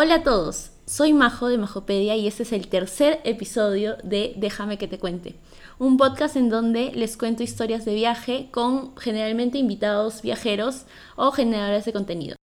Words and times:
Hola 0.00 0.14
a 0.14 0.22
todos, 0.22 0.70
soy 0.86 1.12
Majo 1.12 1.48
de 1.48 1.58
Majopedia 1.58 2.14
y 2.14 2.28
este 2.28 2.44
es 2.44 2.52
el 2.52 2.68
tercer 2.68 3.20
episodio 3.24 3.96
de 4.04 4.32
Déjame 4.36 4.78
que 4.78 4.86
te 4.86 5.00
cuente, 5.00 5.34
un 5.80 5.96
podcast 5.96 6.36
en 6.36 6.50
donde 6.50 6.92
les 6.92 7.16
cuento 7.16 7.42
historias 7.42 7.84
de 7.84 7.94
viaje 7.94 8.48
con 8.52 8.96
generalmente 8.96 9.58
invitados 9.58 10.22
viajeros 10.22 10.84
o 11.16 11.32
generadores 11.32 11.84
de 11.84 11.92
contenido. 11.92 12.37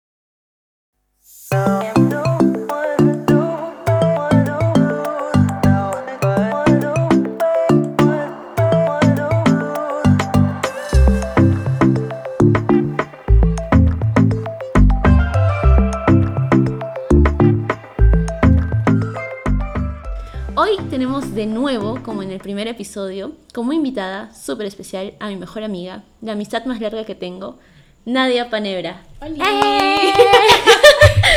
Hoy 20.71 20.77
tenemos 20.89 21.35
de 21.35 21.47
nuevo, 21.47 21.99
como 22.01 22.23
en 22.23 22.31
el 22.31 22.39
primer 22.39 22.65
episodio, 22.69 23.33
como 23.53 23.73
invitada 23.73 24.33
súper 24.33 24.67
especial 24.67 25.15
a 25.19 25.27
mi 25.27 25.35
mejor 25.35 25.63
amiga, 25.63 26.05
la 26.21 26.31
amistad 26.31 26.63
más 26.63 26.79
larga 26.79 27.03
que 27.03 27.13
tengo, 27.13 27.59
Nadia 28.05 28.49
Panebra. 28.49 29.03
Hola. 29.19 29.99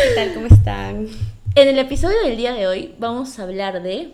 ¿Qué 0.04 0.14
tal? 0.14 0.34
¿Cómo 0.34 0.46
están? 0.46 1.08
En 1.56 1.68
el 1.68 1.80
episodio 1.80 2.22
del 2.22 2.36
día 2.36 2.52
de 2.52 2.68
hoy 2.68 2.94
vamos 3.00 3.36
a 3.40 3.42
hablar 3.42 3.82
de 3.82 4.12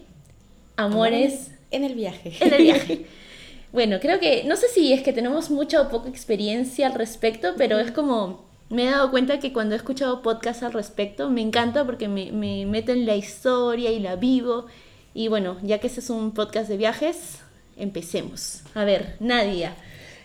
amores 0.77 1.51
En 1.71 1.85
el 1.85 1.95
viaje. 1.97 2.33
en 2.41 2.55
el 2.55 2.63
viaje. 2.63 3.07
Bueno, 3.73 3.99
creo 4.01 4.19
que, 4.21 4.45
no 4.45 4.57
sé 4.57 4.69
si 4.69 4.95
es 4.95 5.03
que 5.03 5.13
tenemos 5.13 5.51
mucha 5.51 5.83
o 5.83 5.91
poca 5.91 6.09
experiencia 6.09 6.87
al 6.87 6.95
respecto, 6.95 7.53
pero 7.59 7.79
es 7.79 7.91
como, 7.91 8.47
me 8.71 8.85
he 8.85 8.91
dado 8.91 9.11
cuenta 9.11 9.39
que 9.39 9.53
cuando 9.53 9.75
he 9.75 9.77
escuchado 9.77 10.23
podcasts 10.23 10.63
al 10.63 10.73
respecto, 10.73 11.29
me 11.29 11.43
encanta 11.43 11.85
porque 11.85 12.09
me, 12.09 12.33
me 12.33 12.65
meto 12.65 12.93
en 12.93 13.05
la 13.05 13.17
historia 13.17 13.91
y 13.91 14.01
la 14.01 14.17
vivo. 14.17 14.65
Y 15.15 15.29
bueno, 15.29 15.59
ya 15.63 15.79
que 15.79 15.87
este 15.87 16.01
es 16.01 16.11
un 16.11 16.33
podcast 16.33 16.69
de 16.69 16.77
viajes, 16.77 17.39
empecemos. 17.77 18.63
A 18.75 18.85
ver, 18.85 19.17
Nadia. 19.21 19.75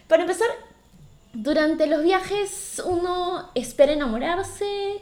Para 0.07 0.23
empezar, 0.23 0.47
durante 1.33 1.87
los 1.87 2.03
viajes 2.03 2.81
uno 2.85 3.49
espera 3.55 3.93
enamorarse, 3.93 5.01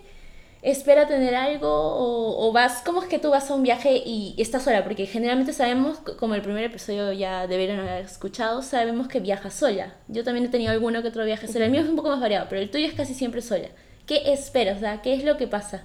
espera 0.62 1.06
tener 1.06 1.36
algo 1.36 1.68
o, 1.70 2.48
o 2.48 2.52
vas, 2.54 2.82
¿cómo 2.86 3.04
es 3.04 3.10
que 3.10 3.20
tú 3.20 3.30
vas 3.30 3.52
a 3.52 3.56
un 3.56 3.64
viaje 3.64 4.02
y 4.06 4.34
estás 4.38 4.64
sola? 4.64 4.84
Porque 4.84 5.06
generalmente 5.06 5.52
sabemos, 5.52 6.00
como 6.18 6.36
el 6.36 6.42
primer 6.42 6.64
episodio 6.64 7.12
ya 7.12 7.48
debieron 7.48 7.80
haber 7.82 8.06
escuchado, 8.06 8.62
sabemos 8.62 9.10
que 9.10 9.20
viajas 9.20 9.54
sola. 9.54 9.94
Yo 10.08 10.24
también 10.24 10.46
he 10.46 10.50
tenido 10.50 10.72
alguno 10.72 11.02
que 11.02 11.10
otro 11.10 11.26
viaje 11.26 11.48
sola. 11.48 11.66
El 11.66 11.72
mío 11.72 11.82
es 11.82 11.90
un 11.90 11.98
poco 11.98 12.10
más 12.10 12.22
variado, 12.22 12.48
pero 12.50 12.62
el 12.62 12.72
tuyo 12.72 12.88
es 12.88 12.94
casi 12.94 13.14
siempre 13.14 13.42
sola. 13.42 13.68
¿Qué 14.06 14.32
esperas? 14.32 14.82
O 14.82 15.02
¿qué 15.02 15.14
es 15.14 15.24
lo 15.26 15.38
que 15.38 15.48
pasa 15.48 15.84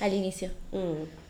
al 0.00 0.12
inicio? 0.12 0.50
Mm. 0.72 1.25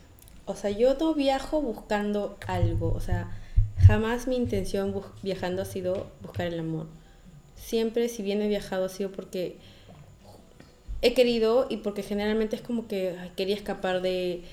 O 0.47 0.55
sea, 0.55 0.71
yo 0.71 0.95
no 0.95 1.13
viajo 1.13 1.61
buscando 1.61 2.37
algo. 2.47 2.91
O 2.93 2.99
sea, 2.99 3.37
jamás 3.85 4.27
mi 4.27 4.35
intención 4.35 4.95
viajando 5.21 5.61
ha 5.61 5.65
sido 5.65 6.07
buscar 6.21 6.47
el 6.47 6.59
amor. 6.59 6.87
Siempre, 7.55 8.09
si 8.09 8.23
bien 8.23 8.41
he 8.41 8.47
viajado, 8.47 8.85
ha 8.85 8.89
sido 8.89 9.11
porque 9.11 9.57
he 11.01 11.13
querido 11.13 11.67
y 11.69 11.77
porque 11.77 12.01
generalmente 12.01 12.55
es 12.55 12.61
como 12.61 12.87
que 12.87 13.15
quería 13.35 13.55
escapar 13.55 14.01
de 14.01 14.43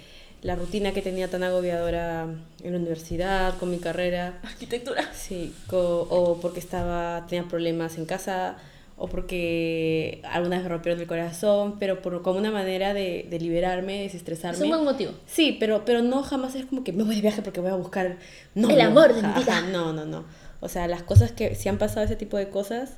la 0.42 0.56
rutina 0.56 0.92
que 0.92 1.00
tenía 1.00 1.30
tan 1.30 1.42
agobiadora 1.42 2.24
en 2.62 2.72
la 2.72 2.78
universidad, 2.78 3.56
con 3.58 3.70
mi 3.70 3.78
carrera. 3.78 4.40
Arquitectura. 4.42 5.10
Sí, 5.14 5.54
o 5.70 6.38
porque 6.42 6.60
estaba, 6.60 7.24
tenía 7.28 7.48
problemas 7.48 7.96
en 7.96 8.04
casa, 8.04 8.58
o 8.96 9.08
porque 9.08 10.20
alguna 10.24 10.56
vez 10.56 10.62
me 10.64 10.68
rompieron 10.68 11.00
el 11.00 11.06
corazón, 11.06 11.78
pero 11.80 12.00
por, 12.00 12.22
como 12.22 12.38
una 12.38 12.50
manera 12.52 12.94
de, 12.94 13.26
de 13.28 13.38
liberarme, 13.40 14.02
desestresarme. 14.02 14.56
Es 14.56 14.62
un 14.62 14.68
buen 14.68 14.84
motivo. 14.84 15.12
Sí, 15.26 15.56
pero, 15.58 15.84
pero 15.84 16.02
no 16.02 16.22
jamás 16.22 16.54
es 16.54 16.66
como 16.66 16.84
que 16.84 16.92
me 16.92 17.02
voy 17.02 17.16
de 17.16 17.20
viaje 17.22 17.42
porque 17.42 17.60
voy 17.60 17.70
a 17.70 17.74
buscar... 17.76 18.18
No, 18.54 18.70
El 18.70 18.78
no, 18.78 18.84
amor 18.84 19.08
de 19.14 19.22
mi 19.22 19.28
vida. 19.34 19.58
ajá, 19.58 19.60
no, 19.62 19.92
no, 19.92 20.04
no. 20.06 20.24
O 20.60 20.68
sea, 20.68 20.86
las 20.86 21.02
cosas 21.02 21.32
que 21.32 21.54
si 21.56 21.68
han 21.68 21.78
pasado 21.78 22.06
ese 22.06 22.16
tipo 22.16 22.36
de 22.36 22.48
cosas 22.50 22.94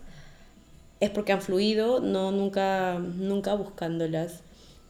es 1.00 1.10
porque 1.10 1.32
han 1.32 1.40
fluido, 1.42 2.00
no 2.00 2.30
nunca, 2.30 2.98
nunca 2.98 3.54
buscándolas. 3.54 4.40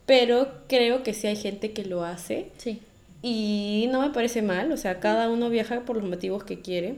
Pero 0.06 0.49
creo 0.69 1.03
que 1.03 1.15
sí 1.15 1.27
hay 1.27 1.37
gente 1.37 1.72
que 1.72 1.84
lo 1.84 2.05
hace 2.05 2.50
Sí. 2.59 2.81
y 3.22 3.89
no 3.91 4.00
me 4.03 4.11
parece 4.11 4.43
mal, 4.43 4.71
o 4.72 4.77
sea, 4.77 5.00
cada 5.00 5.28
uno 5.31 5.50
viaja 5.50 5.81
por 5.81 5.97
los 5.97 6.05
motivos 6.09 6.45
que 6.45 6.61
quiere, 6.61 6.97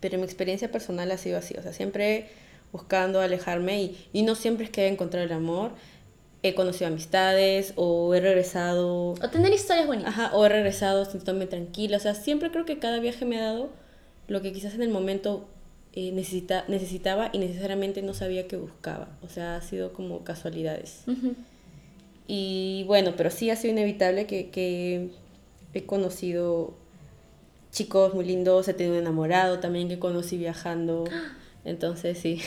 pero 0.00 0.18
mi 0.18 0.24
experiencia 0.24 0.70
personal 0.72 1.10
ha 1.12 1.18
sido 1.18 1.38
así, 1.38 1.54
o 1.56 1.62
sea, 1.62 1.72
siempre 1.72 2.28
buscando 2.76 3.20
alejarme 3.20 3.82
y, 3.82 4.08
y 4.12 4.22
no 4.22 4.34
siempre 4.34 4.64
es 4.66 4.70
que 4.70 4.84
he 4.84 4.88
encontrado 4.88 5.24
el 5.26 5.32
amor. 5.32 5.70
He 6.42 6.54
conocido 6.54 6.88
amistades 6.88 7.72
o 7.76 8.14
he 8.14 8.20
regresado, 8.20 9.12
O 9.12 9.28
tener 9.32 9.52
historias 9.52 9.86
bonitas. 9.86 10.10
ajá, 10.10 10.30
o 10.36 10.44
he 10.44 10.48
regresado 10.48 11.04
sintiéndome 11.04 11.46
tranquila, 11.46 11.96
o 11.96 12.00
sea, 12.00 12.14
siempre 12.14 12.50
creo 12.50 12.64
que 12.64 12.78
cada 12.78 13.00
viaje 13.00 13.24
me 13.24 13.38
ha 13.40 13.44
dado 13.44 13.70
lo 14.28 14.42
que 14.42 14.52
quizás 14.52 14.74
en 14.74 14.82
el 14.82 14.90
momento 14.90 15.48
eh, 15.92 16.12
necesita, 16.12 16.64
necesitaba 16.68 17.30
y 17.32 17.38
necesariamente 17.38 18.02
no 18.02 18.12
sabía 18.14 18.46
que 18.46 18.56
buscaba, 18.56 19.08
o 19.22 19.28
sea, 19.28 19.56
ha 19.56 19.62
sido 19.62 19.92
como 19.92 20.22
casualidades. 20.24 21.02
Y 22.28 22.84
bueno, 22.86 23.14
pero 23.16 23.30
sí 23.30 23.50
ha 23.50 23.56
sido 23.56 23.72
inevitable 23.72 24.26
que, 24.26 24.50
que 24.50 25.08
he 25.74 25.84
conocido 25.84 26.74
chicos 27.72 28.14
muy 28.14 28.24
lindos, 28.24 28.68
he 28.68 28.74
tenido 28.74 28.94
un 28.94 29.00
enamorado 29.02 29.58
también 29.58 29.88
que 29.88 29.98
conocí 29.98 30.36
viajando. 30.36 31.04
Entonces 31.66 32.16
sí. 32.18 32.40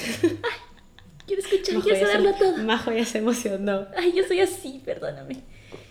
Quiero 1.28 1.42
escuchar, 1.44 1.76
Majo 1.76 1.84
quiero 1.88 2.00
se- 2.00 2.06
saberlo 2.12 2.34
todo. 2.34 2.58
Majo 2.64 2.92
ya 2.92 3.06
se 3.06 3.18
emocionó. 3.20 3.86
Ay, 3.96 4.14
yo 4.16 4.24
soy 4.24 4.40
así, 4.40 4.82
perdóname. 4.84 5.44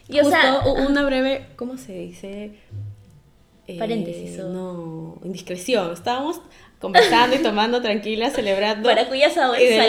Y 0.08 0.18
o 0.18 0.24
Justo 0.24 0.30
sea, 0.40 0.62
u- 0.66 0.86
una 0.88 1.04
breve, 1.04 1.46
¿cómo 1.56 1.76
se 1.76 1.92
dice? 1.92 2.54
Eh, 3.68 3.78
Paréntesis, 3.78 4.40
o- 4.40 4.48
No, 4.48 5.20
indiscreción. 5.22 5.92
Estábamos 5.92 6.40
conversando 6.80 7.36
y 7.36 7.40
tomando 7.40 7.80
tranquila, 7.82 8.30
celebrando. 8.30 8.88
La- 8.88 8.94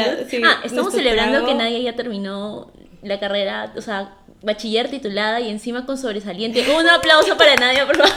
salud. 0.06 0.28
sí, 0.30 0.42
ah, 0.46 0.60
estamos 0.66 0.94
celebrando 0.94 1.38
trago. 1.40 1.48
que 1.48 1.56
nadie 1.56 1.82
ya 1.82 1.96
terminó 1.96 2.72
la 3.02 3.20
carrera, 3.20 3.74
o 3.78 3.82
sea, 3.82 4.18
bachiller 4.44 4.90
titulada 4.90 5.40
y 5.40 5.50
encima 5.50 5.86
con 5.86 5.98
sobresaliente. 5.98 6.64
Un 6.78 6.88
aplauso 6.90 7.38
para 7.38 7.56
Nadia, 7.56 7.86
por 7.88 7.96
favor. 7.98 8.12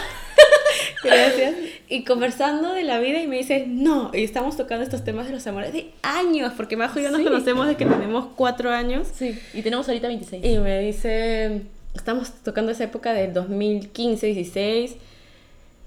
Gracias. 1.08 1.54
Y 1.88 2.04
conversando 2.04 2.72
de 2.72 2.82
la 2.84 2.98
vida 3.00 3.20
y 3.20 3.26
me 3.26 3.36
dice, 3.38 3.64
no, 3.68 4.10
y 4.14 4.24
estamos 4.24 4.56
tocando 4.56 4.84
estos 4.84 5.04
temas 5.04 5.26
de 5.26 5.32
los 5.34 5.46
amores 5.46 5.72
de 5.72 5.90
años, 6.02 6.52
porque 6.56 6.76
Majo 6.76 6.98
y 7.00 7.02
yo 7.02 7.10
nos 7.10 7.18
Sí. 7.20 7.24
conocemos 7.24 7.66
desde 7.66 7.78
que 7.78 7.86
tenemos 7.86 8.26
cuatro 8.36 8.70
años. 8.70 9.08
Sí, 9.14 9.38
y 9.54 9.62
tenemos 9.62 9.88
ahorita 9.88 10.06
26. 10.08 10.44
Y 10.44 10.58
me 10.58 10.78
dice, 10.80 11.62
estamos 11.94 12.32
tocando 12.42 12.72
esa 12.72 12.84
época 12.84 13.12
del 13.12 13.32
2015, 13.32 14.26
16. 14.28 14.96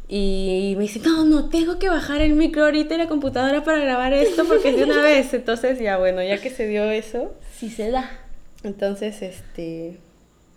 Y 0.08 0.76
me 0.78 0.84
dice, 0.84 1.00
no, 1.00 1.26
no, 1.26 1.50
tengo 1.50 1.80
que 1.80 1.90
bajar 1.90 2.22
el 2.22 2.34
micro 2.34 2.66
ahorita 2.66 2.94
y 2.94 2.98
la 3.00 3.08
computadora 3.08 3.64
para 3.64 3.80
grabar 3.80 4.14
esto 4.14 4.46
porque 4.46 4.70
es 4.70 4.78
de 4.78 4.84
una 4.84 5.02
vez. 5.02 5.34
Entonces, 5.34 5.80
ya 5.80 5.98
bueno, 5.98 6.22
ya 6.22 6.40
que 6.40 6.52
se 6.52 6.68
dio 6.68 6.84
eso, 6.92 7.34
Si 7.58 7.70
se 7.72 7.90
da, 7.90 8.20
entonces, 8.64 9.22
este, 9.24 9.98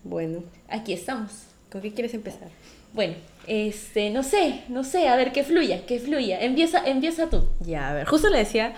bueno, 0.03 0.43
aquí 0.67 0.93
estamos. 0.93 1.31
¿con 1.71 1.81
qué 1.81 1.91
quieres 1.93 2.13
empezar? 2.15 2.47
Bueno, 2.93 3.13
este, 3.47 4.09
no 4.09 4.23
sé, 4.23 4.63
no 4.69 4.83
sé, 4.83 5.07
a 5.07 5.15
ver, 5.15 5.31
que 5.31 5.43
fluya, 5.43 5.85
que 5.85 5.99
fluya. 5.99 6.39
Empieza, 6.39 6.83
empieza 6.85 7.29
tú. 7.29 7.45
Ya, 7.61 7.89
a 7.89 7.93
ver, 7.93 8.05
justo 8.05 8.29
le 8.29 8.39
decía, 8.39 8.75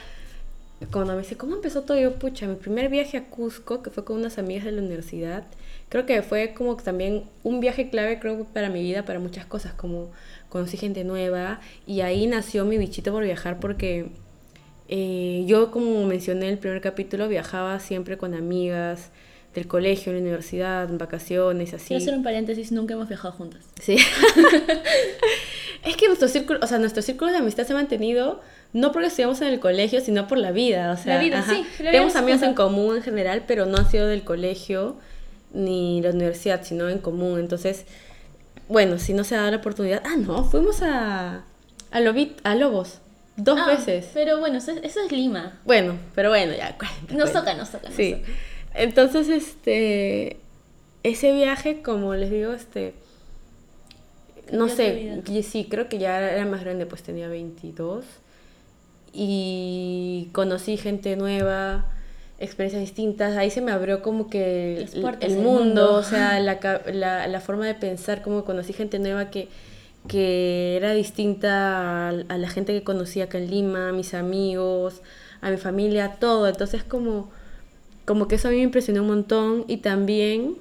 cuando 0.91 1.13
me 1.13 1.19
dice, 1.21 1.37
¿cómo 1.37 1.55
empezó 1.55 1.83
todo? 1.83 1.99
Yo, 1.99 2.15
pucha, 2.15 2.47
mi 2.47 2.55
primer 2.55 2.89
viaje 2.89 3.17
a 3.17 3.25
Cusco, 3.25 3.83
que 3.83 3.89
fue 3.89 4.03
con 4.03 4.17
unas 4.17 4.37
amigas 4.37 4.65
de 4.65 4.71
la 4.71 4.81
universidad, 4.81 5.43
creo 5.89 6.05
que 6.05 6.21
fue 6.21 6.53
como 6.53 6.75
también 6.77 7.25
un 7.43 7.59
viaje 7.59 7.89
clave, 7.89 8.19
creo, 8.19 8.45
para 8.45 8.69
mi 8.69 8.81
vida, 8.81 9.03
para 9.03 9.19
muchas 9.19 9.45
cosas, 9.45 9.73
como 9.73 10.11
conocí 10.49 10.77
gente 10.77 11.03
nueva, 11.03 11.59
y 11.85 12.01
ahí 12.01 12.27
nació 12.27 12.65
mi 12.65 12.77
bichito 12.77 13.11
por 13.11 13.23
viajar, 13.23 13.59
porque 13.59 14.07
eh, 14.87 15.43
yo, 15.47 15.71
como 15.71 16.05
mencioné 16.05 16.47
en 16.47 16.53
el 16.53 16.57
primer 16.57 16.81
capítulo, 16.81 17.27
viajaba 17.27 17.79
siempre 17.79 18.17
con 18.17 18.33
amigas 18.33 19.11
del 19.55 19.67
colegio, 19.67 20.11
en 20.11 20.17
la 20.17 20.21
universidad, 20.21 20.89
en 20.89 20.97
vacaciones, 20.97 21.73
así. 21.73 21.87
Quiero 21.89 22.01
hacer 22.03 22.13
un 22.15 22.23
paréntesis, 22.23 22.71
nunca 22.71 22.93
hemos 22.93 23.07
viajado 23.09 23.33
juntas. 23.33 23.61
Sí. 23.81 23.97
es 25.85 25.95
que 25.97 26.07
nuestro 26.07 26.27
círculo, 26.27 26.59
o 26.61 26.67
sea, 26.67 26.77
nuestro 26.77 27.01
círculo 27.01 27.31
de 27.31 27.37
amistad 27.37 27.65
se 27.65 27.73
ha 27.73 27.75
mantenido 27.75 28.41
no 28.73 28.91
porque 28.91 29.07
estudiamos 29.07 29.41
en 29.41 29.47
el 29.49 29.59
colegio, 29.59 29.99
sino 29.99 30.27
por 30.27 30.37
la 30.37 30.51
vida. 30.51 30.91
O 30.91 30.97
sea, 30.97 31.15
La 31.15 31.21
vida, 31.21 31.39
ajá. 31.39 31.51
sí, 31.53 31.63
la 31.79 31.79
vida 31.79 31.91
Tenemos 31.91 32.15
amigos 32.15 32.41
en 32.43 32.53
común 32.53 32.97
en 32.97 33.03
general, 33.03 33.43
pero 33.47 33.65
no 33.65 33.77
han 33.77 33.89
sido 33.89 34.07
del 34.07 34.23
colegio 34.23 34.95
ni 35.53 36.01
la 36.01 36.11
universidad, 36.11 36.63
sino 36.63 36.87
en 36.87 36.99
común. 36.99 37.39
Entonces, 37.39 37.85
bueno, 38.69 38.99
si 38.99 39.13
no 39.13 39.23
se 39.25 39.35
ha 39.35 39.39
dado 39.39 39.51
la 39.51 39.57
oportunidad. 39.57 40.01
Ah, 40.05 40.15
no, 40.17 40.45
fuimos 40.45 40.81
a, 40.81 41.43
a, 41.91 41.99
Lobit, 41.99 42.39
a 42.45 42.55
Lobos 42.55 42.99
dos 43.35 43.59
Ah, 43.61 43.67
veces. 43.67 44.07
Pero 44.13 44.39
bueno, 44.39 44.59
eso, 44.59 44.71
eso 44.83 44.99
es 45.05 45.11
Lima. 45.11 45.59
Bueno, 45.65 45.95
pero 46.15 46.29
bueno, 46.29 46.53
ya. 46.55 46.77
cuenta, 46.77 46.95
Nos 47.13 47.31
cuenta. 47.31 47.39
toca, 47.41 47.53
nos 47.55 47.69
toca. 47.71 47.87
nos 47.89 47.95
Sí. 47.97 48.13
toca. 48.13 48.27
Entonces, 48.73 49.29
este, 49.29 50.37
ese 51.03 51.33
viaje, 51.33 51.81
como 51.81 52.13
les 52.15 52.31
digo, 52.31 52.53
este, 52.53 52.93
no 54.51 54.67
sé, 54.69 55.21
vida. 55.23 55.39
y 55.39 55.43
sí, 55.43 55.67
creo 55.69 55.89
que 55.89 55.97
ya 55.97 56.19
era 56.19 56.45
más 56.45 56.61
grande, 56.61 56.85
pues 56.85 57.03
tenía 57.03 57.27
22 57.27 58.05
y 59.13 60.29
conocí 60.31 60.77
gente 60.77 61.15
nueva, 61.15 61.85
experiencias 62.39 62.81
distintas. 62.81 63.37
Ahí 63.37 63.49
se 63.49 63.61
me 63.61 63.71
abrió 63.71 64.01
como 64.01 64.29
que 64.29 64.87
el, 64.93 65.35
mundo, 65.35 65.41
mundo. 65.41 65.93
o 65.95 66.03
sea, 66.03 66.39
la, 66.41 66.59
la, 66.91 67.27
la 67.27 67.39
forma 67.41 67.65
de 67.65 67.75
pensar, 67.75 68.21
como 68.21 68.45
conocí 68.45 68.73
gente 68.73 68.99
nueva 68.99 69.29
que, 69.29 69.47
que 70.07 70.77
era 70.77 70.93
distinta 70.93 72.07
a, 72.07 72.09
a 72.09 72.37
la 72.37 72.49
gente 72.49 72.73
que 72.73 72.83
conocía 72.83 73.25
acá 73.25 73.37
en 73.37 73.49
Lima, 73.49 73.89
a 73.89 73.91
mis 73.91 74.13
amigos, 74.13 75.01
a 75.41 75.49
mi 75.49 75.57
familia, 75.57 76.17
todo. 76.19 76.47
Entonces 76.47 76.83
como, 76.83 77.31
como 78.11 78.27
que 78.27 78.35
eso 78.35 78.49
a 78.49 78.51
mí 78.51 78.57
me 78.57 78.63
impresionó 78.63 79.03
un 79.03 79.07
montón 79.07 79.63
y 79.69 79.77
también 79.77 80.57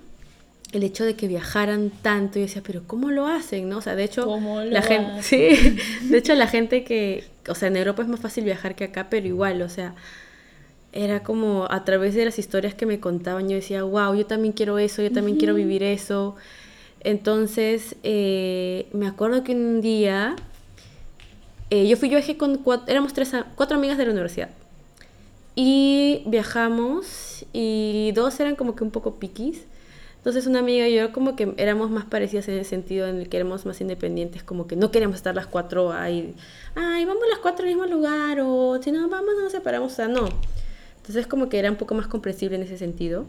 el 0.70 0.84
hecho 0.84 1.04
de 1.04 1.16
que 1.16 1.26
viajaran 1.26 1.90
tanto, 1.90 2.38
yo 2.38 2.42
decía, 2.42 2.62
pero 2.64 2.82
¿cómo 2.86 3.10
lo 3.10 3.26
hacen? 3.26 3.68
¿no? 3.68 3.78
O 3.78 3.80
sea, 3.80 3.96
de 3.96 4.04
hecho, 4.04 4.24
¿Cómo 4.24 4.60
lo 4.60 4.66
la 4.66 4.82
gente, 4.82 5.10
hacen? 5.18 5.56
sí, 5.56 6.08
de 6.08 6.18
hecho 6.18 6.32
la 6.36 6.46
gente 6.46 6.84
que, 6.84 7.24
o 7.48 7.56
sea, 7.56 7.66
en 7.66 7.76
Europa 7.76 8.02
es 8.02 8.08
más 8.08 8.20
fácil 8.20 8.44
viajar 8.44 8.76
que 8.76 8.84
acá, 8.84 9.08
pero 9.10 9.26
igual, 9.26 9.62
o 9.62 9.68
sea, 9.68 9.96
era 10.92 11.24
como 11.24 11.66
a 11.68 11.84
través 11.84 12.14
de 12.14 12.24
las 12.24 12.38
historias 12.38 12.72
que 12.74 12.86
me 12.86 13.00
contaban, 13.00 13.48
yo 13.48 13.56
decía, 13.56 13.82
wow, 13.82 14.14
yo 14.14 14.26
también 14.26 14.52
quiero 14.52 14.78
eso, 14.78 15.02
yo 15.02 15.10
también 15.10 15.36
quiero 15.36 15.54
vivir 15.54 15.82
eso. 15.82 16.36
Entonces, 17.00 17.96
eh, 18.04 18.86
me 18.92 19.08
acuerdo 19.08 19.42
que 19.42 19.56
un 19.56 19.80
día, 19.80 20.36
eh, 21.70 21.88
yo 21.88 21.96
fui, 21.96 22.10
yo 22.10 22.18
viajé 22.18 22.36
con 22.36 22.58
cuatro, 22.58 22.86
éramos 22.88 23.12
tres, 23.12 23.32
cuatro 23.56 23.76
amigas 23.76 23.98
de 23.98 24.04
la 24.04 24.12
universidad. 24.12 24.50
Y 25.62 26.22
viajamos 26.24 27.44
y 27.52 28.12
dos 28.14 28.40
eran 28.40 28.56
como 28.56 28.74
que 28.74 28.82
un 28.82 28.90
poco 28.90 29.16
piquis. 29.16 29.64
Entonces 30.16 30.46
una 30.46 30.60
amiga 30.60 30.88
y 30.88 30.94
yo 30.94 31.12
como 31.12 31.36
que 31.36 31.52
éramos 31.58 31.90
más 31.90 32.06
parecidas 32.06 32.48
en 32.48 32.54
el 32.54 32.64
sentido 32.64 33.06
en 33.06 33.16
el 33.20 33.28
que 33.28 33.36
éramos 33.36 33.66
más 33.66 33.78
independientes, 33.82 34.42
como 34.42 34.66
que 34.66 34.74
no 34.74 34.90
queríamos 34.90 35.16
estar 35.16 35.34
las 35.34 35.46
cuatro 35.46 35.92
ahí, 35.92 36.34
ay, 36.74 37.04
vamos 37.04 37.24
las 37.28 37.40
cuatro 37.40 37.64
al 37.64 37.68
mismo 37.74 37.84
lugar 37.84 38.38
o 38.42 38.80
si 38.82 38.90
no, 38.90 39.06
vamos, 39.10 39.30
nos 39.42 39.52
separamos, 39.52 39.92
o 39.92 39.96
sea, 39.96 40.08
no. 40.08 40.28
Entonces 40.96 41.26
como 41.26 41.50
que 41.50 41.58
era 41.58 41.70
un 41.70 41.76
poco 41.76 41.94
más 41.94 42.06
comprensible 42.06 42.56
en 42.56 42.62
ese 42.62 42.78
sentido. 42.78 43.26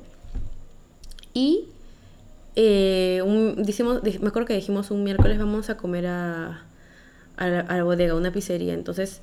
Y 1.33 1.66
eh, 2.56 3.22
un- 3.25 3.63
dijimos, 3.63 4.01
dij- 4.04 4.19
me 4.19 4.30
acuerdo 4.30 4.48
que 4.48 4.54
dijimos 4.56 4.89
un 4.92 5.04
miércoles 5.04 5.38
vamos 5.38 5.69
a 5.69 5.75
comer 5.75 6.07
a, 6.07 6.63
a, 7.36 7.48
la, 7.48 7.60
a 7.62 7.75
la 7.78 7.83
bodega, 7.83 8.16
una 8.16 8.31
pizzería. 8.31 8.74
Entonces 8.74 9.22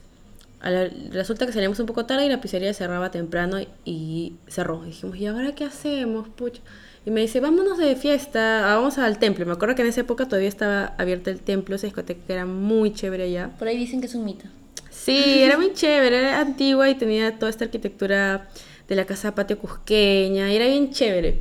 la- 0.62 0.88
resulta 1.10 1.46
que 1.46 1.52
salíamos 1.52 1.78
un 1.80 1.86
poco 1.86 2.04
tarde 2.06 2.26
y 2.26 2.28
la 2.28 2.40
pizzería 2.40 2.72
cerraba 2.74 3.10
temprano 3.10 3.58
y, 3.84 4.34
cerró. 4.48 4.84
Y 4.84 4.88
dijimos, 4.88 5.16
¿y 5.16 5.26
ahora 5.26 5.54
qué 5.54 5.64
hacemos? 5.64 6.28
Pucha? 6.28 6.60
Y 7.06 7.10
me 7.10 7.20
dice, 7.20 7.40
vámonos 7.40 7.78
de 7.78 7.94
fiesta, 7.96 8.70
ah, 8.72 8.76
vamos 8.76 8.98
al 8.98 9.18
templo. 9.18 9.46
Me 9.46 9.52
acuerdo 9.52 9.74
que 9.74 9.82
en 9.82 9.88
esa 9.88 10.00
época 10.02 10.26
todavía 10.26 10.48
estaba 10.48 10.94
abierto 10.98 11.30
el 11.30 11.40
templo, 11.40 11.76
esa 11.76 11.86
discoteca 11.86 12.20
que 12.26 12.32
era 12.32 12.44
muy 12.44 12.92
chévere 12.92 13.24
allá. 13.24 13.50
Por 13.58 13.68
ahí 13.68 13.78
dicen 13.78 14.00
que 14.00 14.06
es 14.06 14.14
un 14.14 14.24
mito. 14.24 14.44
Sí, 14.90 15.42
era 15.42 15.56
muy 15.56 15.72
chévere, 15.72 16.18
era 16.18 16.40
antigua 16.40 16.90
y 16.90 16.96
tenía 16.96 17.38
toda 17.38 17.50
esta 17.50 17.64
arquitectura 17.64 18.48
de 18.88 18.96
la 18.96 19.04
casa 19.06 19.34
patio 19.34 19.58
cusqueña, 19.58 20.52
y 20.52 20.56
era 20.56 20.66
bien 20.66 20.90
chévere. 20.90 21.38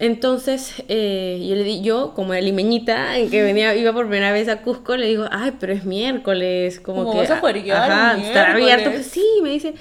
Entonces, 0.00 0.74
eh, 0.86 1.44
yo 1.48 1.56
le 1.56 1.64
di, 1.64 1.80
yo, 1.80 2.14
como 2.14 2.32
era 2.32 2.40
limeñita, 2.40 3.18
en 3.18 3.30
que 3.30 3.42
venía, 3.42 3.74
iba 3.74 3.92
por 3.92 4.06
primera 4.06 4.30
vez 4.30 4.48
a 4.48 4.62
Cusco, 4.62 4.96
le 4.96 5.06
digo, 5.08 5.26
ay, 5.32 5.54
pero 5.58 5.72
es 5.72 5.84
miércoles, 5.84 6.78
como 6.78 7.04
¿Cómo 7.04 7.12
que... 7.12 7.28
vas 7.28 7.30
a 7.32 7.34
ajá, 7.34 8.16
estará 8.16 8.52
abierto. 8.52 8.92
Pues 8.92 9.06
sí, 9.08 9.26
me 9.42 9.50
dice, 9.50 9.74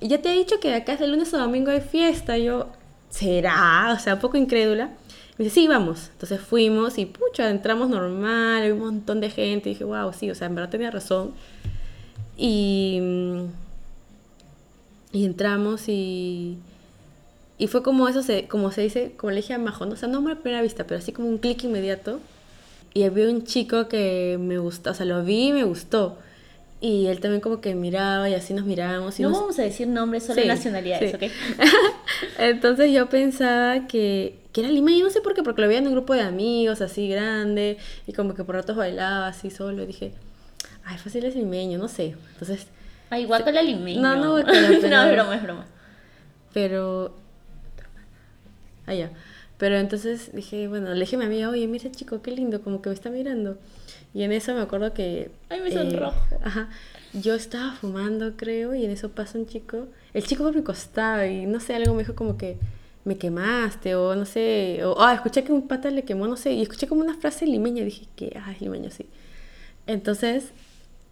ya 0.00 0.22
te 0.22 0.32
he 0.32 0.38
dicho 0.38 0.58
que 0.58 0.74
acá 0.74 0.94
es 0.94 1.00
de 1.00 1.06
lunes 1.06 1.34
a 1.34 1.38
domingo 1.38 1.70
hay 1.70 1.82
fiesta. 1.82 2.38
Yo, 2.38 2.68
¿será? 3.10 3.92
O 3.94 3.98
sea, 4.00 4.14
un 4.14 4.20
poco 4.20 4.38
incrédula. 4.38 4.86
Me 5.36 5.44
dice, 5.44 5.56
sí, 5.56 5.68
vamos. 5.68 6.08
Entonces 6.12 6.40
fuimos 6.40 6.96
y, 6.96 7.04
pucha, 7.04 7.50
entramos 7.50 7.90
normal, 7.90 8.62
había 8.62 8.72
un 8.72 8.80
montón 8.80 9.20
de 9.20 9.28
gente. 9.28 9.68
Y 9.68 9.72
dije, 9.74 9.84
wow, 9.84 10.14
sí, 10.14 10.30
o 10.30 10.34
sea, 10.34 10.46
en 10.46 10.54
verdad 10.54 10.70
tenía 10.70 10.90
razón. 10.90 11.34
Y, 12.38 13.00
y 15.12 15.26
entramos 15.26 15.88
y, 15.88 16.56
y 17.58 17.66
fue 17.66 17.82
como 17.82 18.08
eso, 18.08 18.22
se, 18.22 18.46
como 18.48 18.70
se 18.72 18.82
dice, 18.82 19.12
como 19.16 19.30
le 19.32 19.36
dije 19.38 19.52
a 19.54 19.58
Majo, 19.58 19.84
¿no? 19.86 19.94
o 19.94 19.96
sea, 19.96 20.08
no 20.08 20.18
a 20.30 20.34
primera 20.36 20.62
vista, 20.62 20.84
pero 20.84 20.98
así 20.98 21.12
como 21.12 21.28
un 21.28 21.38
clic 21.38 21.64
inmediato. 21.64 22.20
Y 22.94 23.02
había 23.04 23.28
un 23.28 23.44
chico 23.44 23.86
que 23.88 24.38
me 24.40 24.58
gustó, 24.58 24.90
o 24.90 24.94
sea, 24.94 25.04
lo 25.06 25.22
vi 25.24 25.48
y 25.48 25.52
me 25.52 25.64
gustó. 25.64 26.18
Y 26.80 27.06
él 27.06 27.20
también 27.20 27.40
como 27.40 27.60
que 27.60 27.74
miraba 27.74 28.30
y 28.30 28.34
así 28.34 28.54
nos 28.54 28.64
mirábamos. 28.64 29.18
Y 29.18 29.22
No 29.24 29.30
nos- 29.30 29.40
vamos 29.40 29.58
a 29.58 29.62
decir 29.62 29.86
nombres, 29.88 30.24
solo 30.24 30.40
Sí, 30.40 30.46
nacionalidades, 30.48 31.10
sí. 31.10 31.26
¿ok? 31.26 31.32
Entonces 32.38 32.92
yo 32.92 33.08
pensaba 33.08 33.86
que, 33.88 34.38
que 34.52 34.60
era 34.60 34.70
limeño, 34.70 35.04
no 35.04 35.10
sé 35.10 35.20
por 35.20 35.34
qué, 35.34 35.42
porque 35.42 35.60
lo 35.60 35.68
veía 35.68 35.80
en 35.80 35.86
un 35.88 35.92
grupo 35.94 36.14
de 36.14 36.20
amigos 36.22 36.80
así 36.80 37.08
grande 37.08 37.78
y 38.06 38.12
como 38.12 38.34
que 38.34 38.44
por 38.44 38.54
ratos 38.54 38.76
bailaba 38.76 39.26
así 39.28 39.50
solo. 39.50 39.82
Y 39.82 39.86
dije, 39.86 40.12
ay, 40.84 40.98
fácil 40.98 41.24
es 41.24 41.34
limeño, 41.34 41.78
no 41.78 41.88
sé. 41.88 42.14
Entonces, 42.32 42.66
Ay, 43.10 43.24
guacala 43.24 43.62
limeño. 43.62 44.00
No, 44.00 44.16
no, 44.16 44.30
guacala, 44.32 44.60
no, 44.70 44.74
es 44.76 45.12
broma, 45.12 45.34
es 45.36 45.42
broma. 45.42 45.66
pero... 46.52 47.14
Allá. 48.88 49.10
Pero 49.58 49.76
entonces 49.76 50.30
dije, 50.32 50.68
bueno, 50.68 50.94
le 50.94 51.00
dije 51.00 51.16
a 51.16 51.18
mi 51.18 51.24
amiga, 51.24 51.48
oye, 51.48 51.66
mira 51.66 51.90
chico, 51.90 52.22
qué 52.22 52.30
lindo, 52.30 52.62
como 52.62 52.80
que 52.80 52.90
me 52.90 52.94
está 52.94 53.10
mirando. 53.10 53.58
Y 54.14 54.22
en 54.22 54.32
eso 54.32 54.54
me 54.54 54.60
acuerdo 54.60 54.94
que... 54.94 55.22
eh, 55.22 55.30
Ay, 55.48 55.60
me 55.60 55.70
sonrojo. 55.70 56.16
Ajá. 56.42 56.68
Yo 57.12 57.34
estaba 57.34 57.72
fumando, 57.72 58.36
creo, 58.36 58.74
y 58.74 58.84
en 58.84 58.90
eso 58.90 59.10
pasa 59.10 59.38
un 59.38 59.46
chico. 59.46 59.88
El 60.14 60.24
chico 60.24 60.44
por 60.44 60.54
mi 60.54 60.62
costado 60.62 61.24
y 61.24 61.46
no 61.46 61.60
sé, 61.60 61.74
algo 61.74 61.94
me 61.94 62.02
dijo 62.02 62.14
como 62.14 62.36
que 62.36 62.56
me 63.04 63.16
quemaste 63.16 63.94
o 63.96 64.14
no 64.14 64.24
sé. 64.26 64.80
O 64.84 65.00
ah, 65.00 65.14
escuché 65.14 65.42
que 65.42 65.52
un 65.52 65.66
pata 65.66 65.90
le 65.90 66.04
quemó, 66.04 66.28
no 66.28 66.36
sé. 66.36 66.52
Y 66.52 66.62
escuché 66.62 66.86
como 66.86 67.00
una 67.00 67.14
frase 67.14 67.46
limeña. 67.46 67.84
Dije 67.84 68.06
que, 68.16 68.38
ah, 68.40 68.52
es 68.52 68.60
limeño, 68.60 68.90
sí. 68.90 69.06
Entonces, 69.86 70.52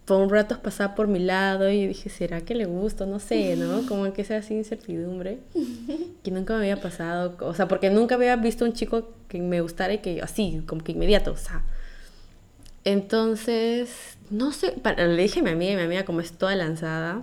por 0.06 0.22
un 0.22 0.30
rato 0.30 0.62
pasaba 0.62 0.94
por 0.94 1.08
mi 1.08 1.18
lado 1.18 1.68
y 1.68 1.86
dije, 1.86 2.08
¿será 2.08 2.40
que 2.40 2.54
le 2.54 2.64
gusto? 2.64 3.04
No 3.06 3.18
sé, 3.18 3.56
¿no? 3.56 3.86
Como 3.88 4.10
que 4.14 4.24
sea 4.24 4.38
así 4.38 4.54
incertidumbre. 4.54 5.40
Que 6.22 6.30
nunca 6.32 6.54
me 6.54 6.60
había 6.60 6.80
pasado. 6.80 7.36
O 7.40 7.54
sea, 7.54 7.68
porque 7.68 7.90
nunca 7.90 8.14
había 8.16 8.34
visto 8.36 8.64
un 8.64 8.72
chico 8.72 9.12
que 9.28 9.40
me 9.40 9.60
gustara 9.60 9.92
y 9.94 9.98
que 9.98 10.20
así, 10.22 10.62
como 10.66 10.82
que 10.82 10.92
inmediato, 10.92 11.32
o 11.32 11.36
sea. 11.36 11.62
Entonces, 12.84 14.16
no 14.30 14.52
sé, 14.52 14.72
para- 14.72 15.06
le 15.06 15.22
dije 15.22 15.40
a 15.40 15.42
mi 15.42 15.50
amiga 15.50 15.72
y 15.72 15.76
mi 15.76 15.82
amiga 15.82 16.04
como 16.04 16.20
es 16.20 16.32
toda 16.32 16.54
lanzada, 16.54 17.22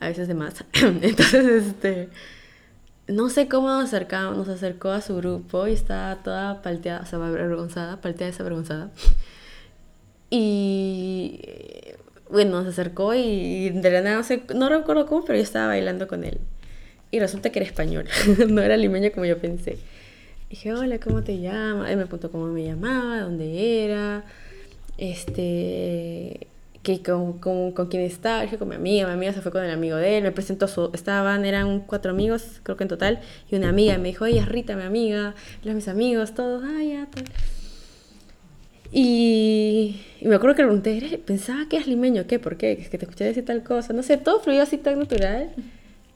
a 0.00 0.08
veces 0.08 0.28
de 0.28 0.34
más. 0.34 0.64
Entonces, 0.72 1.66
este, 1.66 2.08
no 3.08 3.28
sé 3.30 3.48
cómo 3.48 3.68
nos 3.68 3.84
acercamos, 3.84 4.36
nos 4.36 4.48
acercó 4.48 4.90
a 4.90 5.00
su 5.00 5.16
grupo 5.16 5.66
y 5.66 5.72
estaba 5.72 6.16
toda 6.22 6.62
palteada, 6.62 7.02
o 7.02 7.06
sea, 7.06 7.18
avergonzada, 7.24 8.00
palteada 8.00 8.30
desavergonzada. 8.32 8.90
Y 10.34 11.38
bueno, 12.30 12.62
nos 12.62 12.66
acercó 12.66 13.12
y 13.12 13.68
de 13.68 13.90
la 13.90 14.00
nada, 14.00 14.16
no 14.16 14.22
sé, 14.22 14.42
no 14.54 14.70
recuerdo 14.70 15.04
cómo, 15.04 15.26
pero 15.26 15.36
yo 15.36 15.42
estaba 15.42 15.66
bailando 15.66 16.08
con 16.08 16.24
él. 16.24 16.38
Y 17.10 17.20
resulta 17.20 17.50
que 17.50 17.58
era 17.58 17.68
español, 17.68 18.08
no 18.48 18.62
era 18.62 18.78
limeño 18.78 19.12
como 19.12 19.26
yo 19.26 19.36
pensé. 19.36 19.76
Dije, 20.48 20.72
hola, 20.72 20.98
¿cómo 21.00 21.22
te 21.22 21.38
llamas? 21.38 21.90
Él 21.90 21.98
me 21.98 22.04
preguntó 22.04 22.30
cómo 22.30 22.46
me 22.46 22.64
llamaba, 22.64 23.20
dónde 23.20 23.84
era, 23.84 24.24
este, 24.96 26.46
que 26.82 27.02
con, 27.02 27.38
con, 27.38 27.72
con 27.72 27.88
quién 27.88 28.02
estaba. 28.02 28.40
Dije, 28.40 28.56
con 28.56 28.70
mi 28.70 28.76
amiga, 28.76 29.06
mi 29.08 29.12
amiga 29.12 29.34
se 29.34 29.42
fue 29.42 29.52
con 29.52 29.62
el 29.62 29.70
amigo 29.70 29.98
de 29.98 30.16
él, 30.16 30.22
me 30.22 30.32
presentó 30.32 30.66
su, 30.66 30.88
estaban, 30.94 31.44
eran 31.44 31.80
cuatro 31.80 32.10
amigos, 32.10 32.60
creo 32.62 32.78
que 32.78 32.84
en 32.84 32.88
total, 32.88 33.20
y 33.50 33.56
una 33.56 33.68
amiga, 33.68 33.98
me 33.98 34.08
dijo, 34.08 34.24
oye, 34.24 34.38
es 34.38 34.48
Rita, 34.48 34.76
mi 34.76 34.84
amiga, 34.84 35.34
los 35.62 35.74
mis 35.74 35.88
amigos, 35.88 36.34
todos, 36.34 36.64
ah, 36.64 36.82
ya, 36.82 37.06
tal. 37.10 37.24
Y, 38.94 39.96
y 40.20 40.28
me 40.28 40.34
acuerdo 40.34 40.54
que 40.54 40.62
le 40.62 40.68
pregunté, 40.68 40.96
"¿Eres- 40.98 41.16
pensaba 41.18 41.66
que 41.68 41.76
eras 41.76 41.88
limeño, 41.88 42.26
¿qué? 42.26 42.38
¿Por 42.38 42.56
qué? 42.58 42.72
Es 42.72 42.90
que 42.90 42.98
te 42.98 43.06
escuché 43.06 43.24
decir 43.24 43.44
tal 43.44 43.62
cosa, 43.62 43.92
no 43.94 44.02
sé, 44.02 44.18
todo 44.18 44.40
fluyó 44.40 44.62
así 44.62 44.76
tan 44.76 44.98
natural. 44.98 45.50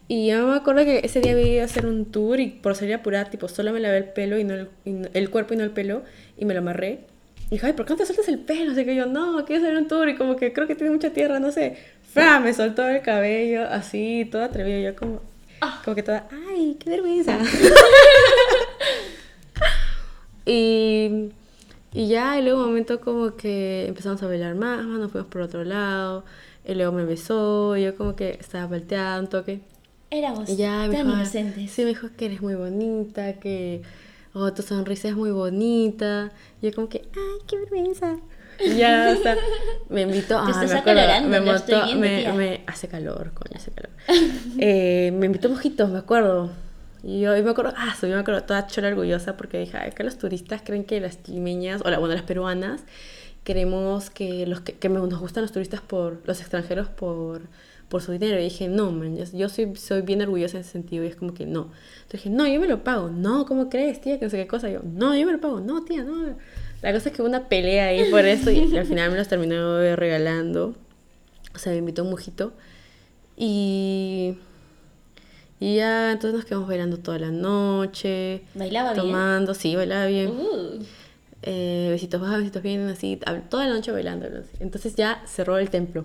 Y 0.09 0.29
yo 0.29 0.47
me 0.47 0.57
acuerdo 0.57 0.85
que 0.85 1.01
ese 1.03 1.21
día 1.21 1.41
iba 1.41 1.63
a 1.63 1.65
hacer 1.65 1.87
un 1.87 2.05
tour 2.05 2.39
y 2.39 2.49
por 2.49 2.77
salir 2.77 2.95
apurada, 2.95 3.31
tipo, 3.31 3.49
solo 3.49 3.73
me 3.73 3.81
lavé 3.81 3.97
el 3.99 4.05
pelo 4.05 4.39
y 4.39 4.45
no 4.45 4.55
el, 4.55 4.69
y 4.85 4.91
no- 4.91 5.09
el 5.15 5.31
cuerpo 5.31 5.55
y 5.55 5.57
no 5.57 5.65
el 5.65 5.71
pelo 5.71 6.03
y 6.39 6.45
me 6.45 6.53
lo 6.55 6.61
amarré. 6.61 7.01
Y 7.49 7.55
dije, 7.57 7.67
ay, 7.69 7.73
¿por 7.73 7.87
qué 7.87 7.93
no 7.95 7.97
te 7.97 8.07
sueltas 8.07 8.29
el 8.29 8.41
pelo? 8.41 8.73
Así 8.73 8.85
que 8.85 8.95
yo, 8.95 9.07
no, 9.07 9.45
quiero 9.47 9.63
hacer 9.65 9.77
un 9.77 9.89
tour 9.89 10.09
y 10.09 10.17
como 10.17 10.37
que 10.37 10.53
creo 10.53 10.67
que 10.67 10.75
tiene 10.75 10.93
mucha 10.93 11.11
tierra, 11.11 11.39
no 11.41 11.51
sé. 11.53 11.77
¡Fra! 12.13 12.41
Me 12.41 12.53
soltó 12.53 12.87
el 12.89 13.01
cabello 13.03 13.65
así, 13.69 14.29
todo 14.31 14.43
atrevido. 14.45 14.81
Yo 14.81 14.97
como, 14.97 15.23
como 15.85 15.95
que 15.95 16.03
toda, 16.03 16.29
ay, 16.51 16.77
qué 16.79 16.91
vergüenza. 16.91 17.39
y, 20.47 21.31
y 21.97 22.09
ya, 22.09 22.39
y 22.39 22.43
luego 22.43 22.61
un 22.63 22.67
momento 22.69 23.01
como 23.01 23.37
que 23.37 23.87
empezamos 23.87 24.23
a 24.23 24.27
bailar 24.27 24.55
más, 24.55 24.85
nos 24.85 25.11
fuimos 25.11 25.29
por 25.31 25.41
otro 25.43 25.65
lado. 25.65 26.25
Y 26.65 26.75
luego 26.75 26.93
me 26.93 27.05
besó, 27.05 27.77
y 27.77 27.85
yo 27.85 27.97
como 27.97 28.17
que 28.17 28.31
estaba 28.41 28.67
volteada 28.67 29.21
un 29.21 29.29
toque. 29.29 29.61
Éramos 30.11 30.49
Y 30.49 30.57
ya 30.57 30.83
tan 30.83 30.91
dijo, 30.91 31.09
inocentes. 31.09 31.71
sí, 31.71 31.83
me 31.83 31.89
dijo 31.89 32.09
que 32.17 32.27
eres 32.27 32.43
muy 32.43 32.55
bonita, 32.55 33.35
que 33.35 33.83
oh, 34.35 34.53
tu 34.53 34.63
sonrisa 34.63 35.09
es 35.09 35.15
muy 35.17 35.31
bonita. 35.31 36.31
Y 36.61 36.67
yo 36.67 36.75
como 36.75 36.89
que, 36.89 37.03
ay, 37.15 37.43
qué 37.47 37.57
vergüenza. 37.59 38.17
Y 38.65 38.77
ya, 38.77 39.15
o 39.19 39.23
sea, 39.23 39.37
me 39.89 40.03
invitó, 40.03 40.39
ah, 40.41 40.65
me 40.67 40.73
acuerdo, 40.75 41.29
me 41.29 41.41
montó- 41.41 41.85
viendo, 41.85 42.01
me, 42.01 42.33
me- 42.33 42.65
hace 42.67 42.89
calor, 42.89 43.33
coño, 43.35 43.53
hace 43.57 43.71
calor. 43.71 43.91
Eh, 44.59 45.13
me 45.15 45.27
invitó 45.27 45.49
mojitos, 45.51 45.89
me 45.91 45.99
acuerdo. 45.99 46.51
Y 47.03 47.21
yo 47.21 47.37
y 47.37 47.43
me 47.43 47.51
acuerdo, 47.51 47.73
ah, 47.77 47.95
soy, 47.99 48.11
me 48.11 48.17
acuerdo 48.17 48.43
toda 48.45 48.67
chola 48.67 48.89
orgullosa 48.89 49.37
porque 49.37 49.59
dije, 49.59 49.77
ay, 49.77 49.91
acá 49.91 50.05
los 50.05 50.19
turistas 50.19 50.63
creen 50.65 50.85
que 50.85 51.01
las 51.01 51.29
limeñas, 51.29 51.83
o 51.85 51.91
la, 51.91 51.99
bueno, 51.99 52.15
las 52.15 52.25
peruanas, 52.25 52.83
queremos 53.45 54.11
que 54.11 54.47
los 54.47 54.61
que, 54.61 54.75
que 54.75 54.89
nos 54.89 55.21
gustan 55.21 55.43
los 55.43 55.53
turistas 55.53 55.81
por, 55.81 56.21
los 56.27 56.41
extranjeros 56.41 56.89
por, 56.89 57.43
por 57.89 58.03
su 58.03 58.13
dinero. 58.13 58.41
Y 58.41 58.45
dije, 58.45 58.69
no, 58.69 58.91
man, 58.91 59.17
yo, 59.17 59.25
yo 59.33 59.49
soy, 59.49 59.77
soy 59.77 60.03
bien 60.03 60.21
orgullosa 60.23 60.57
en 60.57 60.63
ese 60.63 60.73
sentido. 60.73 61.05
Y 61.05 61.09
es 61.09 61.17
como 61.17 61.33
que 61.33 61.47
no. 61.47 61.71
Entonces 62.03 62.25
dije, 62.25 62.31
no, 62.31 62.47
yo 62.47 62.61
me 62.61 62.67
lo 62.67 62.83
pago. 62.83 63.09
No, 63.09 63.47
¿cómo 63.47 63.69
crees, 63.71 64.01
tía? 64.01 64.19
Que 64.19 64.25
no 64.25 64.31
sé 64.31 64.39
qué 64.39 64.47
cosa. 64.47 64.69
yo, 64.69 64.81
no, 64.83 65.17
yo 65.17 65.27
me 65.27 65.33
lo 65.33 65.41
pago. 65.41 65.61
No, 65.61 65.85
tía, 65.85 66.03
no. 66.03 66.37
La 66.83 66.93
cosa 66.93 67.09
es 67.09 67.15
que 67.15 67.23
hubo 67.23 67.29
una 67.29 67.49
pelea 67.49 67.87
ahí 67.87 68.11
por 68.11 68.25
eso 68.25 68.51
y 68.51 68.77
al 68.77 68.87
final 68.87 69.11
me 69.11 69.17
los 69.17 69.29
terminó 69.29 69.79
regalando. 69.97 70.75
O 71.55 71.59
sea, 71.59 71.73
me 71.73 71.79
invitó 71.79 72.03
un 72.03 72.11
mojito. 72.11 72.53
Y 73.37 74.39
y 75.61 75.77
ya, 75.77 76.13
entonces 76.13 76.35
nos 76.37 76.45
quedamos 76.45 76.69
bailando 76.69 76.99
toda 76.99 77.19
la 77.19 77.31
noche. 77.31 78.43
¿Bailaba 78.55 78.93
bien? 78.93 79.07
Tomando, 79.07 79.55
sí, 79.55 79.75
bailaba 79.77 80.07
bien. 80.07 80.29
Uh, 80.31 80.85
Eh, 81.43 81.89
besitos 81.91 82.21
bajas, 82.21 82.39
besitos 82.39 82.63
bien, 82.63 82.89
así, 82.89 83.21
toda 83.49 83.67
la 83.67 83.75
noche 83.75 83.93
bailando. 83.93 84.27
Entonces 84.59 84.97
ya 84.97 85.23
cerró 85.27 85.59
el 85.59 85.71
templo. 85.71 86.05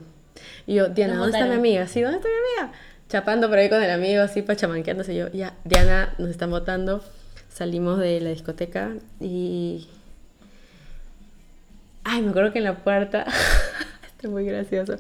Y 0.67 0.75
yo, 0.75 0.89
Diana, 0.89 1.13
Nos 1.15 1.23
¿dónde 1.23 1.39
está 1.39 1.49
mi 1.49 1.55
amiga? 1.55 1.87
Sí, 1.87 2.01
¿dónde 2.01 2.17
está 2.17 2.29
mi 2.29 2.61
amiga? 2.61 2.77
Chapando 3.09 3.49
por 3.49 3.57
ahí 3.57 3.69
con 3.69 3.81
el 3.81 3.89
amigo, 3.89 4.21
así, 4.21 4.41
pachamanqueándose. 4.41 5.15
Yo, 5.15 5.29
ya, 5.31 5.55
Diana, 5.65 6.13
nos 6.17 6.29
están 6.29 6.51
botando. 6.51 7.03
Salimos 7.49 7.99
de 7.99 8.21
la 8.21 8.29
discoteca 8.29 8.93
y... 9.19 9.87
Ay, 12.03 12.21
me 12.21 12.29
acuerdo 12.29 12.53
que 12.53 12.59
en 12.59 12.65
la 12.65 12.83
puerta... 12.83 13.25
Esto 14.05 14.27
es 14.27 14.29
muy 14.29 14.45
gracioso. 14.45 14.97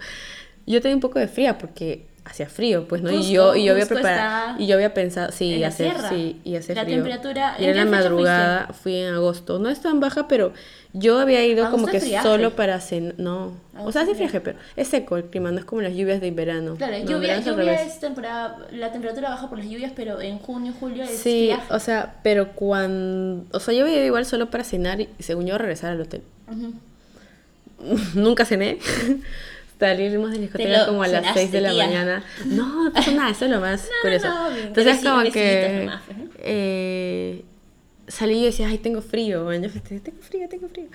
Yo 0.65 0.81
tenía 0.81 0.95
un 0.95 1.01
poco 1.01 1.19
de 1.19 1.27
fría 1.27 1.57
porque 1.57 2.05
hacía 2.23 2.47
frío, 2.47 2.87
pues, 2.87 3.01
¿no? 3.01 3.11
y 3.11 3.31
yo, 3.31 3.55
y 3.55 3.65
yo 3.65 3.73
había 3.73 3.87
preparado... 3.87 4.59
Y 4.59 4.67
yo 4.67 4.75
había 4.75 4.93
pensado, 4.93 5.31
sí, 5.31 5.63
hacer, 5.63 5.95
sí, 6.09 6.39
y 6.43 6.55
hace 6.55 6.75
La 6.75 6.83
frío. 6.83 6.97
temperatura- 6.97 7.55
Y 7.59 7.65
¿en 7.65 7.75
la 7.75 7.81
fuiste? 7.83 7.97
madrugada, 7.97 8.67
fui 8.73 8.95
en 8.95 9.13
agosto. 9.13 9.57
No 9.57 9.69
es 9.69 9.81
tan 9.81 9.99
baja, 9.99 10.27
pero 10.27 10.53
yo 10.93 11.19
había 11.19 11.43
ido 11.45 11.65
Agosto 11.65 11.77
como 11.81 11.91
que 11.91 11.99
friaje. 11.99 12.27
solo 12.27 12.55
para 12.55 12.79
cenar. 12.79 13.15
No, 13.17 13.53
o 13.73 13.79
Agosto 13.79 13.91
sea, 13.93 14.05
sí 14.05 14.13
friaje, 14.13 14.39
pero 14.39 14.59
es 14.75 14.87
seco 14.89 15.17
el 15.17 15.25
clima, 15.25 15.51
no 15.51 15.57
es 15.59 15.65
como 15.65 15.81
las 15.81 15.93
lluvias 15.95 16.21
de 16.21 16.29
verano. 16.31 16.75
Claro, 16.75 16.93
no, 16.99 17.05
lluvia, 17.09 17.39
verano 17.39 17.57
lluvia 17.57 17.81
es 17.81 17.99
temporada, 17.99 18.57
la 18.71 18.91
temperatura 18.91 19.29
baja 19.31 19.49
por 19.49 19.57
las 19.57 19.67
lluvias, 19.67 19.91
pero 19.95 20.21
en 20.21 20.37
junio, 20.37 20.73
julio 20.79 21.03
es 21.03 21.09
Sí, 21.09 21.49
friaje. 21.53 21.73
o 21.73 21.79
sea, 21.79 22.15
pero 22.23 22.51
cuando. 22.51 23.45
O 23.51 23.59
sea, 23.59 23.73
yo 23.73 23.83
había 23.83 23.95
ido 23.97 24.05
igual 24.05 24.25
solo 24.25 24.51
para 24.51 24.63
cenar 24.63 25.01
y 25.01 25.09
según 25.19 25.47
yo 25.47 25.57
regresar 25.57 25.91
al 25.91 26.01
hotel. 26.01 26.21
Nunca 28.13 28.45
cené. 28.45 28.77
Salimos 29.81 30.29
de 30.31 30.35
la 30.37 30.41
discoteca 30.43 30.85
como 30.85 31.03
a 31.03 31.07
las 31.07 31.21
cenaste, 31.21 31.39
6 31.41 31.51
de 31.51 31.61
la 31.61 31.71
tía. 31.71 31.85
mañana. 31.85 32.23
No, 32.45 32.83
no 32.85 32.93
pasa 32.93 33.11
nada, 33.11 33.29
eso 33.31 33.45
es 33.45 33.51
lo 33.51 33.59
más 33.59 33.81
No, 33.89 34.01
curioso. 34.03 34.27
no, 34.29 34.49
bien, 34.51 34.67
Entonces, 34.67 35.01
besi- 35.01 35.09
como 35.09 35.31
que. 35.31 35.81
nomás, 35.85 36.01
pues, 36.05 36.17
¿no? 36.17 36.23
eh, 36.37 37.43
salí 38.07 38.39
y 38.39 38.45
decía, 38.45 38.67
ay, 38.67 38.77
tengo 38.77 39.01
frío. 39.01 39.43
man. 39.45 39.61
Yo 39.63 39.69
decía, 39.69 39.99
tengo 40.03 40.21
frío, 40.21 40.47
tengo 40.49 40.67
frío. 40.69 40.87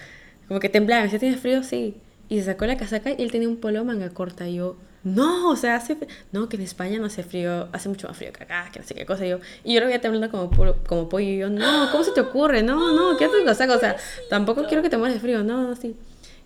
Como 0.49 0.61
que 0.61 0.69
temblaba, 0.69 1.01
me 1.01 1.07
decía, 1.07 1.19
¿tienes 1.19 1.41
frío? 1.41 1.63
Sí. 1.63 1.97
Y 2.29 2.39
se 2.39 2.45
sacó 2.47 2.67
la 2.67 2.77
casaca 2.77 3.11
y 3.11 3.23
él 3.23 3.31
tenía 3.33 3.49
un 3.49 3.57
polo 3.57 3.85
manga 3.85 4.09
corta. 4.11 4.49
Y 4.49 4.57
yo, 4.57 4.77
no, 5.05 5.51
o 5.51 5.57
sea, 5.57 5.77
hace. 5.77 5.97
No, 6.33 6.49
que 6.49 6.57
en 6.57 6.63
España 6.63 6.99
no 6.99 7.07
hace 7.07 7.23
frío, 7.23 7.69
hace 7.73 7.89
mucho 7.89 8.09
más 8.09 8.17
frío 8.17 8.33
que 8.33 8.43
acá, 8.45 8.69
que 8.73 8.81
no 8.81 8.85
sé 8.87 8.95
qué 8.95 9.07
cosa. 9.07 9.25
Y 9.27 9.31
yo, 9.31 9.39
y 9.65 9.75
yo 9.75 9.81
lo 9.81 9.87
veía 9.87 10.01
temblando 10.01 10.31
como, 10.31 10.51
como 10.87 11.09
pollo. 11.09 11.27
Y 11.29 11.39
yo, 11.39 11.49
no, 11.51 11.89
¿cómo 11.93 12.03
se 12.05 12.13
te 12.13 12.21
ocurre? 12.21 12.63
No, 12.63 12.93
no, 12.95 13.17
quédate 13.17 13.39
en 13.39 13.45
casaca. 13.45 13.77
O 13.77 13.81
sea, 13.81 13.97
tampoco 14.31 14.65
quiero 14.67 14.83
que 14.83 14.91
te 14.91 14.97
mueras 14.97 15.15
de 15.15 15.21
frío. 15.21 15.43
No, 15.45 15.63
no, 15.63 15.75
sí. 15.77 15.97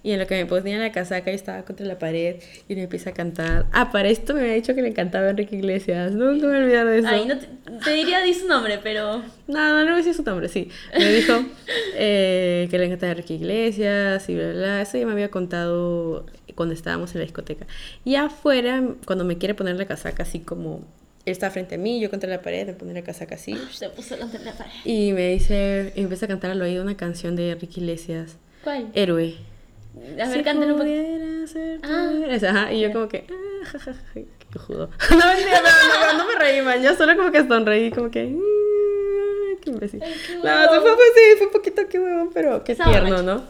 Y 0.03 0.13
en 0.13 0.19
lo 0.19 0.27
que 0.27 0.35
me 0.35 0.47
ponía 0.47 0.79
la 0.79 0.93
casaca, 0.93 1.31
yo 1.31 1.35
estaba 1.35 1.63
contra 1.63 1.85
la 1.85 1.99
pared 1.99 2.37
y 2.69 2.75
me 2.75 2.85
empieza 2.85 3.11
a 3.11 3.15
cantar. 3.15 3.67
Ah, 3.73 3.91
para 3.91 4.09
esto 4.09 4.33
me 4.33 4.41
había 4.41 4.55
dicho 4.55 4.75
que 4.75 4.81
le 4.83 4.89
encantaba 4.89 5.29
Enrique 5.29 5.57
Iglesias. 5.57 6.13
Nunca 6.13 6.47
me 6.47 6.59
olvidar 6.59 6.87
de 6.87 6.99
eso. 7.01 7.09
Ay, 7.09 7.27
no 7.27 7.39
te, 7.39 7.47
te 7.85 7.91
diría 7.91 8.23
di 8.23 8.33
su 8.33 8.47
nombre, 8.47 8.79
pero 8.83 9.23
No, 9.47 9.73
no 9.73 9.79
le 9.79 9.85
voy 9.85 9.93
a 9.93 9.97
decir 9.97 10.15
su 10.15 10.23
nombre, 10.23 10.49
sí. 10.49 10.71
Me 10.97 11.13
dijo 11.13 11.45
eh, 11.97 12.67
que 12.71 12.79
le 12.79 12.87
encantaba 12.87 13.13
Enrique 13.13 13.35
Iglesias 13.35 14.27
y 14.29 14.35
bla, 14.35 14.45
bla, 14.45 14.55
bla. 14.55 14.83
Eso 14.83 14.97
ya 14.97 15.07
me 15.07 15.13
había 15.13 15.31
contado 15.31 16.25
cuando 16.55 16.75
estábamos 16.75 17.15
en 17.15 17.21
la 17.21 17.25
discoteca. 17.25 17.67
Y 18.05 18.15
afuera, 18.15 18.83
cuando 19.05 19.25
me 19.25 19.39
quiere 19.39 19.55
poner 19.55 19.77
la 19.77 19.87
casaca 19.87 20.23
así 20.23 20.41
como... 20.41 20.83
Él 21.27 21.33
está 21.33 21.51
frente 21.51 21.75
a 21.75 21.79
mí, 21.79 22.01
yo 22.01 22.09
contra 22.09 22.31
la 22.31 22.41
pared, 22.41 22.67
me 22.67 22.73
pone 22.73 22.95
la 22.95 23.03
casaca 23.03 23.35
así. 23.35 23.55
se 23.73 23.91
puso 23.91 24.19
contra 24.19 24.41
la 24.41 24.53
pared. 24.55 24.73
Y 24.85 25.13
me 25.13 25.29
dice, 25.29 25.93
y 25.95 26.01
empieza 26.01 26.25
a 26.25 26.29
cantar 26.29 26.51
al 26.51 26.63
oído 26.63 26.83
una 26.83 26.97
canción 26.97 27.37
de 27.37 27.51
Enrique 27.51 27.81
Iglesias. 27.81 28.37
¿Cuál? 28.65 28.89
Héroe. 28.95 29.35
A 29.97 30.01
ver, 30.17 30.33
Si 30.33 30.43
cántalo 30.43 30.75
un 30.75 30.79
poquito. 30.81 31.01
Ah. 31.83 32.11
héroe. 32.13 32.35
Esa, 32.35 32.51
ajá, 32.51 32.73
y 32.73 32.81
yo 32.81 32.93
como 32.93 33.09
que... 33.09 33.27
ah, 33.29 33.65
ja, 33.73 33.79
ja, 33.79 33.93
ja, 33.93 34.01
qué 34.15 34.27
cojudo. 34.53 34.89
no, 35.11 35.17
mentira, 35.17 35.61
no, 35.63 36.13
no, 36.13 36.19
no 36.19 36.29
me 36.29 36.35
reí, 36.39 36.63
man. 36.63 36.83
Yo 36.83 36.95
solo 36.95 37.17
como 37.17 37.31
que 37.33 37.47
sonreí, 37.47 37.91
como 37.91 38.11
que... 38.11 38.25
"Mm, 38.27 39.61
Qué 39.63 39.71
imbécil. 39.71 40.03
Ay, 40.03 40.15
qué 40.27 40.35
No, 40.37 40.43
fue, 40.83 40.95
pues 40.97 41.09
sí, 41.15 41.37
fue 41.39 41.47
un 41.49 41.53
poquito 41.53 41.83
qué 41.89 41.99
huevón, 41.99 42.31
pero 42.33 42.65
qué 42.65 42.75
tierno. 42.75 43.23
¿no? 43.23 43.43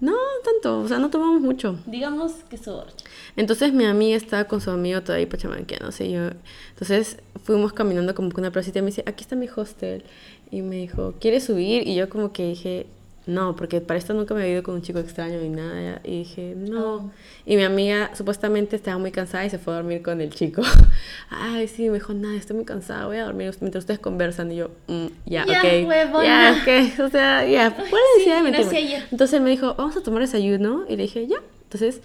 No, 0.00 0.16
tanto, 0.44 0.80
o 0.80 0.88
sea, 0.88 0.98
no 0.98 1.08
tomamos 1.10 1.40
mucho. 1.40 1.78
Digamos 1.86 2.32
que 2.50 2.56
su 2.58 2.72
borracha. 2.72 3.04
Entonces 3.36 3.72
mi 3.72 3.84
amiga 3.84 4.16
estaba 4.16 4.44
con 4.44 4.60
su 4.60 4.70
amigo 4.70 5.02
todavía 5.02 5.28
pachamanqueando, 5.28 5.86
no 5.86 5.92
sé 5.92 6.10
yo. 6.10 6.30
Entonces 6.70 7.18
fuimos 7.44 7.72
caminando 7.72 8.14
como 8.14 8.30
que 8.30 8.40
una 8.40 8.50
placita 8.50 8.78
y 8.80 8.82
me 8.82 8.86
dice, 8.86 9.02
aquí 9.06 9.22
está 9.22 9.36
mi 9.36 9.48
hostel. 9.54 10.04
Y 10.50 10.62
me 10.62 10.76
dijo, 10.76 11.14
¿quieres 11.20 11.44
subir? 11.44 11.86
Y 11.86 11.94
yo 11.94 12.08
como 12.08 12.32
que 12.32 12.44
dije, 12.48 12.86
no, 13.26 13.56
porque 13.56 13.80
para 13.80 13.96
esto 13.98 14.12
nunca 14.12 14.34
me 14.34 14.42
había 14.42 14.52
ido 14.54 14.62
con 14.62 14.74
un 14.74 14.82
chico 14.82 14.98
extraño 14.98 15.38
ni 15.40 15.48
nada. 15.48 16.00
Y 16.04 16.18
dije, 16.18 16.54
no. 16.56 16.94
Oh. 16.96 17.10
Y 17.46 17.56
mi 17.56 17.62
amiga 17.62 18.10
supuestamente 18.14 18.76
estaba 18.76 18.98
muy 18.98 19.10
cansada 19.12 19.44
y 19.46 19.50
se 19.50 19.58
fue 19.58 19.72
a 19.72 19.76
dormir 19.76 20.02
con 20.02 20.20
el 20.20 20.30
chico. 20.30 20.62
Ay, 21.30 21.66
sí, 21.68 21.88
me 21.88 21.94
dijo, 21.94 22.12
nada, 22.12 22.34
estoy 22.36 22.56
muy 22.56 22.64
cansada, 22.66 23.06
voy 23.06 23.16
a 23.16 23.24
dormir 23.24 23.54
mientras 23.60 23.82
ustedes 23.84 23.98
conversan. 24.00 24.52
Y 24.52 24.56
yo, 24.56 24.70
"Mm, 24.88 25.06
ya, 25.26 25.46
Ya, 25.46 25.58
ok. 25.58 26.22
Ya, 26.24 26.56
ok. 26.60 27.00
O 27.06 27.08
sea, 27.08 27.46
ya, 27.46 27.70
sí, 27.70 28.30
gracias, 28.46 28.90
ya. 28.90 29.06
Entonces 29.10 29.40
me 29.40 29.50
dijo, 29.50 29.74
vamos 29.74 29.96
a 29.96 30.02
tomar 30.02 30.20
desayuno. 30.20 30.84
Y 30.88 30.96
le 30.96 31.04
dije, 31.04 31.26
ya. 31.26 31.38
Entonces, 31.64 32.02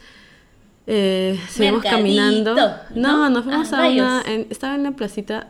eh, 0.88 1.40
seguimos 1.50 1.84
Mercadito, 1.84 1.98
caminando. 1.98 2.56
No, 2.96 3.18
¿no? 3.18 3.30
nos 3.30 3.44
fuimos 3.44 3.72
Ah, 3.74 3.84
a 3.86 3.90
una. 3.90 4.24
en- 4.26 4.48
estaba 4.50 4.76
en 4.76 4.84
la 4.84 4.92
placita. 4.92 5.48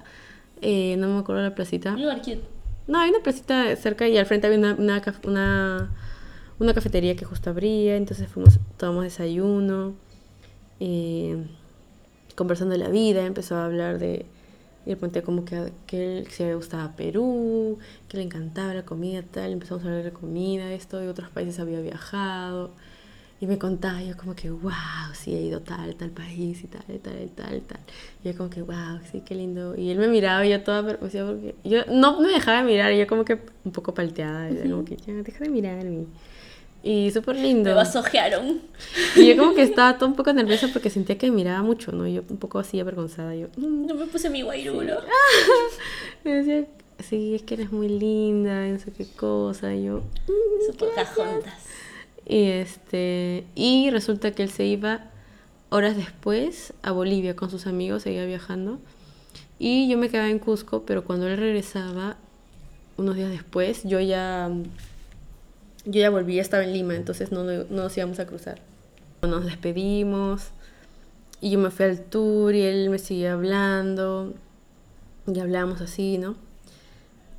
eh, 0.61 0.95
no 0.97 1.07
me 1.07 1.19
acuerdo 1.19 1.41
la 1.41 1.55
placita. 1.55 1.91
Lugar 1.91 2.17
cute. 2.17 2.41
No, 2.89 2.99
hay 2.99 3.11
una 3.11 3.19
placita 3.19 3.75
cerca 3.75 4.07
y 4.07 4.17
al 4.17 4.25
frente 4.25 4.47
había 4.47 4.57
una, 4.57 4.73
una, 4.73 5.91
una, 6.59 6.73
cafetería 6.73 7.15
que 7.15 7.23
justo 7.23 7.51
abría. 7.51 7.95
Entonces 7.95 8.27
fuimos, 8.27 8.59
tomamos 8.77 9.03
desayuno. 9.03 9.93
eh, 10.79 11.37
conversando 12.35 12.73
de 12.73 12.79
la 12.79 12.89
vida. 12.89 13.25
Empezó 13.25 13.57
a 13.57 13.65
hablar 13.65 13.99
de. 13.99 14.25
Y 14.87 14.89
le 14.89 14.95
pregunté 14.95 15.21
como 15.23 15.45
que, 15.45 15.71
que 15.85 16.19
él 16.19 16.27
se 16.31 16.55
gustaba 16.55 16.95
Perú, 16.95 17.77
que 18.07 18.17
le 18.17 18.23
encantaba 18.23 18.73
la 18.73 18.85
comida, 18.85 19.21
tal. 19.21 19.51
Empezamos 19.51 19.83
a 19.83 19.87
hablar 19.89 20.03
de 20.03 20.11
comida, 20.13 20.73
esto, 20.73 20.97
de 20.97 21.09
otros 21.09 21.29
países 21.29 21.59
había 21.59 21.81
viajado. 21.81 22.71
Y 23.41 23.47
me 23.47 23.57
contaba, 23.57 24.01
yo 24.01 24.17
como 24.17 24.35
que, 24.35 24.49
wow, 24.49 24.71
sí, 25.13 25.33
he 25.33 25.41
ido 25.41 25.61
tal, 25.61 25.95
tal 25.95 26.09
país 26.09 26.61
y 26.61 26.67
tal, 26.67 26.83
y 26.93 26.97
tal, 26.97 27.21
y 27.23 27.27
tal, 27.27 27.55
y 27.55 27.61
tal. 27.61 27.79
Y 28.21 28.27
yo 28.27 28.37
como 28.37 28.49
que, 28.49 28.61
wow, 28.61 28.99
sí, 29.09 29.21
qué 29.25 29.33
lindo. 29.33 29.77
Y 29.77 29.91
él 29.91 29.97
me 29.97 30.09
miraba 30.09 30.45
y 30.45 30.49
yo 30.49 30.61
toda 30.61 30.85
perpleja 30.85 31.25
porque 31.25 31.55
yo 31.63 31.85
no 31.89 32.19
me 32.19 32.27
dejaba 32.29 32.57
de 32.57 32.63
mirar 32.65 32.91
y 32.91 32.97
yo 32.97 33.07
como 33.07 33.23
que 33.23 33.39
un 33.63 33.71
poco 33.71 33.93
palteada. 33.93 34.49
Como 34.63 34.83
que, 34.83 34.97
ya, 34.97 35.13
deja 35.13 35.45
de 35.45 35.49
mirarme. 35.49 36.05
Y 36.83 37.11
súper 37.11 37.37
lindo. 37.37 37.69
Me 37.69 37.75
basojearon. 37.75 38.61
Y 39.15 39.27
yo 39.27 39.37
como 39.37 39.53
que 39.53 39.63
estaba 39.63 39.97
todo 39.97 40.09
un 40.09 40.15
poco 40.15 40.33
nerviosa 40.33 40.67
porque 40.71 40.89
sentía 40.89 41.17
que 41.17 41.29
me 41.29 41.37
miraba 41.37 41.61
mucho, 41.61 41.93
¿no? 41.93 42.07
Y 42.07 42.15
yo 42.15 42.23
un 42.29 42.37
poco 42.37 42.59
así 42.59 42.79
avergonzada. 42.79 43.35
Yo, 43.35 43.47
mm. 43.55 43.85
No 43.85 43.95
me 43.95 44.05
puse 44.05 44.29
mi 44.29 44.41
guairulo. 44.41 44.97
me 46.23 46.35
decía, 46.35 46.65
sí, 46.99 47.35
es 47.35 47.43
que 47.43 47.53
eres 47.53 47.71
muy 47.71 47.87
linda, 47.87 48.65
no 48.67 48.79
sé 48.79 48.91
qué 48.91 49.05
cosa. 49.05 49.73
Y 49.73 49.85
yo, 49.85 50.03
mm. 50.27 50.71
Super 50.71 50.89
cajontas. 50.93 51.69
Y 52.29 52.43
este 52.43 53.43
y 53.55 53.89
resulta 53.89 54.31
que 54.31 54.43
él 54.43 54.51
se 54.51 54.63
iba 54.63 55.09
horas 55.69 55.97
después 55.97 56.73
a 56.83 56.91
Bolivia 56.91 57.35
con 57.35 57.49
sus 57.49 57.65
amigos, 57.65 58.03
seguía 58.03 58.25
viajando. 58.25 58.79
Y 59.57 59.89
yo 59.89 59.97
me 59.97 60.09
quedaba 60.09 60.29
en 60.29 60.39
Cusco, 60.39 60.83
pero 60.85 61.03
cuando 61.03 61.27
él 61.27 61.37
regresaba, 61.37 62.17
unos 62.97 63.15
días 63.15 63.31
después, 63.31 63.83
yo 63.83 63.99
ya 63.99 64.51
yo 65.85 65.99
ya 65.99 66.11
volví, 66.11 66.37
estaba 66.37 66.63
en 66.63 66.73
Lima, 66.73 66.95
entonces 66.95 67.31
no, 67.31 67.43
no 67.43 67.65
nos 67.69 67.97
íbamos 67.97 68.19
a 68.19 68.27
cruzar. 68.27 68.61
Nos 69.23 69.45
despedimos 69.45 70.49
y 71.41 71.49
yo 71.49 71.59
me 71.59 71.71
fui 71.71 71.85
al 71.85 71.99
tour 71.99 72.53
y 72.53 72.61
él 72.61 72.91
me 72.91 72.99
seguía 72.99 73.33
hablando 73.33 74.35
y 75.25 75.39
hablamos 75.39 75.81
así, 75.81 76.19
¿no? 76.19 76.35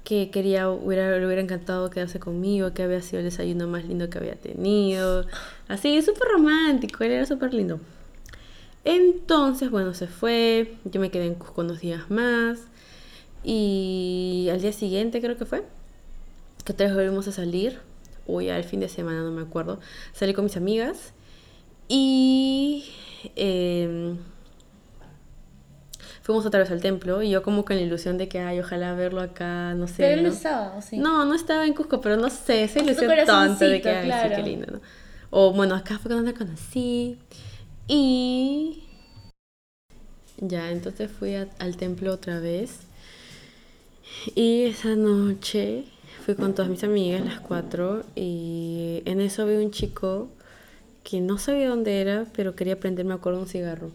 Que 0.04 0.30
quería, 0.30 0.70
hubiera, 0.70 1.18
le 1.18 1.26
hubiera 1.26 1.42
encantado 1.42 1.90
quedarse 1.90 2.18
conmigo, 2.18 2.72
que 2.72 2.82
había 2.82 3.00
sido 3.02 3.18
el 3.18 3.26
desayuno 3.26 3.68
más 3.68 3.84
lindo 3.84 4.10
que 4.10 4.18
había 4.18 4.34
tenido. 4.34 5.26
Así, 5.68 6.00
súper 6.02 6.28
romántico, 6.32 7.04
él 7.04 7.12
era 7.12 7.26
súper 7.26 7.54
lindo. 7.54 7.80
Entonces, 8.84 9.70
bueno, 9.70 9.92
se 9.94 10.06
fue, 10.06 10.74
yo 10.84 11.00
me 11.00 11.10
quedé 11.10 11.26
en 11.26 11.34
Cusco 11.34 11.60
unos 11.60 11.80
días 11.80 12.10
más 12.10 12.60
y 13.44 14.48
al 14.50 14.60
día 14.60 14.72
siguiente 14.72 15.20
creo 15.20 15.36
que 15.36 15.44
fue, 15.44 15.64
que 16.64 16.72
otra 16.72 16.86
vez 16.86 16.94
volvimos 16.94 17.28
a 17.28 17.32
salir, 17.32 17.78
o 18.26 18.40
ya 18.40 18.56
el 18.56 18.64
fin 18.64 18.80
de 18.80 18.88
semana, 18.88 19.22
no 19.22 19.32
me 19.32 19.42
acuerdo, 19.42 19.80
salí 20.12 20.34
con 20.34 20.44
mis 20.44 20.56
amigas 20.56 21.12
y... 21.88 22.84
em, 23.36 24.16
fuimos 26.30 26.46
otra 26.46 26.60
vez 26.60 26.70
al 26.70 26.80
templo 26.80 27.22
y 27.22 27.30
yo 27.30 27.42
como 27.42 27.64
con 27.64 27.76
la 27.76 27.82
ilusión 27.82 28.18
de 28.18 28.28
que, 28.28 28.38
ay, 28.40 28.60
ojalá 28.60 28.94
verlo 28.94 29.20
acá, 29.20 29.74
no 29.74 29.86
sé. 29.88 29.96
Pero 30.02 30.14
él 30.14 30.22
no 30.22 30.28
¿no? 30.28 30.34
estaba, 30.34 30.76
¿o 30.76 30.82
sí? 30.82 30.96
No, 30.96 31.24
no 31.24 31.34
estaba 31.34 31.66
en 31.66 31.74
Cusco, 31.74 32.00
pero 32.00 32.16
no 32.16 32.30
sé, 32.30 32.64
esa 32.64 32.78
ilusión 32.80 33.10
tonta 33.26 33.66
de 33.66 33.80
que, 33.80 33.90
ay, 33.90 34.12
sí, 34.12 34.28
claro. 34.28 34.36
qué 34.36 34.42
lindo, 34.42 34.66
¿no? 34.72 34.80
O 35.30 35.52
bueno, 35.52 35.74
acá 35.74 35.98
fue 35.98 36.10
cuando 36.10 36.30
la 36.30 36.36
conocí 36.36 37.18
y... 37.88 38.84
Ya, 40.38 40.70
entonces 40.72 41.10
fui 41.10 41.36
a- 41.36 41.48
al 41.60 41.76
templo 41.76 42.12
otra 42.12 42.40
vez. 42.40 42.80
Y 44.34 44.62
esa 44.64 44.96
noche 44.96 45.84
fui 46.24 46.34
con 46.34 46.54
todas 46.54 46.70
mis 46.70 46.84
amigas, 46.84 47.24
las 47.24 47.40
cuatro, 47.40 48.04
y 48.14 49.02
en 49.04 49.20
eso 49.20 49.46
vi 49.46 49.54
un 49.56 49.70
chico 49.70 50.28
que 51.04 51.20
no 51.20 51.38
sabía 51.38 51.70
dónde 51.70 52.00
era, 52.00 52.26
pero 52.36 52.56
quería 52.56 52.80
prenderme, 52.80 53.10
me 53.10 53.14
acuerdo, 53.16 53.40
un 53.40 53.48
cigarro. 53.48 53.90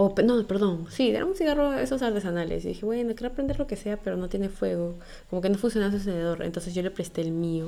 O, 0.00 0.14
no, 0.22 0.46
perdón, 0.46 0.86
sí, 0.90 1.10
era 1.10 1.24
un 1.24 1.34
cigarro 1.34 1.74
esos 1.74 2.02
artesanales. 2.02 2.64
Y 2.64 2.68
dije, 2.68 2.86
bueno, 2.86 3.16
quiero 3.16 3.34
prender 3.34 3.58
lo 3.58 3.66
que 3.66 3.74
sea, 3.74 3.96
pero 3.96 4.16
no 4.16 4.28
tiene 4.28 4.48
fuego. 4.48 4.94
Como 5.28 5.42
que 5.42 5.50
no 5.50 5.58
funciona 5.58 5.90
su 5.90 5.96
encendedor. 5.96 6.44
Entonces 6.44 6.72
yo 6.72 6.82
le 6.82 6.92
presté 6.92 7.20
el 7.20 7.32
mío. 7.32 7.66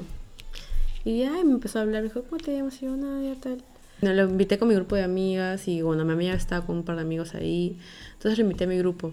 Y 1.05 1.23
ay, 1.25 1.43
me 1.43 1.55
empezó 1.55 1.81
a 1.81 1.83
hablar, 1.83 2.03
me 2.03 2.09
dijo, 2.09 2.23
¿cómo 2.23 2.41
te 2.41 2.57
llamas? 2.57 2.81
Y 2.81 2.87
yo, 2.87 2.97
Nadia, 2.97 3.35
tal. 3.35 3.65
No, 4.01 4.15
lo 4.15 4.29
invité 4.29 4.61
con 4.61 4.69
mi 4.69 4.77
grupo 4.77 4.95
de 4.95 5.03
amigas 5.03 5.67
y 5.67 5.83
bueno, 5.83 6.05
mi 6.05 6.13
amiga 6.13 6.35
estaba 6.35 6.65
con 6.65 6.77
un 6.77 6.85
par 6.85 6.95
de 6.95 7.03
amigos 7.03 7.35
ahí. 7.35 7.77
Entonces 8.13 8.39
lo 8.39 8.45
invité 8.45 8.63
a 8.63 8.69
mi 8.69 8.79
grupo. 8.79 9.13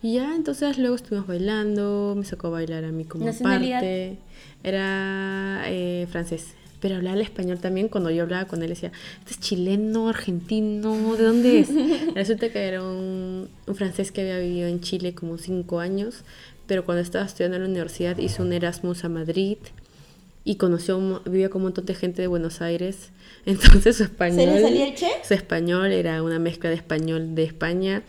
Y 0.00 0.14
ya, 0.14 0.34
entonces 0.34 0.78
luego 0.78 0.96
estuvimos 0.96 1.26
bailando, 1.26 2.14
me 2.16 2.24
sacó 2.24 2.46
a 2.46 2.50
bailar 2.50 2.84
a 2.84 2.92
mí 2.92 3.04
como 3.04 3.30
parte. 3.42 4.16
Era 4.64 5.64
eh, 5.66 6.06
francés. 6.10 6.54
Pero 6.80 6.96
hablaba 6.96 7.16
el 7.16 7.22
español 7.22 7.58
también. 7.58 7.88
Cuando 7.88 8.10
yo 8.10 8.22
hablaba 8.22 8.46
con 8.46 8.62
él, 8.62 8.68
decía, 8.68 8.92
¿este 9.20 9.32
es 9.32 9.40
chileno, 9.40 10.08
argentino? 10.08 11.16
¿De 11.16 11.24
dónde 11.24 11.60
es? 11.60 11.68
Resulta 12.14 12.50
que 12.50 12.60
era 12.60 12.82
un, 12.82 13.48
un 13.66 13.74
francés 13.74 14.12
que 14.12 14.20
había 14.20 14.38
vivido 14.38 14.68
en 14.68 14.80
Chile 14.80 15.14
como 15.14 15.38
cinco 15.38 15.80
años. 15.80 16.24
Pero 16.66 16.84
cuando 16.84 17.02
estaba 17.02 17.24
estudiando 17.24 17.56
en 17.56 17.62
la 17.64 17.68
universidad 17.68 18.18
hizo 18.18 18.42
un 18.42 18.52
Erasmus 18.52 19.04
a 19.04 19.08
Madrid 19.08 19.56
y 20.44 20.56
conoció, 20.56 21.22
vivía 21.26 21.50
con 21.50 21.60
un 21.60 21.64
montón 21.64 21.84
de 21.86 21.94
gente 21.94 22.22
de 22.22 22.28
Buenos 22.28 22.62
Aires. 22.62 23.10
Entonces 23.46 23.96
su 23.96 24.04
español... 24.04 24.40
¿Se 24.40 24.46
le 24.46 24.60
salía 24.62 24.88
el 24.88 24.94
che? 24.94 25.08
Su 25.26 25.34
español 25.34 25.92
era 25.92 26.22
una 26.22 26.38
mezcla 26.38 26.70
de 26.70 26.76
español 26.76 27.34
de 27.34 27.44
España 27.44 28.02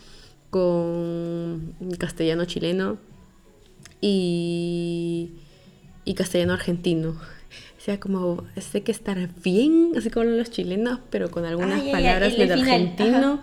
con 0.50 1.76
castellano 1.98 2.46
chileno 2.46 2.98
y, 4.02 5.32
y 6.06 6.14
castellano 6.14 6.54
argentino. 6.54 7.20
Como, 7.98 8.43
sé 8.58 8.84
que 8.84 8.91
estar 8.91 9.17
bien, 9.43 9.93
así 9.98 10.10
como 10.10 10.25
los 10.25 10.51
chilenos, 10.51 11.00
pero 11.10 11.31
con 11.31 11.46
algunas 11.46 11.84
ya, 11.86 11.91
palabras 11.91 12.34
el- 12.34 12.41
el 12.41 12.48
medio 12.50 12.62
final, 12.63 12.69
argentino. 12.75 13.39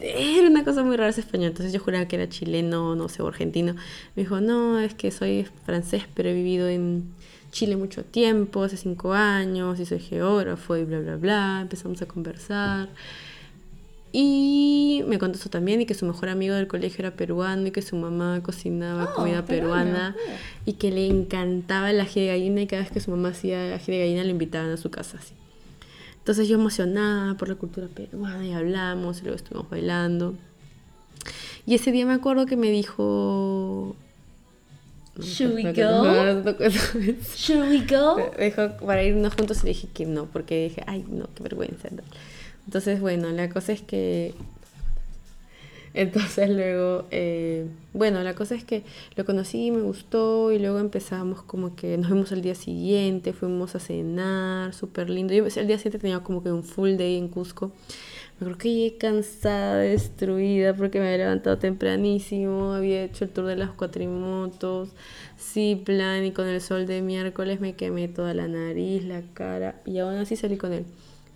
Era 0.00 0.48
una 0.48 0.64
cosa 0.64 0.82
muy 0.82 0.96
rara 0.96 1.10
ese 1.10 1.20
español. 1.22 1.48
Entonces 1.48 1.72
yo 1.72 1.80
juraba 1.80 2.06
que 2.06 2.16
era 2.16 2.28
chileno, 2.28 2.94
no 2.96 3.08
sé, 3.08 3.22
o 3.22 3.28
argentino. 3.28 3.74
Me 4.16 4.24
dijo, 4.24 4.40
no, 4.40 4.78
es 4.80 4.94
que 4.94 5.10
soy 5.10 5.46
francés, 5.64 6.02
pero 6.14 6.28
he 6.28 6.34
vivido 6.34 6.68
en 6.68 7.04
Chile 7.52 7.76
mucho 7.76 8.04
tiempo, 8.04 8.64
hace 8.64 8.76
cinco 8.76 9.14
años, 9.14 9.80
y 9.80 9.86
soy 9.86 10.00
geógrafo 10.00 10.76
y 10.76 10.84
bla, 10.84 10.98
bla, 11.00 11.16
bla. 11.16 11.58
Empezamos 11.62 12.02
a 12.02 12.06
conversar. 12.06 12.88
Y 14.18 15.04
me 15.06 15.18
contó 15.18 15.36
eso 15.38 15.50
también, 15.50 15.82
y 15.82 15.84
que 15.84 15.92
su 15.92 16.06
mejor 16.06 16.30
amigo 16.30 16.54
del 16.54 16.68
colegio 16.68 17.00
era 17.00 17.10
peruano, 17.14 17.66
y 17.66 17.70
que 17.70 17.82
su 17.82 17.96
mamá 17.96 18.40
cocinaba 18.42 19.10
Oh, 19.12 19.14
comida 19.14 19.44
peruana. 19.44 20.14
peruana, 20.14 20.16
y 20.64 20.72
que 20.72 20.90
le 20.90 21.06
encantaba 21.06 21.90
el 21.90 22.00
ají 22.00 22.22
de 22.22 22.28
gallina, 22.28 22.62
y 22.62 22.66
cada 22.66 22.80
vez 22.80 22.90
que 22.90 23.00
su 23.00 23.10
mamá 23.10 23.28
hacía 23.28 23.74
ají 23.74 23.92
de 23.92 23.98
gallina 23.98 24.24
le 24.24 24.30
invitaban 24.30 24.70
a 24.70 24.78
su 24.78 24.90
casa, 24.90 25.18
así. 25.18 25.34
Entonces 26.16 26.48
yo 26.48 26.54
emocionada 26.54 27.34
por 27.34 27.50
la 27.50 27.56
cultura 27.56 27.88
peruana, 27.88 28.42
y 28.46 28.52
hablamos, 28.54 29.18
y 29.18 29.24
luego 29.24 29.36
estuvimos 29.36 29.68
bailando. 29.68 30.34
Y 31.66 31.74
ese 31.74 31.92
día 31.92 32.06
me 32.06 32.14
acuerdo 32.14 32.46
que 32.46 32.56
me 32.56 32.70
dijo... 32.70 33.96
Should 35.20 35.54
we 35.56 35.62
go? 35.74 36.04
Should 37.36 37.68
we 37.68 37.80
go? 37.86 38.16
Me 38.38 38.46
dijo 38.46 38.76
para 38.86 39.02
irnos 39.02 39.34
juntos 39.34 39.58
y 39.62 39.64
le 39.64 39.68
dije 39.74 39.88
que 39.92 40.06
no, 40.06 40.24
porque 40.24 40.68
dije, 40.68 40.82
ay, 40.86 41.04
no, 41.06 41.28
qué 41.34 41.42
vergüenza. 41.42 41.88
no. 41.90 42.02
Entonces, 42.66 43.00
bueno, 43.00 43.30
la 43.30 43.48
cosa 43.48 43.72
es 43.72 43.82
que... 43.82 44.34
Entonces 45.94 46.50
luego, 46.50 47.06
eh, 47.10 47.64
bueno, 47.94 48.22
la 48.22 48.34
cosa 48.34 48.54
es 48.54 48.64
que 48.64 48.82
lo 49.14 49.24
conocí, 49.24 49.70
me 49.70 49.80
gustó 49.80 50.52
y 50.52 50.58
luego 50.58 50.78
empezamos 50.78 51.42
como 51.42 51.74
que 51.74 51.96
nos 51.96 52.10
vimos 52.10 52.32
al 52.32 52.42
día 52.42 52.54
siguiente, 52.54 53.32
fuimos 53.32 53.74
a 53.74 53.80
cenar, 53.80 54.74
súper 54.74 55.08
lindo. 55.08 55.32
Yo 55.32 55.46
el 55.46 55.66
día 55.66 55.78
siguiente 55.78 55.98
tenía 55.98 56.20
como 56.20 56.42
que 56.42 56.52
un 56.52 56.64
full 56.64 56.96
day 56.96 57.16
en 57.16 57.28
Cusco. 57.28 57.72
Me 58.38 58.44
acuerdo 58.44 58.58
que 58.58 58.74
llegué 58.74 58.98
cansada, 58.98 59.78
destruida, 59.78 60.74
porque 60.74 61.00
me 61.00 61.06
había 61.06 61.24
levantado 61.24 61.56
tempranísimo, 61.56 62.74
había 62.74 63.04
hecho 63.04 63.24
el 63.24 63.30
tour 63.30 63.46
de 63.46 63.56
las 63.56 63.70
cuatrimotos, 63.70 64.90
plan, 65.86 66.22
y 66.22 66.32
con 66.32 66.46
el 66.46 66.60
sol 66.60 66.86
de 66.86 67.00
miércoles 67.00 67.60
me 67.60 67.74
quemé 67.76 68.08
toda 68.08 68.34
la 68.34 68.46
nariz, 68.46 69.04
la 69.04 69.22
cara, 69.32 69.80
y 69.86 69.98
aún 70.00 70.16
así 70.16 70.36
salí 70.36 70.58
con 70.58 70.74
él. 70.74 70.84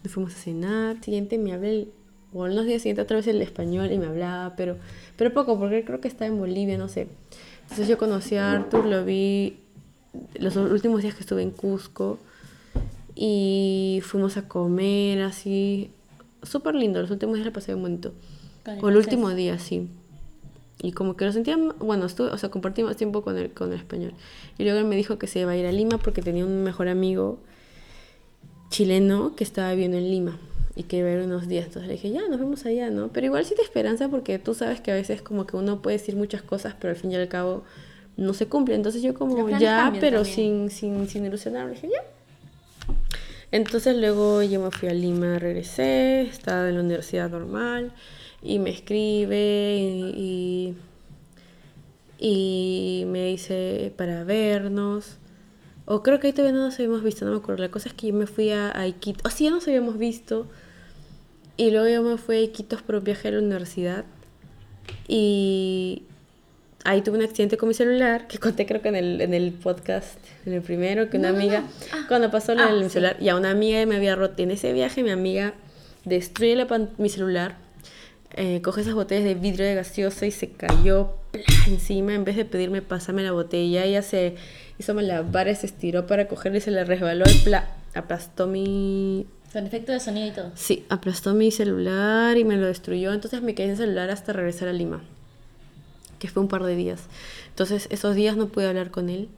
Nos 0.03 0.13
fuimos 0.13 0.35
a 0.35 0.37
cenar, 0.39 1.03
siguiente 1.05 1.39
me 1.39 1.53
hablé, 1.53 1.71
el- 1.71 1.89
o 2.33 2.47
en 2.47 2.55
los 2.57 2.65
días 2.65 2.83
siguientes 2.83 3.03
otra 3.05 3.17
vez 3.17 3.27
el 3.27 3.43
español 3.43 3.91
y 3.93 3.99
me 3.99 4.07
hablaba, 4.07 4.55
pero, 4.57 4.77
pero 5.17 5.33
poco, 5.35 5.59
porque 5.59 5.79
él 5.79 5.85
creo 5.85 6.01
que 6.01 6.09
estaba 6.09 6.27
en 6.27 6.39
Bolivia, 6.39 6.79
no 6.79 6.89
sé. 6.89 7.09
Entonces 7.63 7.89
yo 7.89 7.99
conocí 7.99 8.37
a 8.37 8.53
Arthur, 8.53 8.85
lo 8.87 9.05
vi 9.05 9.59
los 10.39 10.57
últimos 10.57 11.03
días 11.03 11.15
que 11.15 11.21
estuve 11.21 11.43
en 11.43 11.51
Cusco 11.51 12.19
y 13.15 14.01
fuimos 14.05 14.37
a 14.37 14.49
comer 14.49 15.23
así, 15.23 15.91
súper 16.43 16.75
lindo, 16.75 17.01
los 17.01 17.11
últimos 17.11 17.35
días 17.35 17.47
la 17.47 17.53
pasé 17.53 17.75
muy 17.75 17.83
bonito. 17.83 18.13
O 18.83 18.89
el 18.89 18.97
último 18.97 19.31
día, 19.31 19.59
sí. 19.59 19.89
Y 20.83 20.93
como 20.93 21.15
que 21.17 21.25
lo 21.27 21.33
sentía, 21.33 21.59
bueno, 21.81 22.07
estuve, 22.07 22.29
o 22.31 22.39
sea, 22.39 22.49
compartí 22.51 22.83
más 22.83 22.97
tiempo 22.97 23.23
con 23.23 23.37
el, 23.37 23.51
con 23.53 23.71
el 23.73 23.79
español. 23.79 24.15
Y 24.57 24.65
luego 24.65 24.79
él 24.79 24.87
me 24.87 24.97
dijo 24.97 25.19
que 25.19 25.27
se 25.27 25.41
iba 25.41 25.51
a 25.53 25.57
ir 25.57 25.67
a 25.67 25.73
Lima 25.73 25.99
porque 25.99 26.23
tenía 26.23 26.45
un 26.47 26.63
mejor 26.63 26.89
amigo 26.89 27.39
chileno 28.71 29.35
que 29.37 29.45
estaba 29.45 29.71
viviendo 29.73 29.99
en 29.99 30.11
Lima 30.11 30.39
y 30.75 30.85
que 30.85 30.99
iba 30.99 31.09
a 31.09 31.13
ir 31.13 31.19
unos 31.19 31.49
días. 31.49 31.67
Entonces 31.67 31.89
le 31.89 31.95
dije, 31.95 32.11
ya, 32.11 32.27
nos 32.29 32.41
vemos 32.41 32.65
allá, 32.65 32.91
¿no? 32.91 33.09
Pero 33.09 33.27
igual 33.27 33.45
sí 33.45 33.55
te 33.55 33.63
esperanza 33.63 34.09
porque 34.09 34.39
tú 34.39 34.55
sabes 34.55 34.81
que 34.81 34.93
a 34.93 34.95
veces 34.95 35.21
como 35.21 35.47
que 35.47 35.57
uno 35.57 35.83
puede 35.83 35.99
decir 35.99 36.17
muchas 36.17 36.43
cosas, 36.43 36.75
pero 36.81 36.93
al 36.93 36.97
fin 36.97 37.13
y 37.13 37.17
al 37.17 37.29
cabo 37.29 37.65
no 38.17 38.33
se 38.33 38.47
cumple. 38.47 38.77
Entonces 38.77 39.03
yo 39.03 39.15
como, 39.15 39.49
ya, 39.59 39.93
pero 40.01 40.23
también. 40.23 40.71
sin, 40.71 40.71
sin, 40.71 41.09
sin 41.09 41.27
ilusionarme, 41.27 41.73
dije, 41.73 41.89
ya. 41.89 42.95
Entonces 43.53 43.97
luego 43.97 44.43
yo 44.43 44.61
me 44.61 44.71
fui 44.71 44.89
a 44.89 44.95
Lima, 44.95 45.39
regresé, 45.39 46.23
estaba 46.23 46.69
en 46.69 46.77
la 46.77 46.81
universidad 46.83 47.29
normal 47.29 47.93
y 48.43 48.61
me 48.61 48.71
escribe 48.71 49.77
y, 49.77 50.77
y, 52.21 53.03
y 53.03 53.05
me 53.07 53.27
dice 53.27 53.93
para 53.97 54.23
vernos. 54.23 55.20
O 55.93 56.05
creo 56.05 56.21
que 56.21 56.29
ahí 56.29 56.33
todavía 56.33 56.57
no 56.57 56.65
nos 56.67 56.75
habíamos 56.77 57.03
visto, 57.03 57.25
no 57.25 57.33
me 57.33 57.39
acuerdo. 57.39 57.63
La 57.65 57.71
cosa 57.71 57.89
es 57.89 57.95
que 57.95 58.07
yo 58.07 58.15
me 58.15 58.27
fui 58.29 58.51
a, 58.51 58.71
a 58.79 58.87
Iquitos. 58.87 59.23
Así 59.25 59.45
ya 59.45 59.51
nos 59.51 59.67
habíamos 59.67 59.99
visto. 59.99 60.47
Y 61.57 61.73
luego 61.73 61.89
yo 61.89 62.03
me 62.03 62.17
fui 62.17 62.37
a 62.37 62.41
Iquitos 62.43 62.81
por 62.83 62.95
un 62.95 63.03
viaje 63.05 63.27
a 63.27 63.33
la 63.33 63.39
universidad. 63.41 64.05
Y 65.09 66.05
ahí 66.85 67.03
tuve 67.03 67.19
un 67.19 67.25
accidente 67.25 67.57
con 67.57 67.69
mi 67.69 67.75
celular, 67.75 68.27
que 68.29 68.39
conté 68.39 68.67
creo 68.67 68.81
que 68.83 68.89
en 68.89 68.97
el, 68.97 69.21
en 69.21 69.35
el 69.35 69.53
podcast, 69.53 70.19
en 70.47 70.53
el 70.53 70.63
primero, 70.63 71.11
que 71.11 71.19
una 71.19 71.29
No, 71.33 71.39
no, 71.39 71.41
amiga, 71.43 71.61
no. 71.63 71.67
Ah. 71.93 72.05
cuando 72.09 72.31
pasó 72.31 72.55
lo 72.55 72.63
Ah, 72.63 72.73
del 72.73 72.85
sí. 72.85 72.91
celular, 72.91 73.17
y 73.21 73.29
a 73.29 73.37
una 73.37 73.51
amiga 73.51 73.85
me 73.87 73.97
había 73.97 74.15
roto. 74.17 74.43
En 74.43 74.51
ese 74.53 74.73
viaje 74.73 75.03
mi 75.03 75.11
amiga 75.11 75.55
destruye 76.05 76.55
la 76.57 76.67
pan- 76.67 76.91
mi 76.99 77.09
celular, 77.09 77.57
eh, 78.35 78.61
coge 78.63 78.83
esas 78.83 78.95
botellas 78.95 79.25
de 79.25 79.35
vidrio 79.35 79.67
de 79.67 79.75
gaseosa 79.75 80.27
y 80.27 80.31
se 80.31 80.51
cayó 80.51 81.13
¡plá! 81.33 81.43
encima. 81.67 82.15
En 82.15 82.25
vez 82.25 82.37
de 82.37 82.45
pedirme 82.45 82.83
pásame 82.83 83.23
la 83.23 83.33
botella, 83.33 83.85
ella 83.85 84.03
se 84.03 84.37
hizo 84.79 84.95
malabar, 84.95 85.55
se 85.57 85.67
estiró 85.67 86.07
para 86.07 86.29
cogerla 86.29 86.59
y 86.59 86.61
se 86.61 86.71
le 86.71 86.85
resbaló 86.85 87.25
y 87.29 87.39
¡plá! 87.39 87.69
aplastó 87.95 88.47
mi, 88.47 89.27
Con 89.53 89.67
efecto 89.67 89.93
de 89.93 90.01
sonido 90.01 90.29
y 90.29 90.31
todo. 90.31 90.53
Sí, 90.55 90.85
aplastó 90.89 91.35
mi 91.35 91.51
celular 91.51 92.37
y 92.37 92.45
me 92.45 92.57
lo 92.57 92.67
destruyó. 92.67 93.13
Entonces 93.13 93.43
me 93.43 93.55
quedé 93.55 93.69
sin 93.69 93.79
celular 93.79 94.11
hasta 94.11 94.33
regresar 94.33 94.69
a 94.69 94.73
Lima, 94.73 95.03
que 96.19 96.29
fue 96.29 96.43
un 96.43 96.49
par 96.49 96.63
de 96.63 96.77
días. 96.77 97.01
Entonces 97.49 97.89
esos 97.91 98.15
días 98.15 98.37
no 98.37 98.47
pude 98.49 98.69
hablar 98.69 98.91
con 98.91 99.09
él. 99.09 99.29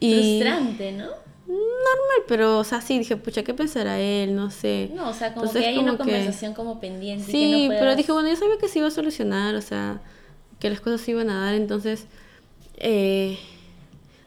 Y 0.00 0.40
Frustrante, 0.40 0.92
¿no? 0.92 1.08
Normal, 1.50 2.24
pero 2.28 2.58
o 2.58 2.64
sea, 2.64 2.80
sí, 2.80 2.98
dije, 2.98 3.16
pucha, 3.16 3.42
¿qué 3.42 3.54
pensará 3.54 3.98
él? 4.00 4.34
No 4.34 4.50
sé. 4.50 4.90
No, 4.94 5.08
o 5.10 5.12
sea, 5.14 5.34
como 5.34 5.46
Entonces, 5.46 5.62
que 5.62 5.68
hay 5.68 5.74
como 5.76 5.88
una 5.88 5.92
que- 5.96 5.98
conversación 6.04 6.54
como 6.54 6.80
pendiente. 6.80 7.24
Sí, 7.24 7.32
que 7.32 7.62
no 7.64 7.68
pero 7.68 7.80
puedas- 7.80 7.96
dije, 7.96 8.12
bueno, 8.12 8.28
yo 8.28 8.36
sabía 8.36 8.58
que 8.58 8.68
se 8.68 8.78
iba 8.78 8.88
a 8.88 8.90
solucionar, 8.90 9.54
o 9.54 9.60
sea, 9.62 10.00
que 10.58 10.70
las 10.70 10.80
cosas 10.80 11.00
se 11.00 11.10
iban 11.12 11.30
a 11.30 11.40
dar. 11.44 11.54
Entonces, 11.54 12.06
eh, 12.76 13.38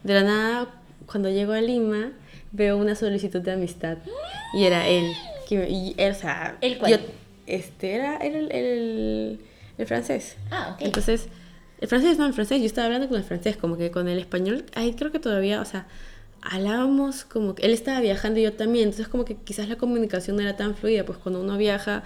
de 0.02 0.14
la 0.14 0.22
nada, 0.22 0.74
cuando 1.06 1.30
llego 1.30 1.52
a 1.52 1.60
Lima, 1.60 2.12
veo 2.52 2.76
una 2.76 2.94
solicitud 2.94 3.40
de 3.40 3.52
amistad. 3.52 3.98
Y 4.54 4.64
era 4.64 4.86
él. 4.86 5.12
Que, 5.48 5.68
y 5.68 5.94
o 6.02 6.14
sea, 6.14 6.56
¿El 6.60 6.78
cuál? 6.78 6.92
yo- 6.92 6.98
este 7.46 7.94
era, 7.94 8.16
era 8.18 8.38
el, 8.38 8.50
el, 8.52 9.40
el 9.78 9.86
francés. 9.86 10.36
Ah, 10.50 10.72
ok. 10.74 10.82
Entonces, 10.82 11.28
el 11.80 11.88
francés, 11.88 12.16
no, 12.18 12.26
el 12.26 12.32
francés, 12.32 12.60
yo 12.60 12.66
estaba 12.66 12.86
hablando 12.86 13.08
con 13.08 13.18
el 13.18 13.24
francés, 13.24 13.56
como 13.56 13.76
que 13.76 13.90
con 13.90 14.08
el 14.08 14.18
español, 14.18 14.64
ahí 14.74 14.94
creo 14.94 15.10
que 15.12 15.18
todavía, 15.18 15.60
o 15.60 15.64
sea, 15.64 15.86
hablábamos 16.44 17.24
como 17.24 17.54
que 17.54 17.66
él 17.66 17.72
estaba 17.72 18.00
viajando 18.00 18.38
y 18.38 18.42
yo 18.44 18.52
también, 18.52 18.84
entonces 18.84 19.08
como 19.08 19.24
que 19.24 19.36
quizás 19.36 19.68
la 19.68 19.76
comunicación 19.76 20.36
no 20.36 20.42
era 20.42 20.56
tan 20.56 20.74
fluida, 20.74 21.04
pues 21.04 21.18
cuando 21.18 21.40
uno 21.40 21.56
viaja 21.56 22.02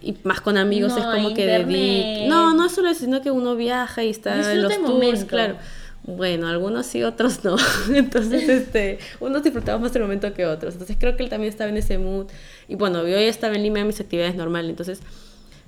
y 0.00 0.16
más 0.24 0.40
con 0.40 0.56
amigos 0.56 0.92
No, 0.92 0.98
es 0.98 1.16
como 1.16 1.34
que 1.34 1.46
de 1.46 2.26
No, 2.28 2.54
no 2.54 2.68
solo 2.68 2.88
eso, 2.90 3.00
sino 3.04 3.22
que 3.22 3.30
uno 3.30 3.56
viaja 3.56 4.04
y 4.04 4.10
está 4.10 4.52
en 4.52 4.62
los 4.62 4.74
tours, 4.74 4.88
momento. 4.88 5.26
claro. 5.26 5.56
Bueno, 6.04 6.46
algunos 6.46 6.86
sí, 6.86 7.02
otros 7.02 7.42
no. 7.44 7.56
Entonces, 7.94 8.48
este, 8.48 8.98
unos 9.18 9.42
disfrutamos 9.42 9.80
más 9.80 9.96
el 9.96 10.02
momento 10.02 10.32
que 10.34 10.46
otros. 10.46 10.74
Entonces, 10.74 10.96
creo 11.00 11.16
que 11.16 11.24
él 11.24 11.28
también 11.28 11.50
estaba 11.50 11.68
en 11.68 11.78
ese 11.78 11.98
mood. 11.98 12.26
Y 12.68 12.76
bueno, 12.76 13.02
yo 13.02 13.18
ya 13.18 13.22
estaba 13.22 13.56
en 13.56 13.64
Lima 13.64 13.82
mis 13.84 13.98
actividades 14.00 14.36
normales. 14.36 14.70
Entonces, 14.70 15.00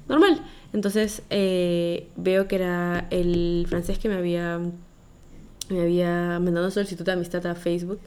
normal. 0.08 0.40
Entonces 0.72 1.22
eh, 1.30 2.08
veo 2.16 2.48
que 2.48 2.56
era 2.56 3.06
el 3.10 3.66
francés 3.68 3.98
que 3.98 4.08
me 4.08 4.16
había, 4.16 4.60
me 5.68 5.82
había 5.82 6.38
mandado 6.40 6.70
solicitud 6.70 7.04
de 7.04 7.12
amistad 7.12 7.46
a 7.46 7.54
Facebook. 7.54 8.00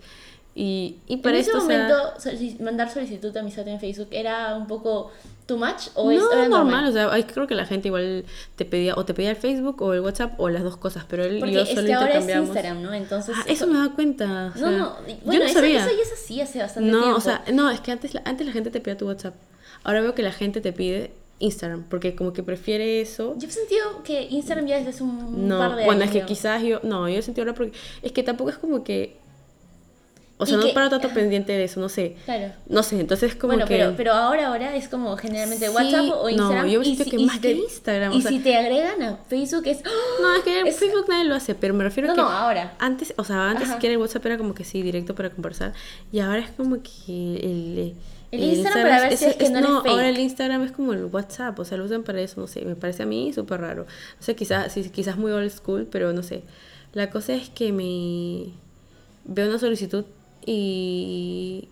Y, 0.54 0.98
y 1.08 1.18
para 1.18 1.36
en 1.38 1.42
ese 1.44 1.52
esto, 1.52 1.64
o 1.64 1.68
sea, 1.68 1.88
momento, 2.34 2.64
mandar 2.64 2.92
solicitud 2.92 3.32
de 3.32 3.40
amistad 3.40 3.66
en 3.70 3.80
Facebook 3.80 4.10
era 4.12 4.54
un 4.58 4.68
poco 4.68 5.10
too 5.46 5.56
much 5.58 5.88
o 5.96 6.12
es, 6.12 6.20
no, 6.20 6.30
era 6.34 6.50
normal, 6.50 6.90
o 6.90 6.92
sea, 6.92 7.10
creo 7.26 7.48
que 7.48 7.56
la 7.56 7.66
gente 7.66 7.88
igual 7.88 8.26
te 8.58 8.66
pedía 8.66 8.96
o 8.96 9.06
te 9.06 9.14
pedía 9.14 9.30
el 9.30 9.38
Facebook 9.38 9.82
o 9.82 9.94
el 9.94 10.02
WhatsApp 10.02 10.38
o 10.42 10.50
las 10.50 10.64
dos 10.64 10.76
cosas, 10.76 11.06
pero 11.08 11.24
él 11.24 11.38
y 11.38 11.40
Porque 11.40 11.54
yo 11.54 11.62
es 11.62 11.70
solo 11.70 11.88
que 11.88 11.94
ahora 11.94 12.18
es. 12.18 12.28
Instagram, 12.36 12.82
¿no? 12.82 12.94
Entonces. 12.94 13.34
Ah, 13.40 13.46
eso 13.48 13.66
me 13.66 13.80
da 13.80 13.94
cuenta. 13.96 14.52
o 14.54 14.60
No, 14.60 14.68
sea, 14.70 14.72
no. 14.72 15.08
yo 15.08 15.16
Bueno, 15.24 15.44
no 15.46 15.50
eso, 15.50 15.54
sabía. 15.60 15.86
eso 15.86 15.96
ya 15.96 16.02
es 16.04 16.12
así 16.12 16.42
hace 16.42 16.60
bastante 16.60 16.92
no, 16.92 17.00
tiempo. 17.00 17.18
o 17.18 17.22
sea, 17.22 17.44
no, 17.54 17.70
es 17.72 17.80
que 17.80 17.92
antes, 17.94 18.14
la- 18.14 18.22
antes 18.26 18.46
la 18.46 18.52
gente 18.52 18.72
te 18.72 18.82
pedía 18.82 18.98
tu 18.98 19.08
WhatsApp. 19.08 19.36
Ahora 19.86 20.02
veo 20.02 20.14
que 20.16 20.22
la 20.22 20.34
gente 20.34 20.60
te 20.60 20.74
pide 20.74 21.12
Instagram, 21.42 21.84
porque 21.90 22.16
como 22.16 22.32
que 22.34 22.44
prefiere 22.44 23.02
eso. 23.02 23.36
Yo 23.38 23.48
he 23.48 23.52
sentido 23.52 24.04
que 24.04 24.24
Instagram 24.30 24.68
ya 24.68 24.78
desde 24.78 24.92
hace 24.92 25.04
un 25.04 25.48
No, 25.48 25.58
par 25.60 25.76
de 25.76 25.86
bueno, 25.86 26.04
años. 26.04 26.16
es 26.16 26.22
que 26.22 26.28
quizás 26.28 26.64
yo, 26.64 26.80
no, 26.84 27.10
yo 27.10 27.18
he 27.20 27.22
sentido 27.22 27.44
ahora 27.44 27.56
porque 27.56 27.74
es 28.02 28.12
que 28.12 28.24
tampoco 28.24 28.50
es 28.52 28.58
como 28.58 28.84
que, 28.84 29.18
o 30.38 30.46
sea, 30.48 30.56
Y 30.56 30.60
no 30.60 30.66
que- 30.68 30.74
paro 30.74 30.90
tanto 30.90 31.10
pendiente 31.14 31.52
de 31.54 31.64
eso, 31.66 31.80
no 31.80 31.88
sé. 31.90 32.16
Claro. 32.26 32.52
No 32.68 32.82
sé, 32.82 33.00
entonces 33.00 33.36
como 33.36 33.54
bueno, 33.54 33.68
que... 33.68 33.78
pero, 33.78 33.94
pero 33.96 34.14
ahora, 34.14 34.48
ahora 34.48 34.76
es 34.76 34.88
como 34.88 35.16
generalmente 35.18 35.68
Sí, 35.68 35.72
WhatsApp 35.72 36.06
o 36.16 36.24
no, 36.24 36.30
Instagram. 36.30 36.68
yo 36.68 36.82
y 36.82 36.86
siento 36.86 37.04
si- 37.04 37.10
que 37.12 37.18
más 37.20 37.36
si 37.36 37.42
que 37.42 37.48
te- 37.50 37.60
Instagram, 37.60 38.12
o 38.12 38.16
Y 38.16 38.22
sea- 38.24 38.32
si 38.32 38.40
te 38.40 38.56
agregan 38.56 39.02
a 39.04 39.18
Facebook 39.30 39.68
es. 39.68 39.80
¡ah! 39.86 39.90
No, 40.22 40.36
es 40.36 40.42
que 40.44 40.62
Es- 40.62 40.78
Facebook 40.78 41.06
nadie 41.10 41.26
lo 41.26 41.36
hace, 41.36 41.54
pero 41.54 41.74
me 41.76 41.84
refiero 41.84 42.08
No, 42.08 42.14
a 42.14 42.16
que 42.16 42.22
no, 42.22 42.30
ahora. 42.30 42.74
antes, 42.80 43.14
o 43.18 43.24
sea, 43.24 43.50
antes 43.52 43.66
Ajá. 43.66 43.74
siquiera 43.76 43.94
el 43.94 44.00
WhatsApp 44.02 44.26
era 44.26 44.38
como 44.40 44.56
que 44.56 44.64
sí, 44.64 44.82
directo 44.82 45.14
para 45.14 45.30
conversar, 45.30 45.74
y 46.12 46.20
ahora 46.22 46.40
es 46.40 46.50
como 46.52 46.78
que 46.82 47.36
el, 47.36 47.78
El 47.80 47.96
Instagram 48.32 48.84
para 48.84 49.02
ver 49.02 49.18
si 49.18 49.26
es 49.26 49.36
que 49.36 49.50
no 49.50 49.60
eres 49.60 49.70
ahora 49.70 50.10
el 50.10 50.20
Instagram 50.20 50.64
es 50.64 50.72
como 50.72 50.94
el 50.94 51.06
WhatsApp, 51.06 51.60
o 51.60 51.66
sea, 51.66 51.78
lo 51.78 51.86
usan 51.86 52.04
para 52.04 52.22
eso, 52.22 52.40
no 52.40 52.48
sé, 52.48 52.64
me 52.64 52.76
parece 52.76 53.04
a 53.04 53.06
mí 53.06 53.34
súper 53.34 53.62
raro. 53.62 53.84
O 54.20 54.24
sea, 54.24 54.36
quizás, 54.36 54.72
sí, 54.72 54.90
quizás 54.90 55.18
muy 55.18 55.32
old 55.32 55.52
school, 55.52 55.88
pero 55.92 56.14
no 56.14 56.24
sé. 56.24 56.44
La 56.94 57.10
cosa 57.10 57.34
es 57.34 57.50
que 57.50 57.72
me 57.72 58.54
veo 59.26 59.50
una 59.50 59.60
solicitud 59.60 60.06
y 60.46 61.68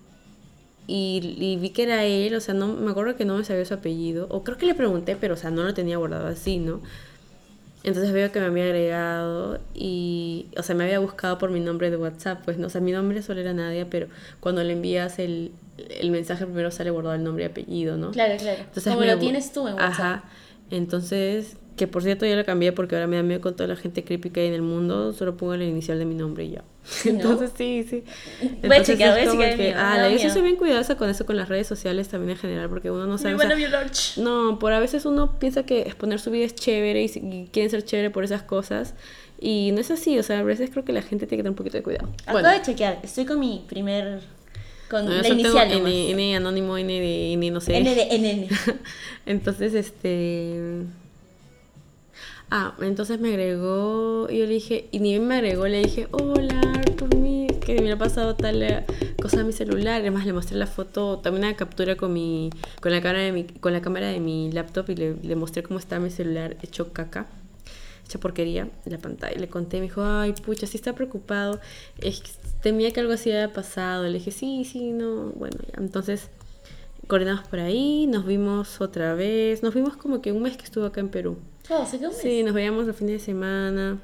y, 0.92 1.36
y 1.38 1.56
vi 1.58 1.70
que 1.70 1.84
era 1.84 2.04
él, 2.04 2.34
o 2.34 2.42
sea, 2.42 2.56
no 2.56 2.68
me 2.68 2.90
acuerdo 2.90 3.16
que 3.16 3.24
no 3.24 3.38
me 3.38 3.44
sabía 3.44 3.64
su 3.64 3.76
apellido, 3.76 4.26
o 4.32 4.44
creo 4.44 4.58
que 4.58 4.66
le 4.66 4.74
pregunté, 4.74 5.16
pero 5.16 5.36
o 5.36 5.38
sea, 5.38 5.52
no 5.52 5.64
lo 5.64 5.76
tenía 5.76 5.98
guardado 5.98 6.26
así, 6.26 6.58
¿no? 6.58 6.82
Entonces 7.84 8.12
veo 8.12 8.32
que 8.32 8.40
me 8.42 8.48
había 8.48 8.66
agregado 8.66 9.60
y, 9.74 10.48
o 10.58 10.64
sea, 10.64 10.76
me 10.76 10.84
había 10.84 11.00
buscado 11.00 11.38
por 11.38 11.50
mi 11.50 11.60
nombre 11.62 11.90
de 11.90 11.96
WhatsApp, 11.98 12.42
pues 12.44 12.58
no, 12.58 12.68
o 12.68 12.70
sea, 12.70 12.82
mi 12.82 12.92
nombre 12.92 13.22
solo 13.22 13.40
era 13.40 13.54
Nadia, 13.54 13.88
pero 13.90 14.08
cuando 14.42 14.64
le 14.64 14.74
envías 14.74 15.18
el, 15.20 15.52
el 15.90 16.12
mensaje 16.12 16.46
primero 16.46 16.72
sale 16.72 16.90
guardado 16.90 17.16
el 17.16 17.24
nombre 17.24 17.44
y 17.46 17.48
apellido, 17.48 17.96
¿no? 17.98 18.12
Claro, 18.12 18.36
claro. 18.38 18.60
Entonces 18.60 18.84
como 18.94 19.06
lo 19.06 19.14
bu- 19.14 19.20
tienes 19.20 19.52
tú 19.54 19.68
en 19.68 19.76
WhatsApp. 19.76 19.92
Ajá. 19.94 20.24
Entonces, 20.72 21.58
que 21.80 21.88
por 21.88 22.04
cierto 22.04 22.26
ya 22.26 22.36
lo 22.36 22.44
cambié 22.46 22.74
porque 22.74 22.96
ahora 22.96 23.08
me 23.08 23.16
da 23.16 23.24
miedo 23.24 23.40
con 23.40 23.56
toda 23.56 23.68
la 23.68 23.78
gente 23.78 24.04
creepy 24.04 24.32
que 24.32 24.42
hay 24.42 24.48
en 24.48 24.54
el 24.54 24.62
mundo, 24.62 25.14
solo 25.14 25.38
pongo 25.38 25.54
el 25.54 25.62
inicial 25.62 25.98
de 25.98 26.06
mi 26.06 26.14
nombre 26.14 26.44
y 26.44 26.52
ya. 26.52 26.64
¿no? 27.06 27.12
Entonces 27.12 27.52
sí, 27.58 27.86
sí. 27.90 28.04
Voy 28.42 28.50
a 28.50 28.54
Entonces, 28.54 28.88
chequear, 28.88 29.12
voy 29.12 29.28
a 29.28 29.32
chequear 29.32 29.56
que, 29.56 29.74
ah, 29.74 30.10
yo 30.10 30.30
soy 30.30 30.42
bien 30.42 30.58
cuidadosa 30.58 30.98
con 30.98 31.10
eso, 31.10 31.26
con 31.26 31.38
las 31.38 31.48
redes 31.48 31.68
sociales 31.68 32.10
también 32.10 32.32
en 32.32 32.38
general, 32.38 32.70
porque 32.70 32.92
uno 32.92 33.08
no 33.08 33.18
sabe. 33.18 33.36
Me 33.36 33.46
o 33.46 33.48
sea, 33.48 33.86
no, 34.18 34.60
por 34.60 34.74
a 34.74 34.80
veces 34.80 35.06
uno 35.06 35.40
piensa 35.40 35.64
que 35.64 35.82
exponer 35.82 36.20
su 36.20 36.32
vida 36.32 36.46
es 36.46 36.54
chévere 36.54 37.02
y, 37.02 37.06
y 37.06 37.50
quieren 37.52 37.70
ser 37.70 37.84
chévere 37.84 38.10
por 38.10 38.26
esas 38.26 38.44
cosas. 38.44 38.94
Y 39.42 39.72
no 39.72 39.80
es 39.80 39.90
así, 39.90 40.20
o 40.20 40.24
sea, 40.24 40.40
a 40.40 40.44
veces 40.44 40.70
creo 40.70 40.84
que 40.84 40.92
la 40.92 41.02
gente 41.02 41.26
tiene 41.26 41.38
que 41.38 41.44
tener 41.44 41.52
un 41.52 41.56
poquito 41.56 41.78
de 41.78 41.84
cuidado. 41.84 42.10
Acabo 42.26 42.46
de 42.46 42.62
chequear. 42.62 43.00
Estoy 43.04 43.26
con 43.26 43.40
mi 43.40 43.64
primer. 43.70 44.20
Con 44.90 45.06
no, 45.06 45.12
yo 45.12 45.18
la 45.18 45.24
tengo 45.24 45.40
inicial. 45.40 45.70
nomás. 45.70 45.92
N, 45.92 46.12
N 46.12 46.36
anónimo, 46.36 46.78
N 46.78 47.00
de 47.00 47.34
N, 47.34 47.52
no 47.52 47.62
sé. 47.62 47.78
N 47.78 47.96
de 47.96 48.18
NN. 48.18 48.48
entonces, 49.26 49.74
este... 49.74 50.84
Ah, 52.52 52.74
entonces 52.82 53.20
me 53.20 53.30
agregó, 53.30 54.28
y 54.28 54.40
yo 54.40 54.46
le 54.48 54.54
dije, 54.54 54.88
y 54.92 55.00
ni 55.00 55.12
bien 55.12 55.28
me 55.28 55.36
agregó, 55.36 55.68
le 55.68 55.84
dije, 55.84 56.08
hola, 56.12 56.60
Arthur, 56.62 57.10
que 57.76 57.82
me 57.84 57.92
ha 57.92 57.98
pasado 57.98 58.36
tal 58.36 58.64
eh, 58.64 58.84
cosa 59.22 59.42
a 59.42 59.44
mi 59.44 59.54
celular. 59.54 60.02
Además 60.02 60.26
le 60.26 60.34
mostré 60.34 60.58
la 60.58 60.66
foto, 60.66 61.20
también 61.20 61.46
una 61.46 61.56
captura 61.56 61.96
con 61.96 62.12
mi, 62.12 62.50
con 62.82 62.92
la 62.92 63.02
cámara 63.02 63.20
de 63.20 63.32
mi, 63.32 63.44
con 63.44 63.74
la 63.74 63.82
cámara 63.82 64.08
de 64.08 64.20
mi 64.20 64.52
laptop 64.52 64.90
y 64.90 64.96
le, 64.96 65.16
le 65.22 65.36
mostré 65.36 65.62
cómo 65.62 65.80
está 65.80 66.00
mi 66.00 66.10
celular 66.10 66.58
hecho 66.64 66.92
caca, 66.94 67.28
porquería, 68.18 68.70
la 68.86 68.98
pantalla. 68.98 69.38
Le 69.38 69.50
conté, 69.50 69.78
me 69.78 69.84
dijo, 69.84 70.04
ay, 70.04 70.34
pucha, 70.34 70.66
sí 70.66 70.78
está 70.78 70.94
preocupado, 70.94 71.60
es 72.00 72.22
que 72.22 72.32
temía 72.64 72.92
que 72.92 73.02
algo 73.02 73.14
así 73.14 73.32
haya 73.32 73.54
pasado. 73.54 74.06
Le 74.06 74.14
dije, 74.14 74.32
sí, 74.32 74.64
sí, 74.66 74.92
no, 74.92 75.32
bueno, 75.36 75.58
ya. 75.68 75.80
Entonces 75.80 76.30
coordinamos 77.08 77.48
por 77.48 77.60
ahí, 77.60 78.08
nos 78.08 78.26
vimos 78.26 78.82
otra 78.82 79.16
vez, 79.16 79.64
nos 79.64 79.74
vimos 79.74 79.98
como 79.98 80.22
que 80.22 80.32
un 80.32 80.44
mes 80.44 80.58
que 80.58 80.64
estuvo 80.64 80.86
acá 80.86 81.02
en 81.02 81.10
Perú. 81.10 81.38
Oh, 81.70 81.84
un 81.92 82.02
mes. 82.02 82.18
Sí, 82.18 82.44
nos 82.44 82.54
veíamos 82.54 82.86
los 82.88 82.96
fines 82.96 83.14
de 83.14 83.20
semana. 83.20 84.00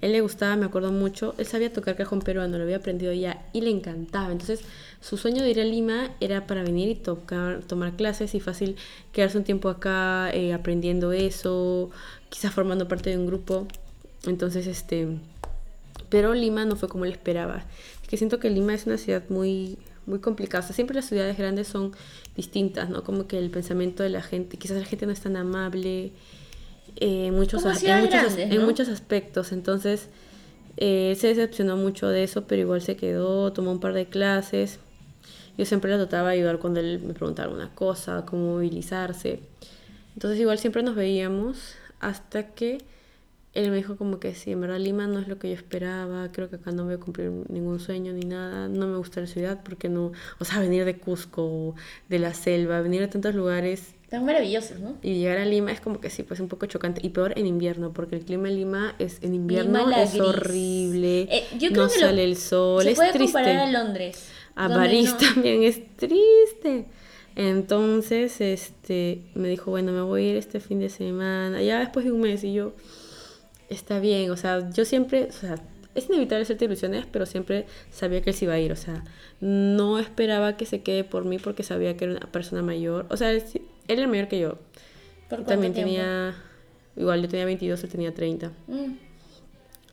Él 0.00 0.12
le 0.12 0.20
gustaba, 0.20 0.54
me 0.56 0.66
acuerdo 0.66 0.92
mucho. 0.92 1.34
Él 1.38 1.46
sabía 1.46 1.72
tocar 1.72 1.96
cajón 1.96 2.20
peruano, 2.20 2.56
lo 2.56 2.62
había 2.62 2.76
aprendido 2.76 3.12
ya 3.12 3.44
y 3.52 3.60
le 3.60 3.70
encantaba. 3.70 4.30
Entonces, 4.30 4.60
su 5.00 5.16
sueño 5.16 5.42
de 5.42 5.50
ir 5.50 5.60
a 5.60 5.64
Lima 5.64 6.10
era 6.20 6.46
para 6.46 6.62
venir 6.62 6.88
y 6.88 6.94
tocar, 6.94 7.62
tomar 7.62 7.94
clases 7.94 8.34
y 8.34 8.40
fácil 8.40 8.76
quedarse 9.12 9.38
un 9.38 9.44
tiempo 9.44 9.68
acá 9.68 10.30
eh, 10.32 10.52
aprendiendo 10.52 11.12
eso, 11.12 11.90
quizás 12.30 12.52
formando 12.52 12.88
parte 12.88 13.10
de 13.10 13.18
un 13.18 13.26
grupo. 13.26 13.68
Entonces, 14.26 14.66
este. 14.66 15.08
Pero 16.08 16.34
Lima 16.34 16.64
no 16.64 16.74
fue 16.74 16.88
como 16.88 17.04
él 17.04 17.12
esperaba. 17.12 17.64
Es 18.02 18.08
que 18.08 18.16
siento 18.16 18.40
que 18.40 18.50
Lima 18.50 18.74
es 18.74 18.86
una 18.86 18.98
ciudad 18.98 19.22
muy, 19.28 19.78
muy 20.06 20.18
complicada. 20.18 20.64
O 20.64 20.66
sea, 20.66 20.74
siempre 20.74 20.96
las 20.96 21.06
ciudades 21.06 21.36
grandes 21.36 21.68
son 21.68 21.92
distintas, 22.34 22.90
¿no? 22.90 23.04
Como 23.04 23.28
que 23.28 23.38
el 23.38 23.50
pensamiento 23.50 24.02
de 24.02 24.08
la 24.08 24.22
gente, 24.22 24.56
quizás 24.56 24.78
la 24.78 24.84
gente 24.84 25.06
no 25.06 25.12
es 25.12 25.20
tan 25.20 25.36
amable 25.36 26.12
eh, 26.96 27.26
en 27.26 27.34
muchos, 27.34 27.62
en, 27.62 27.68
muchos, 27.68 27.82
grandes, 27.82 28.36
en 28.36 28.56
¿no? 28.56 28.66
muchos 28.66 28.88
aspectos. 28.88 29.52
Entonces, 29.52 30.08
eh, 30.76 31.16
se 31.18 31.28
decepcionó 31.28 31.76
mucho 31.76 32.08
de 32.08 32.24
eso, 32.24 32.44
pero 32.46 32.62
igual 32.62 32.82
se 32.82 32.96
quedó, 32.96 33.52
tomó 33.52 33.70
un 33.70 33.80
par 33.80 33.92
de 33.92 34.06
clases. 34.06 34.80
Yo 35.58 35.64
siempre 35.66 35.90
le 35.90 35.96
trataba 35.98 36.30
de 36.30 36.36
ayudar 36.36 36.58
cuando 36.58 36.80
él 36.80 37.00
me 37.04 37.12
preguntaba 37.12 37.48
alguna 37.48 37.74
cosa, 37.74 38.24
cómo 38.24 38.52
movilizarse. 38.54 39.40
Entonces, 40.14 40.40
igual 40.40 40.58
siempre 40.58 40.82
nos 40.82 40.94
veíamos 40.94 41.74
hasta 42.00 42.46
que 42.54 42.78
él 43.54 43.70
me 43.70 43.76
dijo 43.76 43.96
como 43.96 44.20
que 44.20 44.34
sí, 44.34 44.52
en 44.52 44.60
verdad 44.60 44.78
Lima 44.78 45.06
no 45.08 45.18
es 45.18 45.26
lo 45.26 45.38
que 45.38 45.48
yo 45.48 45.54
esperaba, 45.54 46.30
creo 46.30 46.48
que 46.48 46.56
acá 46.56 46.70
no 46.70 46.84
voy 46.84 46.94
a 46.94 46.98
cumplir 46.98 47.30
ningún 47.48 47.80
sueño 47.80 48.12
ni 48.12 48.20
nada, 48.24 48.68
no 48.68 48.86
me 48.86 48.96
gusta 48.98 49.20
la 49.20 49.26
ciudad 49.26 49.60
porque 49.64 49.88
no, 49.88 50.12
o 50.38 50.44
sea, 50.44 50.60
venir 50.60 50.84
de 50.84 50.96
Cusco, 50.98 51.74
de 52.08 52.18
la 52.20 52.34
selva, 52.34 52.80
venir 52.82 53.00
de 53.00 53.08
tantos 53.08 53.34
lugares 53.34 53.94
Están 54.04 54.24
maravillosos, 54.26 54.78
¿no? 54.78 54.96
y 55.02 55.14
llegar 55.14 55.38
a 55.38 55.44
Lima 55.44 55.72
es 55.72 55.80
como 55.80 56.00
que 56.00 56.08
sí, 56.10 56.22
pues 56.22 56.38
un 56.40 56.46
poco 56.48 56.66
chocante. 56.66 57.00
Y 57.04 57.08
peor 57.08 57.32
en 57.36 57.46
invierno, 57.46 57.92
porque 57.92 58.14
el 58.16 58.24
clima 58.24 58.48
en 58.48 58.56
Lima 58.56 58.94
es 59.00 59.18
en 59.22 59.34
invierno 59.34 59.78
Lima 59.78 59.90
la 59.90 60.02
es 60.04 60.10
gris. 60.12 60.22
horrible. 60.22 61.20
Eh, 61.22 61.44
yo 61.58 61.70
creo 61.70 61.86
no 61.86 61.88
que 61.92 62.00
lo- 62.00 62.06
sale 62.06 62.24
el 62.24 62.36
sol, 62.36 62.82
Se 62.84 62.90
es 62.90 62.96
puede 62.96 63.12
triste. 63.12 63.32
comparar 63.32 63.56
a 63.68 63.70
Londres. 63.72 64.28
A 64.58 64.68
donde 64.68 64.76
París 64.76 65.12
no- 65.20 65.28
también 65.34 65.62
es 65.62 65.80
triste. 65.96 66.86
Entonces, 67.36 68.40
este, 68.40 69.22
me 69.34 69.48
dijo, 69.48 69.70
bueno, 69.70 69.92
me 69.92 70.00
voy 70.02 70.24
a 70.26 70.30
ir 70.30 70.36
este 70.36 70.60
fin 70.60 70.80
de 70.80 70.88
semana, 70.88 71.62
ya 71.62 71.78
después 71.78 72.04
de 72.04 72.10
un 72.12 72.20
mes, 72.20 72.42
y 72.42 72.52
yo, 72.52 72.72
está 73.70 74.00
bien, 74.00 74.30
o 74.32 74.36
sea, 74.36 74.68
yo 74.70 74.84
siempre, 74.84 75.24
o 75.28 75.32
sea, 75.32 75.54
es 75.94 76.08
inevitable 76.08 76.42
hacerte 76.42 76.64
ilusiones, 76.64 77.06
pero 77.10 77.26
siempre 77.26 77.66
sabía 77.92 78.22
que 78.22 78.30
él 78.30 78.36
se 78.36 78.46
iba 78.46 78.54
a 78.54 78.58
ir, 78.58 78.72
o 78.72 78.76
sea, 78.76 79.04
no 79.40 80.00
esperaba 80.00 80.56
que 80.56 80.66
se 80.66 80.82
quede 80.82 81.04
por 81.04 81.24
mí 81.24 81.38
porque 81.38 81.62
sabía 81.62 81.96
que 81.96 82.06
era 82.06 82.14
una 82.16 82.26
persona 82.32 82.60
mayor, 82.62 83.06
o 83.08 83.16
sea, 83.16 83.30
él, 83.30 83.42
él 83.86 83.98
era 83.98 84.08
mayor 84.08 84.26
que 84.26 84.40
yo, 84.40 84.58
¿Por 85.28 85.40
y 85.40 85.44
cuánto 85.44 85.44
también 85.44 85.74
tiempo? 85.74 85.90
tenía, 85.92 86.34
igual 86.96 87.22
yo 87.22 87.28
tenía 87.28 87.44
22, 87.46 87.84
él 87.84 87.88
tenía 87.90 88.12
30. 88.14 88.50
Mm. 88.66 88.92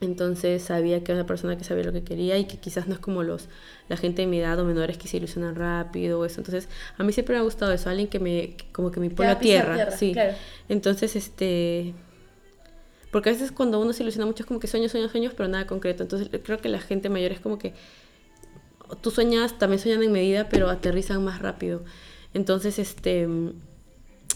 Entonces 0.01 0.61
sabía 0.61 1.03
que 1.03 1.11
era 1.11 1.21
una 1.21 1.27
persona 1.27 1.57
que 1.57 1.63
sabía 1.63 1.85
lo 1.85 1.93
que 1.93 2.03
quería 2.03 2.37
y 2.37 2.45
que 2.45 2.57
quizás 2.57 2.87
no 2.87 2.93
es 2.93 2.99
como 2.99 3.23
los 3.23 3.47
la 3.87 3.95
gente 3.95 4.23
de 4.23 4.27
mi 4.27 4.39
edad 4.39 4.59
o 4.59 4.65
menores 4.65 4.97
que 4.97 5.07
se 5.07 5.17
ilusionan 5.17 5.55
rápido 5.55 6.19
o 6.19 6.25
eso. 6.25 6.41
Entonces, 6.41 6.67
a 6.97 7.03
mí 7.03 7.13
siempre 7.13 7.35
me 7.35 7.39
ha 7.39 7.43
gustado 7.43 7.71
eso, 7.71 7.89
alguien 7.89 8.07
que 8.07 8.19
me 8.19 8.57
como 8.71 8.91
que 8.91 8.99
me 8.99 9.09
pone 9.09 9.29
a 9.29 9.39
tierra, 9.39 9.75
tierra, 9.75 9.91
sí. 9.91 10.11
claro. 10.11 10.33
Entonces, 10.67 11.15
este 11.15 11.93
porque 13.11 13.29
a 13.29 13.31
veces 13.31 13.53
cuando 13.53 13.79
uno 13.79 13.93
se 13.93 14.03
ilusiona 14.03 14.25
mucho 14.25 14.43
es 14.43 14.47
como 14.47 14.59
que 14.59 14.67
sueños, 14.67 14.91
sueños, 14.91 15.11
sueños, 15.11 15.33
pero 15.37 15.47
nada 15.47 15.65
concreto. 15.65 16.03
Entonces, 16.03 16.29
creo 16.43 16.57
que 16.57 16.67
la 16.67 16.81
gente 16.81 17.07
mayor 17.07 17.31
es 17.31 17.39
como 17.39 17.57
que 17.57 17.73
tú 18.99 19.11
sueñas, 19.11 19.57
también 19.57 19.79
sueñan 19.79 20.03
en 20.03 20.11
medida, 20.11 20.49
pero 20.49 20.69
aterrizan 20.69 21.23
más 21.23 21.41
rápido. 21.41 21.83
Entonces, 22.33 22.77
este 22.77 23.29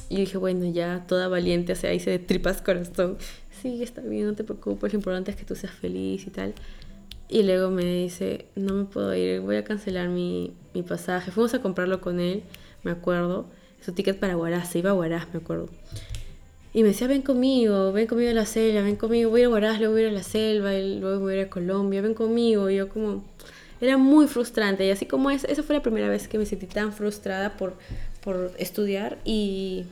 y 0.09 0.15
dije, 0.15 0.37
bueno, 0.37 0.65
ya 0.65 1.05
toda 1.07 1.27
valiente, 1.27 1.73
o 1.73 1.75
sea, 1.75 1.93
hice 1.93 2.09
de 2.09 2.19
tripas 2.19 2.61
corazón. 2.61 3.17
Sí, 3.61 3.83
está 3.83 4.01
bien, 4.01 4.27
no 4.27 4.35
te 4.35 4.43
preocupes, 4.43 4.93
lo 4.93 4.99
importante 4.99 5.31
es 5.31 5.37
que 5.37 5.43
tú 5.43 5.55
seas 5.55 5.73
feliz 5.73 6.25
y 6.25 6.29
tal. 6.29 6.53
Y 7.27 7.43
luego 7.43 7.69
me 7.69 7.83
dice, 7.83 8.45
no 8.55 8.73
me 8.73 8.85
puedo 8.85 9.13
ir, 9.13 9.41
voy 9.41 9.57
a 9.57 9.63
cancelar 9.63 10.07
mi, 10.09 10.53
mi 10.73 10.81
pasaje. 10.81 11.31
Fuimos 11.31 11.53
a 11.53 11.61
comprarlo 11.61 12.01
con 12.01 12.19
él, 12.19 12.43
me 12.83 12.91
acuerdo. 12.91 13.45
Su 13.81 13.93
ticket 13.93 14.17
para 14.19 14.37
Huaraz, 14.37 14.71
se 14.71 14.79
iba 14.79 14.91
a 14.91 14.93
Huaraz, 14.93 15.27
me 15.33 15.39
acuerdo. 15.39 15.67
Y 16.73 16.83
me 16.83 16.89
decía, 16.89 17.07
ven 17.07 17.21
conmigo, 17.21 17.91
ven 17.91 18.07
conmigo 18.07 18.31
a 18.31 18.33
la 18.33 18.45
selva, 18.45 18.81
ven 18.81 18.95
conmigo, 18.95 19.29
voy 19.29 19.41
a 19.41 19.43
ir 19.43 19.49
luego 19.49 19.93
voy 19.93 20.05
a 20.05 20.11
la 20.11 20.23
selva, 20.23 20.73
y 20.75 20.99
luego 20.99 21.19
voy 21.19 21.39
a 21.39 21.43
a 21.43 21.49
Colombia, 21.49 22.01
ven 22.01 22.13
conmigo. 22.13 22.69
Y 22.69 22.77
yo 22.77 22.89
como, 22.89 23.23
era 23.81 23.97
muy 23.97 24.27
frustrante. 24.27 24.85
Y 24.85 24.91
así 24.91 25.05
como 25.05 25.29
es, 25.31 25.43
esa 25.43 25.63
fue 25.63 25.75
la 25.75 25.81
primera 25.81 26.07
vez 26.07 26.27
que 26.27 26.37
me 26.37 26.45
sentí 26.45 26.65
tan 26.65 26.93
frustrada 26.93 27.57
por, 27.57 27.73
por 28.23 28.53
estudiar 28.57 29.17
y, 29.25 29.85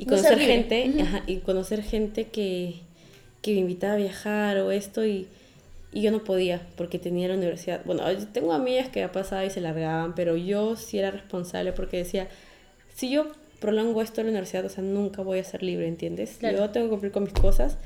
y 0.00 0.06
No 0.06 0.12
conocer 0.16 0.38
libre. 0.38 0.54
gente, 0.54 0.88
Ujú. 0.88 1.02
ajá, 1.02 1.22
y 1.26 1.36
conocer 1.36 1.82
gente 1.82 2.24
que, 2.28 2.76
que 3.42 3.52
me 3.52 3.58
invitaba 3.60 3.92
a 3.92 3.96
viajar 3.96 4.56
o 4.58 4.70
esto 4.70 5.04
y, 5.04 5.26
y 5.92 6.00
yo 6.02 6.10
no 6.10 6.24
podía 6.24 6.66
porque 6.76 6.98
tenía 6.98 7.28
la 7.28 7.34
universidad. 7.34 7.82
Bueno, 7.84 8.02
tengo 8.32 8.54
amigas 8.54 8.88
que 8.88 9.06
pasaba 9.08 9.44
y 9.44 9.50
se 9.50 9.60
largaban, 9.60 10.14
pero 10.14 10.36
yo 10.36 10.76
sí 10.76 10.98
era 10.98 11.10
responsable 11.10 11.72
porque 11.72 11.98
decía, 11.98 12.28
si 12.94 13.10
yo 13.10 13.26
prolongo 13.60 14.00
esto 14.00 14.22
en 14.22 14.28
la 14.28 14.30
universidad, 14.30 14.64
o 14.64 14.70
sea, 14.70 14.82
nunca 14.82 15.20
voy 15.20 15.38
a 15.38 15.44
ser 15.44 15.62
libre, 15.62 15.86
¿entiendes? 15.86 16.36
Claro. 16.38 16.56
Yo 16.56 16.70
tengo 16.70 16.86
que 16.86 16.90
cumplir 16.92 17.12
con 17.12 17.24
mis 17.24 17.34
cosas. 17.34 17.76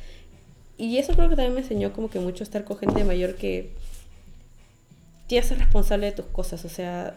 Y 0.79 0.99
eso 0.99 1.15
creo 1.15 1.29
que 1.29 1.35
también 1.35 1.55
me 1.55 1.61
enseñó 1.63 1.93
como 1.93 2.11
que 2.11 2.21
mucho 2.21 2.45
estar 2.45 2.65
con 2.65 2.77
gente 2.79 3.03
mayor 3.05 3.35
que 3.35 3.71
que 5.29 5.43
ser 5.43 5.59
responsable 5.59 6.07
de 6.07 6.13
tus 6.13 6.27
cosas, 6.27 6.65
o 6.65 6.69
sea, 6.69 7.17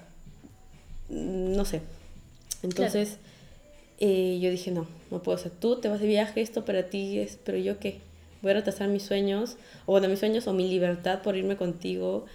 no 1.10 1.66
sé. 1.66 1.82
Entonces, 2.64 3.18
eh, 4.00 4.40
yo 4.42 4.50
dije, 4.50 4.72
no, 4.72 4.88
no 5.12 5.24
puedo, 5.24 5.38
o 5.38 5.42
sea, 5.42 5.52
tú 5.52 5.80
te 5.80 5.90
vas 5.90 6.00
de 6.00 6.08
viaje, 6.08 6.42
esto 6.42 6.66
para 6.66 6.90
ti 6.90 7.20
es, 7.20 7.40
pero 7.44 7.58
yo 7.58 7.80
qué, 7.80 8.00
voy 8.42 8.52
a 8.52 8.56
retrasar 8.56 8.90
mis 8.90 9.04
sueños, 9.04 9.58
o 9.86 9.94
bueno, 9.94 10.08
mis 10.10 10.20
sueños 10.20 10.48
o 10.48 10.54
mi 10.54 10.70
libertad 10.70 11.22
por 11.22 11.36
irme 11.36 11.58
contigo 11.58 12.26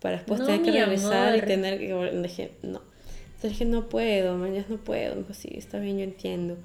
para 0.00 0.16
después 0.16 0.40
No, 0.40 0.46
tener 0.46 0.62
que 0.62 0.72
regresar 0.72 1.36
y 1.36 1.40
tener 1.42 1.78
que, 1.78 1.94
bueno, 1.94 2.22
dije, 2.22 2.52
no. 2.62 2.80
Entonces 3.26 3.50
dije, 3.50 3.64
no 3.64 3.88
puedo, 3.88 4.36
mañana 4.36 4.66
no 4.68 4.78
puedo. 4.78 5.14
Me 5.14 5.22
dijo, 5.22 5.34
sí, 5.34 5.50
está 5.52 5.78
bien, 5.78 5.98
yo 5.98 6.04
entiendo. 6.04 6.56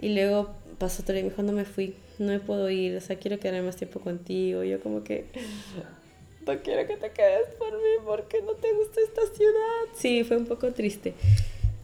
Y 0.00 0.14
luego 0.14 0.54
pasó 0.78 1.02
otro 1.02 1.14
día 1.14 1.20
y 1.20 1.24
me 1.24 1.30
dijo, 1.30 1.42
no 1.42 1.52
me 1.52 1.64
fui, 1.64 1.94
no 2.18 2.28
me 2.28 2.40
puedo 2.40 2.70
ir, 2.70 2.96
o 2.96 3.00
sea, 3.00 3.16
quiero 3.16 3.38
quedarme 3.38 3.62
más 3.62 3.76
tiempo 3.76 4.00
contigo. 4.00 4.62
Y 4.62 4.70
yo 4.70 4.80
como 4.80 5.02
que, 5.02 5.26
no 6.46 6.58
quiero 6.62 6.86
que 6.86 6.96
te 6.96 7.10
quedes 7.10 7.48
por 7.58 7.72
mí 7.72 8.04
porque 8.04 8.40
no 8.42 8.52
te 8.54 8.72
gusta 8.72 9.00
esta 9.00 9.22
ciudad. 9.34 9.94
Sí, 9.94 10.24
fue 10.24 10.36
un 10.36 10.46
poco 10.46 10.72
triste. 10.72 11.14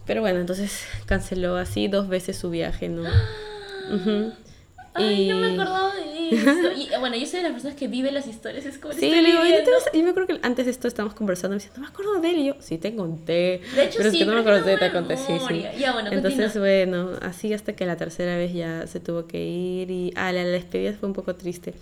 Pero 0.08 0.20
bueno, 0.22 0.40
entonces 0.40 0.84
canceló 1.06 1.54
así 1.56 1.86
dos 1.86 2.08
veces 2.08 2.36
su 2.36 2.50
viaje, 2.50 2.88
¿no? 2.88 3.04
Ay, 4.94 5.28
no 5.28 5.36
me 5.36 5.48
Y- 5.48 5.54
acordaba 5.54 5.94
de 5.94 6.30
eso. 6.30 6.72
Y 6.76 6.88
bueno, 6.98 7.14
yo 7.16 7.24
soy 7.26 7.36
de 7.38 7.42
las 7.44 7.52
personas 7.52 7.76
que 7.76 7.86
vive 7.88 8.10
las 8.10 8.26
historias, 8.26 8.66
es 8.66 8.78
como 8.78 8.92
Sí, 8.94 9.04
estoy 9.06 9.20
le 9.22 9.28
digo, 9.30 9.44
¿y 9.44 9.50
no 9.50 9.54
te 9.56 9.60
viviendo. 9.60 9.70
vas- 9.72 9.90
y 9.94 10.02
me 10.02 10.10
acuerdo 10.10 10.26
que 10.34 10.40
antes 10.42 10.64
de 10.64 10.72
esto 10.72 10.88
estábamos 10.88 11.14
conversando, 11.14 11.54
me 11.56 11.62
decía, 11.62 11.72
no 11.76 11.82
me 11.82 11.88
acuerdo 11.88 12.20
de 12.20 12.30
él, 12.30 12.38
y 12.38 12.46
yo, 12.46 12.54
sí 12.58 12.78
te 12.78 12.96
conté. 12.96 13.60
De 13.74 13.84
hecho, 13.84 13.98
pero 13.98 14.10
sí, 14.10 14.16
es 14.16 14.22
que 14.22 14.26
no 14.26 14.32
me 14.34 14.40
acuerdo 14.40 14.60
no 14.68 14.78
te 14.78 14.90
conté, 14.92 15.16
sí, 15.16 15.22
sí. 15.26 15.32
memoria. 15.34 15.72
Ya, 15.76 15.92
bueno, 15.92 16.10
Entonces, 16.10 16.52
continúa. 16.52 16.60
bueno, 16.66 17.10
así 17.22 17.52
hasta 17.52 17.74
que 17.76 17.86
la 17.86 17.96
tercera 17.96 18.36
vez 18.36 18.52
ya 18.52 18.86
se 18.88 18.98
tuvo 18.98 19.26
que 19.28 19.44
ir 19.44 19.90
y, 19.90 20.12
ah, 20.16 20.32
la, 20.32 20.42
la 20.42 20.48
despedida 20.48 20.92
fue 20.98 21.08
un 21.08 21.14
poco 21.14 21.36
triste. 21.36 21.74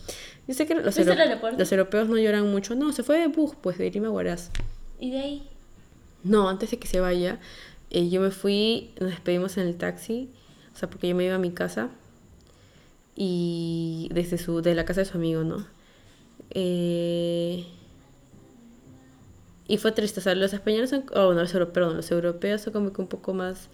Yo 0.47 0.53
sé 0.55 0.67
que 0.67 0.75
los, 0.75 0.85
los 0.95 1.73
europeos 1.73 2.09
no 2.09 2.19
lloran 2.19 2.51
mucho, 2.51 2.75
no, 2.75 2.93
se 2.93 3.03
fue 3.03 3.19
de 3.19 3.29
bus, 3.29 3.53
pues, 3.63 3.79
de 3.79 3.91
Lima 3.91 4.09
a 4.09 4.11
Huaraz. 4.11 4.51
Y 5.01 5.13
de 5.13 5.19
ahí. 5.21 5.49
No, 6.23 6.49
antes 6.51 6.71
de 6.71 6.79
que 6.79 6.87
se 6.89 7.01
vaya, 7.01 7.39
eh, 7.91 8.09
yo 8.09 8.21
me 8.21 8.31
fui, 8.31 8.91
nos 9.01 9.11
despedimos 9.11 9.57
en 9.57 9.67
el 9.67 9.77
taxi, 9.77 10.31
o 10.75 10.79
sea, 10.79 10.91
porque 10.91 11.09
yo 11.09 11.15
me 11.15 11.25
iba 11.25 11.35
a 11.35 11.39
mi 11.39 11.53
casa 11.53 11.91
y 13.15 14.11
desde 14.13 14.39
su, 14.39 14.61
de 14.61 14.75
la 14.75 14.85
casa 14.85 15.01
de 15.01 15.07
su 15.07 15.17
amigo, 15.17 15.43
¿no? 15.45 15.67
Eh, 16.51 17.65
y 19.69 19.79
fue 19.79 19.93
triste, 19.93 20.21
o 20.21 20.23
sea, 20.23 20.35
los 20.35 20.53
españoles 20.53 20.91
son, 20.91 21.05
oh, 21.15 21.33
no, 21.33 21.41
los 21.41 21.53
europeos, 21.55 21.75
perdón, 21.75 21.97
los 21.97 22.11
europeos 22.11 22.61
son 22.61 22.73
como 22.73 22.93
que 22.93 23.01
un 23.01 23.09
poco 23.09 23.35
más, 23.35 23.69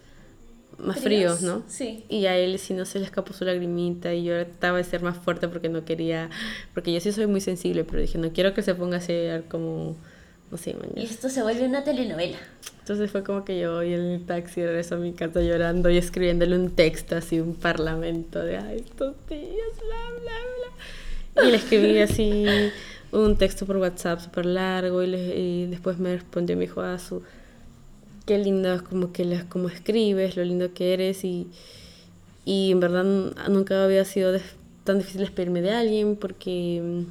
más 0.77 0.99
fríos, 0.99 1.41
¿no? 1.41 1.63
Sí. 1.67 2.05
Y 2.09 2.25
a 2.25 2.37
él 2.37 2.57
si 2.57 2.73
no 2.73 2.85
se 2.85 2.99
le 2.99 3.05
escapó 3.05 3.33
su 3.33 3.45
lagrimita 3.45 4.13
y 4.13 4.23
yo 4.23 4.33
trataba 4.45 4.77
de 4.77 4.83
ser 4.85 5.03
más 5.03 5.17
fuerte 5.17 5.47
porque 5.47 5.69
no 5.69 5.85
quería, 5.85 6.29
porque 6.73 6.91
yo 6.91 6.99
sí 6.99 7.11
soy 7.11 7.27
muy 7.27 7.41
sensible, 7.41 7.83
pero 7.83 8.01
dije, 8.01 8.17
no 8.17 8.31
quiero 8.31 8.53
que 8.53 8.61
se 8.63 8.73
ponga 8.73 8.97
a 8.97 9.01
ser 9.01 9.43
como, 9.45 9.97
no 10.53 10.57
sé, 10.59 10.73
mañana. 10.75 10.93
Y 11.01 11.05
esto 11.05 11.29
se 11.29 11.41
vuelve 11.41 11.65
una 11.65 11.83
telenovela. 11.83 12.37
Entonces 12.79 13.09
fue 13.11 13.23
como 13.23 13.43
que 13.43 13.59
yo 13.59 13.73
voy 13.75 13.93
en 13.93 14.01
el 14.01 14.25
taxi 14.25 14.61
regreso 14.63 14.95
a 14.95 14.97
mi 14.99 15.13
casa 15.13 15.41
llorando 15.41 15.89
y 15.89 15.97
escribiéndole 15.97 16.55
un 16.55 16.69
texto 16.71 17.15
así, 17.15 17.39
un 17.39 17.55
parlamento 17.55 18.39
de 18.39 18.57
ay, 18.57 18.83
estos 18.85 19.15
días, 19.29 19.47
bla, 19.79 20.19
bla, 20.21 20.31
bla. 21.33 21.47
Y 21.47 21.51
le 21.51 21.57
escribí 21.57 21.97
así 21.99 22.45
un 23.11 23.37
texto 23.37 23.65
por 23.65 23.77
WhatsApp 23.77 24.19
súper 24.19 24.45
largo 24.45 25.01
y, 25.01 25.07
le- 25.07 25.39
y 25.39 25.65
después 25.67 25.97
me 25.97 26.13
respondió, 26.13 26.55
me 26.55 26.63
dijo, 26.65 26.81
ah, 26.81 26.99
su, 26.99 27.23
qué 28.25 28.37
lindo 28.37 28.73
es 28.73 28.81
como 28.83 29.11
que 29.11 29.25
las, 29.25 29.43
como 29.45 29.69
escribes, 29.69 30.35
lo 30.35 30.43
lindo 30.43 30.73
que 30.73 30.93
eres 30.93 31.23
y, 31.23 31.47
y 32.45 32.71
en 32.71 32.79
verdad 32.79 33.03
nunca 33.49 33.83
había 33.83 34.05
sido 34.05 34.37
tan 34.83 34.97
difícil 34.99 35.21
despedirme 35.21 35.61
de 35.61 35.71
alguien 35.71 36.15
porque 36.17 36.81
mm, 36.83 37.03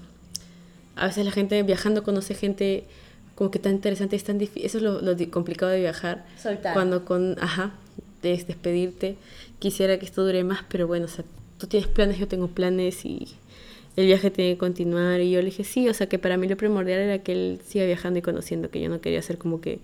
a 1.00 1.06
veces 1.06 1.24
la 1.24 1.32
gente 1.32 1.62
viajando 1.62 2.02
conoce 2.02 2.34
gente 2.34 2.84
como 3.42 3.50
que 3.50 3.58
tan 3.58 3.72
interesante, 3.72 4.14
es 4.14 4.22
tan 4.22 4.38
difícil, 4.38 4.64
eso 4.64 4.78
es 4.78 4.84
lo, 4.84 5.30
complicado 5.32 5.72
de 5.72 5.80
viajar. 5.80 6.24
Soltar. 6.40 6.74
Cuando 6.74 7.04
con, 7.04 7.36
ajá, 7.40 7.72
es 8.22 8.46
despedirte, 8.46 9.16
quisiera 9.58 9.98
que 9.98 10.06
esto 10.06 10.24
dure 10.24 10.44
más, 10.44 10.60
pero 10.68 10.86
bueno, 10.86 11.06
o 11.06 11.08
sea, 11.08 11.24
tú 11.58 11.66
tienes 11.66 11.88
planes, 11.88 12.18
yo 12.18 12.28
tengo 12.28 12.46
planes 12.46 13.04
y 13.04 13.26
el 13.96 14.06
viaje 14.06 14.30
tiene 14.30 14.52
que 14.52 14.58
continuar. 14.58 15.20
Y 15.20 15.32
yo 15.32 15.40
le 15.40 15.46
dije, 15.46 15.64
sí, 15.64 15.88
o 15.88 15.94
sea, 15.94 16.08
que 16.08 16.20
para 16.20 16.36
mí 16.36 16.46
lo 16.46 16.56
primordial 16.56 17.00
era 17.00 17.18
que 17.18 17.32
él 17.32 17.60
siga 17.66 17.84
viajando 17.84 18.20
y 18.20 18.22
conociendo, 18.22 18.70
que 18.70 18.80
yo 18.80 18.88
no 18.88 19.00
quería 19.00 19.18
hacer 19.18 19.38
como 19.38 19.60
que 19.60 19.80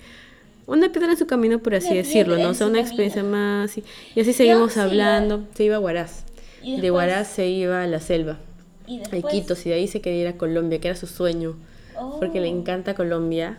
una 0.66 0.92
piedra 0.92 1.10
en 1.10 1.18
su 1.18 1.26
camino, 1.26 1.58
por 1.58 1.74
así 1.74 1.96
decirlo, 1.96 2.38
¿no? 2.38 2.50
O 2.50 2.54
sea, 2.54 2.68
una 2.68 2.74
camino. 2.74 2.86
experiencia 2.86 3.24
más. 3.24 3.76
Y, 3.76 3.82
y 4.14 4.20
así 4.20 4.34
seguimos 4.34 4.76
hablando. 4.76 5.48
Se 5.54 5.64
iba 5.64 5.74
a 5.74 5.80
Huaraz. 5.80 6.22
De 6.62 6.92
Huaraz 6.92 7.26
se 7.26 7.48
iba 7.48 7.82
a 7.82 7.88
la 7.88 7.98
selva, 7.98 8.38
Y 8.86 9.00
a. 9.00 9.16
Iquitos, 9.16 9.66
y 9.66 9.70
de 9.70 9.74
ahí 9.74 9.88
se 9.88 10.00
quería 10.00 10.20
ir 10.20 10.28
a 10.28 10.36
Colombia, 10.36 10.80
que 10.80 10.86
era 10.86 10.96
su 10.96 11.08
sueño 11.08 11.56
porque 12.18 12.40
le 12.40 12.48
encanta 12.48 12.94
Colombia, 12.94 13.58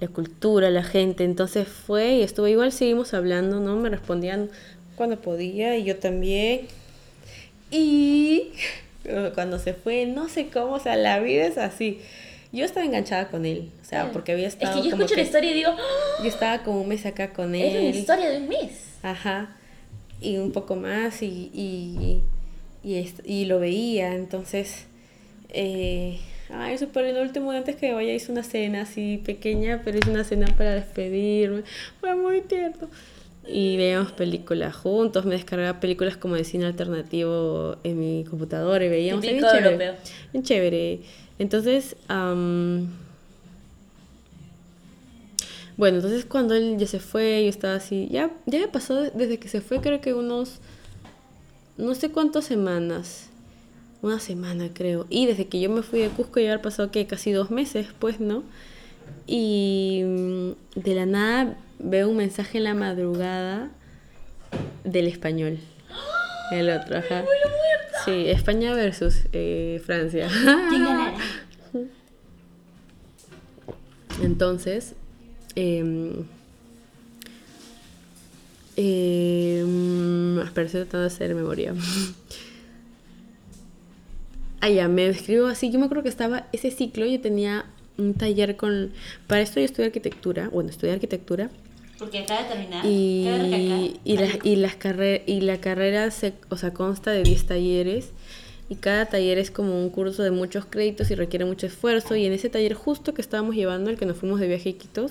la 0.00 0.08
cultura, 0.08 0.70
la 0.70 0.82
gente. 0.82 1.24
Entonces 1.24 1.66
fue 1.68 2.16
y 2.16 2.22
estuvo 2.22 2.46
igual, 2.48 2.72
seguimos 2.72 3.14
hablando, 3.14 3.60
¿no? 3.60 3.76
Me 3.76 3.88
respondían 3.90 4.48
cuando 4.96 5.20
podía 5.20 5.76
y 5.76 5.84
yo 5.84 5.96
también. 5.96 6.62
Y 7.70 8.50
cuando 9.34 9.58
se 9.58 9.74
fue, 9.74 10.06
no 10.06 10.28
sé 10.28 10.48
cómo, 10.48 10.74
o 10.74 10.80
sea, 10.80 10.96
la 10.96 11.20
vida 11.20 11.46
es 11.46 11.58
así. 11.58 12.00
Yo 12.50 12.64
estaba 12.64 12.86
enganchada 12.86 13.28
con 13.28 13.44
él, 13.44 13.70
o 13.82 13.84
sea, 13.84 14.10
porque 14.10 14.32
había 14.32 14.46
Es 14.48 14.54
estado 14.54 14.76
que 14.82 14.88
yo 14.88 14.94
escucho 14.94 15.14
que- 15.14 15.20
la 15.20 15.26
historia 15.26 15.50
y 15.50 15.54
digo, 15.54 15.70
¡Ah! 15.76 16.22
yo 16.22 16.28
estaba 16.28 16.62
como 16.62 16.80
un 16.80 16.88
mes 16.88 17.04
acá 17.04 17.32
con 17.34 17.54
es 17.54 17.70
una 17.72 17.80
él. 17.80 17.94
historia 17.96 18.30
de 18.30 18.38
un 18.38 18.48
mes. 18.48 18.70
Ajá. 19.02 19.54
Y 20.20 20.38
un 20.38 20.50
poco 20.52 20.74
más 20.74 21.20
y, 21.22 21.50
y, 21.52 22.22
y, 22.82 23.12
y 23.26 23.44
lo 23.44 23.60
veía. 23.60 24.14
Entonces, 24.14 24.86
eh, 25.50 26.18
ay, 26.50 26.78
súper 26.78 27.04
el 27.06 27.18
último 27.18 27.50
antes 27.52 27.76
que 27.76 27.92
vaya 27.92 28.12
hice 28.14 28.32
una 28.32 28.42
cena 28.42 28.82
así 28.82 29.20
pequeña, 29.24 29.82
pero 29.84 29.98
hice 29.98 30.10
una 30.10 30.24
cena 30.24 30.46
para 30.56 30.74
despedirme. 30.74 31.62
Fue 32.00 32.14
muy 32.14 32.40
tierno. 32.42 32.88
Y 33.46 33.76
veíamos 33.78 34.12
películas 34.12 34.76
juntos, 34.76 35.24
me 35.24 35.34
descargaba 35.34 35.80
películas 35.80 36.16
como 36.18 36.34
de 36.34 36.44
cine 36.44 36.66
alternativo 36.66 37.76
en 37.82 37.98
mi 37.98 38.24
computadora 38.28 38.84
y 38.84 38.88
veíamos. 38.88 39.22
Bien 39.22 39.40
chévere. 39.40 39.96
Bien 40.32 40.44
chévere. 40.44 41.00
Entonces, 41.38 41.96
am, 42.08 42.88
bueno, 45.76 45.96
entonces 45.98 46.24
cuando 46.24 46.54
él 46.54 46.76
ya 46.78 46.86
se 46.86 46.98
fue, 46.98 47.42
yo 47.44 47.48
estaba 47.50 47.74
así, 47.76 48.08
ya, 48.10 48.30
ya 48.46 48.58
me 48.58 48.68
pasó 48.68 48.96
de- 48.96 49.10
desde 49.12 49.38
que 49.38 49.48
se 49.48 49.60
fue, 49.60 49.80
creo 49.80 50.00
que 50.00 50.12
unos, 50.12 50.58
no 51.76 51.94
sé 51.94 52.10
cuántas 52.10 52.44
semanas, 52.46 53.27
una 54.02 54.20
semana 54.20 54.70
creo, 54.72 55.06
y 55.10 55.26
desde 55.26 55.46
que 55.46 55.60
yo 55.60 55.70
me 55.70 55.82
fui 55.82 56.00
de 56.00 56.08
Cusco 56.08 56.40
ya 56.40 56.52
había 56.52 56.62
pasado 56.62 56.90
que 56.90 57.06
casi 57.06 57.32
dos 57.32 57.50
meses, 57.50 57.88
pues, 57.98 58.20
¿no? 58.20 58.42
Y 59.26 60.02
mm, 60.04 60.80
de 60.80 60.94
la 60.94 61.06
nada 61.06 61.56
veo 61.78 62.08
un 62.08 62.16
mensaje 62.16 62.58
en 62.58 62.64
la 62.64 62.74
madrugada 62.74 63.70
del 64.84 65.06
español, 65.06 65.58
el 66.52 66.70
otro, 66.70 66.98
ajá. 66.98 67.24
Sí, 68.04 68.28
España 68.28 68.74
versus 68.74 69.24
eh, 69.32 69.82
Francia. 69.84 70.28
Entonces, 74.22 74.94
em, 75.54 76.24
em, 78.76 80.38
espera, 80.40 80.66
estoy 80.66 80.82
tratando 80.82 81.00
de 81.00 81.06
hacer 81.06 81.34
memoria. 81.34 81.74
Ya, 84.70 84.88
me 84.88 85.06
escribo 85.08 85.46
así. 85.46 85.70
Yo 85.70 85.78
me 85.78 85.86
acuerdo 85.86 86.02
que 86.02 86.08
estaba 86.08 86.46
ese 86.52 86.70
ciclo, 86.70 87.06
yo 87.06 87.20
tenía 87.20 87.64
un 87.96 88.14
taller 88.14 88.56
con... 88.56 88.92
Para 89.26 89.40
esto 89.42 89.60
yo 89.60 89.66
estudié 89.66 89.86
arquitectura, 89.86 90.48
bueno, 90.50 90.70
estudié 90.70 90.92
arquitectura. 90.92 91.50
Porque 91.98 92.18
acaba 92.20 92.42
de 92.44 92.48
terminar. 92.48 92.84
Y, 92.86 93.98
y, 94.04 94.16
la, 94.18 94.26
salió. 94.26 94.40
y, 94.44 94.56
las 94.56 94.76
carre- 94.76 95.22
y 95.26 95.40
la 95.40 95.60
carrera 95.60 96.10
se, 96.12 96.32
o 96.48 96.56
sea, 96.56 96.72
consta 96.72 97.10
de 97.10 97.22
10 97.24 97.46
talleres 97.46 98.10
y 98.70 98.76
cada 98.76 99.06
taller 99.06 99.38
es 99.38 99.50
como 99.50 99.82
un 99.82 99.90
curso 99.90 100.22
de 100.22 100.30
muchos 100.30 100.64
créditos 100.66 101.10
y 101.10 101.14
requiere 101.16 101.44
mucho 101.44 101.66
esfuerzo 101.66 102.14
y 102.14 102.24
en 102.26 102.32
ese 102.34 102.48
taller 102.50 102.74
justo 102.74 103.14
que 103.14 103.20
estábamos 103.22 103.56
llevando, 103.56 103.90
el 103.90 103.96
que 103.98 104.06
nos 104.06 104.16
fuimos 104.18 104.38
de 104.38 104.46
viaje 104.46 104.68
a 104.68 104.72
Iquitos, 104.72 105.10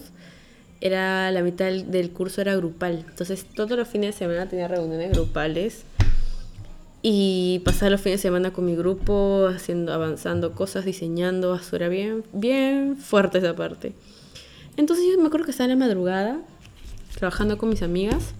era 0.80 1.32
la 1.32 1.42
mitad 1.42 1.66
del, 1.66 1.90
del 1.92 2.12
curso 2.12 2.40
era 2.40 2.56
grupal. 2.56 3.04
Entonces 3.10 3.46
todos 3.56 3.72
los 3.78 3.88
fines 3.88 4.14
de 4.16 4.20
semana 4.20 4.48
tenía 4.48 4.68
reuniones 4.68 5.12
grupales 5.12 5.84
y 7.02 7.62
pasaba 7.64 7.92
los 7.92 8.02
fines 8.02 8.20
de 8.20 8.28
semana 8.30 8.52
con 8.52 8.66
mi 8.66 8.76
grupo, 8.76 9.48
haciendo, 9.54 9.94
avanzando 9.94 10.54
cosas, 10.54 10.84
diseñando, 10.86 11.56
eso 11.56 11.76
era 11.76 11.88
bien, 11.90 12.24
bien 12.34 12.98
fuerte 12.98 13.38
esa 13.38 13.56
parte. 13.56 13.94
Entonces 14.78 15.06
yo 15.12 15.20
me 15.22 15.28
acuerdo 15.28 15.46
que 15.46 15.52
estaba 15.52 15.72
en 15.72 15.80
la 15.80 15.86
madrugada 15.86 16.38
trabajando 17.18 17.58
con 17.58 17.70
mis 17.70 17.82
amigas 17.82 18.34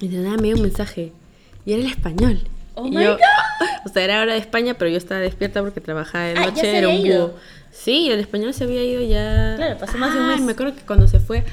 y 0.00 0.08
de 0.08 0.18
nada 0.18 0.36
me 0.36 0.44
dio 0.44 0.56
un 0.56 0.62
mensaje 0.62 1.12
y 1.64 1.72
era 1.72 1.82
el 1.82 1.88
español. 1.88 2.40
Oh 2.74 2.86
Y 2.86 2.90
my 2.90 3.04
yo- 3.04 3.12
God. 3.12 3.20
O 3.86 3.88
sea, 3.90 4.02
era 4.02 4.22
hora 4.22 4.32
de 4.32 4.38
España, 4.38 4.74
pero 4.78 4.90
yo 4.90 4.96
estaba 4.96 5.20
despierta 5.20 5.60
porque 5.62 5.78
trabajaba 5.82 6.24
de 6.24 6.30
Ah, 6.32 6.34
ya 6.40 6.46
noche, 6.46 6.60
se 6.62 6.78
era 6.78 6.88
un 6.88 7.02
búho. 7.02 7.34
Sí, 7.70 8.08
el 8.10 8.18
español 8.18 8.54
se 8.54 8.64
había 8.64 8.82
ido 8.82 9.02
ya. 9.02 9.54
Claro, 9.56 9.78
pasó 9.78 9.98
más 9.98 10.14
de 10.14 10.20
un 10.20 10.24
Ay, 10.30 10.36
mes. 10.36 10.46
Me 10.46 10.52
acuerdo 10.52 10.74
que 10.74 10.80
cuando 10.86 11.06
se 11.06 11.20
fue, 11.20 11.44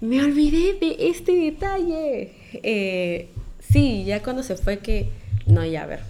me 0.00 0.22
olvidé 0.22 0.74
de 0.78 1.08
este 1.08 1.32
detalle. 1.32 2.32
Eh, 2.62 3.28
sí, 3.74 4.04
ya 4.04 4.22
cuando 4.22 4.44
se 4.44 4.54
fue 4.56 4.78
que. 4.78 5.08
No, 5.46 5.64
ya, 5.64 5.82
a 5.82 5.86
ver. 5.86 6.00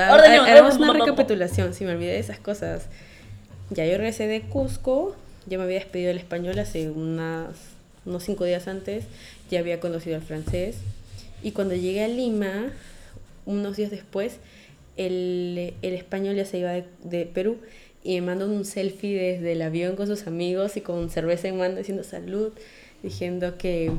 hagamos 0.00 0.76
una 0.76 0.94
recapitulación. 0.94 1.74
Si 1.74 1.84
me 1.84 1.92
olvidé 1.92 2.12
de 2.12 2.18
esas 2.18 2.38
cosas. 2.38 2.86
Ya 3.70 3.84
yo 3.84 3.98
regresé 3.98 4.26
de 4.26 4.40
Cusco, 4.40 5.14
ya 5.46 5.58
me 5.58 5.64
había 5.64 5.78
despedido 5.78 6.08
del 6.08 6.16
español 6.16 6.58
hace 6.58 6.90
unas, 6.90 7.50
unos 8.06 8.24
cinco 8.24 8.46
días 8.46 8.66
antes, 8.66 9.04
ya 9.50 9.58
había 9.58 9.78
conocido 9.78 10.16
al 10.16 10.22
francés. 10.22 10.78
Y 11.42 11.52
cuando 11.52 11.74
llegué 11.74 12.02
a 12.02 12.08
Lima, 12.08 12.72
unos 13.44 13.76
días 13.76 13.90
después, 13.90 14.38
el, 14.96 15.74
el 15.82 15.94
español 15.94 16.34
ya 16.34 16.46
se 16.46 16.58
iba 16.58 16.70
de, 16.70 16.86
de 17.04 17.26
Perú 17.26 17.58
y 18.02 18.14
me 18.22 18.28
mandó 18.28 18.46
un 18.46 18.64
selfie 18.64 19.34
desde 19.34 19.52
el 19.52 19.60
avión 19.60 19.94
con 19.94 20.06
sus 20.06 20.26
amigos 20.26 20.78
y 20.78 20.80
con 20.80 21.10
cerveza 21.10 21.48
en 21.48 21.58
mano 21.58 21.76
diciendo 21.76 22.04
salud, 22.04 22.52
diciendo 23.02 23.58
que, 23.58 23.92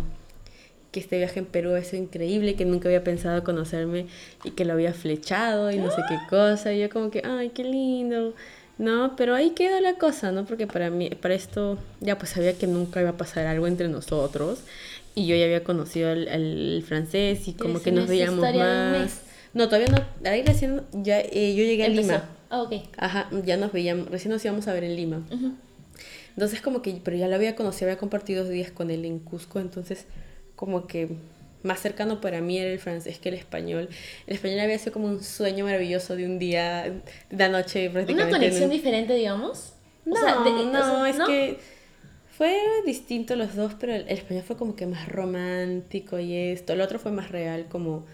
que 0.92 1.00
este 1.00 1.18
viaje 1.18 1.40
en 1.40 1.46
Perú 1.46 1.76
es 1.76 1.94
increíble, 1.94 2.56
que 2.56 2.66
nunca 2.66 2.90
había 2.90 3.04
pensado 3.04 3.44
conocerme 3.44 4.08
y 4.44 4.52
que 4.52 4.66
lo 4.66 4.74
había 4.74 4.94
flechado 4.94 5.72
y 5.72 5.78
no 5.78 5.92
sé 5.92 6.02
qué 6.08 6.18
cosa. 6.30 6.74
Y 6.74 6.80
yo 6.80 6.90
como 6.90 7.12
que, 7.12 7.22
ay, 7.24 7.50
qué 7.50 7.64
lindo. 7.64 8.34
No, 8.78 9.16
pero 9.18 9.36
ahí 9.36 9.52
queda 9.52 9.82
la 9.82 9.96
cosa, 9.96 10.32
¿no? 10.32 10.46
Porque 10.46 10.66
para 10.66 10.90
mí, 10.90 11.10
para 11.10 11.36
esto, 11.36 11.78
ya 12.00 12.18
pues 12.18 12.32
sabía 12.32 12.58
que 12.58 12.66
nunca 12.66 13.02
iba 13.02 13.10
a 13.10 13.18
pasar 13.18 13.46
algo 13.46 13.68
entre 13.68 13.90
nosotros. 13.90 14.60
Y 15.16 15.28
yo 15.28 15.36
ya 15.36 15.46
había 15.46 15.64
conocido 15.64 16.12
al, 16.12 16.28
al 16.30 16.84
francés 16.88 17.48
y 17.48 17.54
como 17.54 17.80
¿Quieres 17.80 17.84
que 17.84 17.92
nos 17.92 18.08
veíamos 18.08 18.56
más. 18.56 19.22
No, 19.54 19.68
todavía 19.68 19.88
no. 19.90 20.30
Ahí 20.30 20.44
recién, 20.44 20.82
ya, 20.94 21.20
eh, 21.20 21.56
yo 21.56 21.64
llegué 21.64 21.86
a. 21.86 21.90
Lima. 21.90 22.30
Ah, 22.50 22.62
ok. 22.62 22.74
Ajá, 22.98 23.30
ya 23.44 23.58
nos 23.58 23.72
veíamos, 23.72 24.10
recién 24.10 24.32
nos 24.32 24.44
íbamos 24.46 24.68
a 24.68 24.74
ver 24.74 24.84
en 24.84 24.96
Lima. 24.96 25.18
Ujú. 25.32 25.54
Entonces 26.30 26.62
como 26.62 26.82
que, 26.82 27.02
pero 27.04 27.18
ya 27.18 27.28
lo 27.28 27.36
había 27.36 27.56
conocido, 27.56 27.88
había 27.90 28.00
compartido 28.00 28.44
dos 28.44 28.54
días 28.54 28.72
con 28.72 28.92
él 28.92 29.04
en 29.04 29.20
Cusco, 29.20 29.60
entonces 29.60 30.06
como 30.60 30.88
que 30.88 31.08
más 31.64 31.80
cercano 31.80 32.20
para 32.22 32.42
mí 32.42 32.58
era 32.58 32.70
el 32.72 32.80
francés 32.80 33.18
que 33.20 33.30
el 33.30 33.36
español. 33.36 33.88
El 34.28 34.34
español 34.36 34.60
había 34.60 34.78
sido 34.78 34.92
como 34.94 35.08
un 35.08 35.24
sueño 35.24 35.64
maravilloso 35.66 36.16
de 36.18 36.26
un 36.26 36.38
día, 36.40 36.84
de 37.30 37.38
la 37.38 37.48
noche 37.50 37.90
prácticamente. 37.90 38.30
Una 38.30 38.40
conexión 38.40 38.70
diferente, 38.70 39.14
digamos. 39.14 39.74
O 40.06 40.10
No, 40.10 40.16
sea, 40.18 40.36
de- 40.44 40.50
o 40.50 40.66
no, 40.72 41.06
es 41.06 41.18
que 41.20 41.60
fue 42.38 42.58
distinto 42.86 43.36
los 43.36 43.56
dos, 43.56 43.74
pero 43.80 43.94
el, 43.94 44.04
el 44.04 44.18
español 44.18 44.44
fue 44.48 44.56
como 44.58 44.76
que 44.76 44.86
más 44.86 45.08
romántico 45.10 46.20
y 46.20 46.34
esto. 46.36 46.74
El 46.74 46.82
otro 46.82 47.00
fue 47.00 47.12
más 47.12 47.30
real, 47.32 47.66
como 47.70 48.06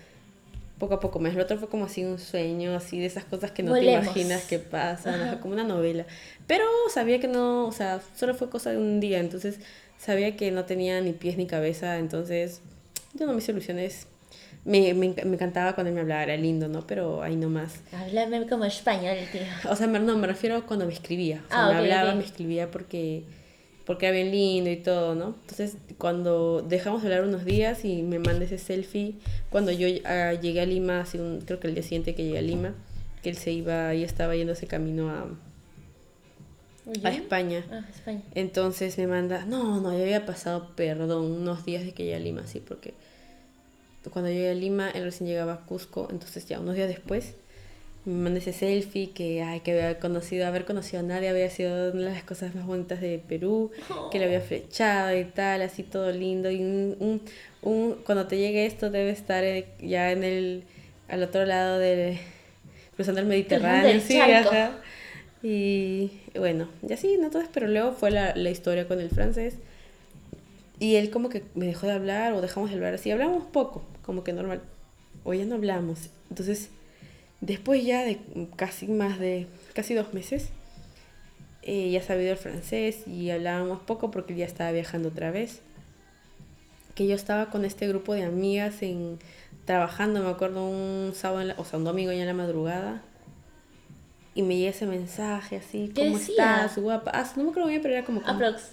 poco 0.79 0.95
a 0.95 0.99
poco 0.99 1.19
más. 1.19 1.33
El 1.33 1.41
otro 1.41 1.57
fue 1.57 1.69
como 1.69 1.85
así 1.85 2.03
un 2.03 2.19
sueño, 2.19 2.75
así 2.75 2.99
de 2.99 3.05
esas 3.05 3.25
cosas 3.25 3.51
que 3.51 3.63
no 3.63 3.71
Volemos. 3.71 4.01
te 4.13 4.21
imaginas 4.21 4.43
que 4.43 4.59
pasan, 4.59 5.21
ajá, 5.21 5.39
como 5.39 5.53
una 5.53 5.63
novela. 5.63 6.05
Pero 6.47 6.65
sabía 6.93 7.19
que 7.19 7.27
no, 7.27 7.65
o 7.67 7.71
sea, 7.71 8.01
solo 8.15 8.33
fue 8.35 8.49
cosa 8.49 8.71
de 8.71 8.77
un 8.77 8.99
día, 8.99 9.19
entonces 9.19 9.59
sabía 10.05 10.35
que 10.37 10.51
no 10.51 10.65
tenía 10.65 11.01
ni 11.01 11.13
pies 11.13 11.37
ni 11.37 11.47
cabeza, 11.47 11.97
entonces 11.97 12.61
yo 13.13 13.25
no 13.25 13.33
me 13.33 13.39
hice 13.39 13.51
ilusiones. 13.51 14.07
Me, 14.63 14.93
me, 14.95 15.09
me 15.09 15.33
encantaba 15.35 15.73
cuando 15.75 15.89
él 15.89 15.95
me 15.95 16.01
hablaba, 16.01 16.23
era 16.23 16.35
lindo, 16.37 16.67
¿no? 16.67 16.87
Pero 16.87 17.21
ahí 17.21 17.35
nomás. 17.35 17.81
Háblame 17.91 18.47
como 18.47 18.65
español, 18.65 19.15
tío. 19.31 19.41
O 19.69 19.75
sea, 19.75 19.85
no, 19.85 20.17
me 20.17 20.25
refiero 20.25 20.55
a 20.57 20.65
cuando 20.65 20.87
me 20.87 20.93
escribía. 20.93 21.43
O 21.45 21.49
sea, 21.49 21.65
Ah, 21.65 21.67
me 21.67 21.73
ok, 21.73 21.77
hablaba, 21.81 22.09
ok. 22.11 22.17
me 22.17 22.23
escribía 22.23 22.71
porque, 22.71 23.23
porque 23.85 24.07
era 24.07 24.15
bien 24.15 24.31
lindo 24.31 24.71
y 24.71 24.77
todo, 24.77 25.13
¿no? 25.13 25.35
Entonces, 25.41 25.77
cuando 25.99 26.63
dejamos 26.67 27.03
de 27.03 27.09
hablar 27.09 27.27
unos 27.27 27.45
días 27.45 27.85
y 27.85 28.01
me 28.01 28.17
manda 28.17 28.45
ese 28.45 28.57
selfie, 28.57 29.13
cuando 29.51 29.71
yo 29.71 29.87
ah, 30.05 30.33
llegué 30.33 30.61
a 30.61 30.65
Lima, 30.65 31.01
hace 31.01 31.21
un, 31.21 31.41
creo 31.41 31.59
que 31.59 31.67
el 31.67 31.75
día 31.75 31.83
siguiente 31.83 32.15
que 32.15 32.23
llegué 32.23 32.39
a 32.39 32.41
Lima, 32.41 32.73
que 33.21 33.29
él 33.29 33.37
se 33.37 33.51
iba, 33.51 33.93
y 33.93 34.03
estaba 34.03 34.35
yendo 34.35 34.53
ese 34.53 34.65
camino 34.65 35.09
a, 35.11 35.27
a. 37.03 37.09
España. 37.09 37.63
Ah, 37.71 37.83
España. 37.93 38.21
Entonces 38.35 38.97
me 38.97 39.07
manda, 39.07 39.45
no, 39.45 39.81
no, 39.81 39.91
ya 39.97 40.03
había 40.03 40.25
pasado, 40.25 40.71
perdón, 40.75 41.25
unos 41.31 41.65
días 41.65 41.83
de 41.83 41.93
que 41.93 42.03
llegué 42.03 42.15
a 42.15 42.19
Lima, 42.19 42.45
sí, 42.47 42.59
porque 42.59 42.93
cuando 44.11 44.29
llegué 44.29 44.49
a 44.51 44.53
Lima, 44.53 44.89
él 44.91 45.03
recién 45.03 45.27
llegaba 45.27 45.53
a 45.53 45.59
Cusco, 45.65 46.07
entonces 46.11 46.45
ya 46.47 46.59
unos 46.59 46.75
días 46.75 46.87
después 46.87 47.33
me 48.05 48.13
manda 48.13 48.39
ese 48.39 48.53
selfie 48.53 49.11
que, 49.11 49.41
ay, 49.41 49.61
que 49.61 49.71
había 49.71 49.99
conocido, 49.99 50.45
haber 50.47 50.65
conocido 50.65 50.99
a 50.99 51.03
nadie 51.03 51.29
había 51.29 51.49
sido 51.49 51.91
una 51.91 52.03
de 52.09 52.11
las 52.15 52.23
cosas 52.23 52.53
más 52.53 52.65
bonitas 52.67 53.01
de 53.01 53.19
Perú, 53.27 53.71
que 54.11 54.19
le 54.19 54.25
había 54.25 54.41
flechado 54.41 55.17
y 55.17 55.25
tal, 55.25 55.63
así 55.63 55.81
todo 55.83 56.11
lindo, 56.11 56.51
y 56.51 56.57
un, 56.63 56.95
un, 56.99 57.21
un- 57.63 57.95
cuando 58.05 58.27
te 58.27 58.37
llegue 58.37 58.67
esto 58.67 58.91
debe 58.91 59.09
estar 59.09 59.43
eh, 59.43 59.67
ya 59.81 60.11
en 60.11 60.23
el, 60.23 60.63
al 61.07 61.23
otro 61.23 61.45
lado 61.45 61.79
del, 61.79 62.17
cruzando 62.95 63.21
el 63.21 63.27
Mediterráneo, 63.27 63.99
sí, 64.01 64.19
ajá. 64.19 64.77
Y 65.43 66.11
bueno, 66.39 66.67
ya 66.81 66.97
sí, 66.97 67.17
no 67.17 67.25
entonces, 67.25 67.49
pero 67.53 67.67
luego 67.67 67.93
fue 67.93 68.11
la, 68.11 68.33
historia 68.49 68.87
con 68.87 68.99
el 68.99 69.09
francés. 69.09 69.55
Y 70.79 70.95
él 70.95 71.09
como 71.09 71.29
que 71.29 71.43
me 71.55 71.65
dejó 71.65 71.87
de 71.87 71.93
hablar 71.93 72.33
o 72.33 72.41
dejamos 72.41 72.69
de 72.69 72.75
hablar 72.75 72.93
así. 72.93 73.11
Hablamos 73.11 73.45
poco, 73.45 73.83
como 74.03 74.23
que 74.23 74.33
normal. 74.33 74.61
O 75.23 75.33
ya 75.33 75.45
no 75.45 75.55
hablamos. 75.55 76.09
Entonces, 76.29 76.69
después 77.41 77.83
ya 77.85 78.03
de 78.03 78.19
casi 78.55 78.87
más 78.87 79.19
de, 79.19 79.47
casi 79.73 79.93
dos 79.93 80.13
meses, 80.13 80.49
eh, 81.61 81.89
ya 81.91 82.01
sabía 82.01 82.31
el 82.31 82.37
francés 82.37 83.07
y 83.07 83.31
hablábamos 83.31 83.79
poco 83.79 84.11
porque 84.11 84.33
él 84.33 84.39
ya 84.39 84.45
estaba 84.45 84.71
viajando 84.71 85.09
otra 85.09 85.31
vez. 85.31 85.61
Que 86.93 87.07
yo 87.07 87.15
estaba 87.15 87.49
con 87.49 87.65
este 87.65 87.87
grupo 87.87 88.13
de 88.13 88.23
amigas 88.23 88.81
en 88.81 89.19
trabajando, 89.65 90.21
me 90.21 90.29
acuerdo, 90.29 90.67
un 90.67 91.13
sábado, 91.13 91.43
la- 91.43 91.55
o 91.57 91.65
sea, 91.65 91.79
un 91.79 91.85
ya 91.85 92.13
en 92.13 92.25
la 92.25 92.33
madrugada. 92.33 93.01
Y 94.35 94.43
me 94.43 94.57
llega 94.57 94.69
ese 94.71 94.85
mensaje 94.85 95.55
así, 95.55 95.91
¿Qué 95.95 96.01
¿cómo 96.05 96.17
decía? 96.19 96.65
estás, 96.65 96.77
guapa? 96.77 97.09
Ah, 97.13 97.25
no 97.37 97.45
me 97.45 97.49
acuerdo 97.51 97.69
bien, 97.69 97.81
pero 97.81 97.93
era 97.95 98.05
como... 98.05 98.21
como 98.21 98.33
Aprox. 98.35 98.63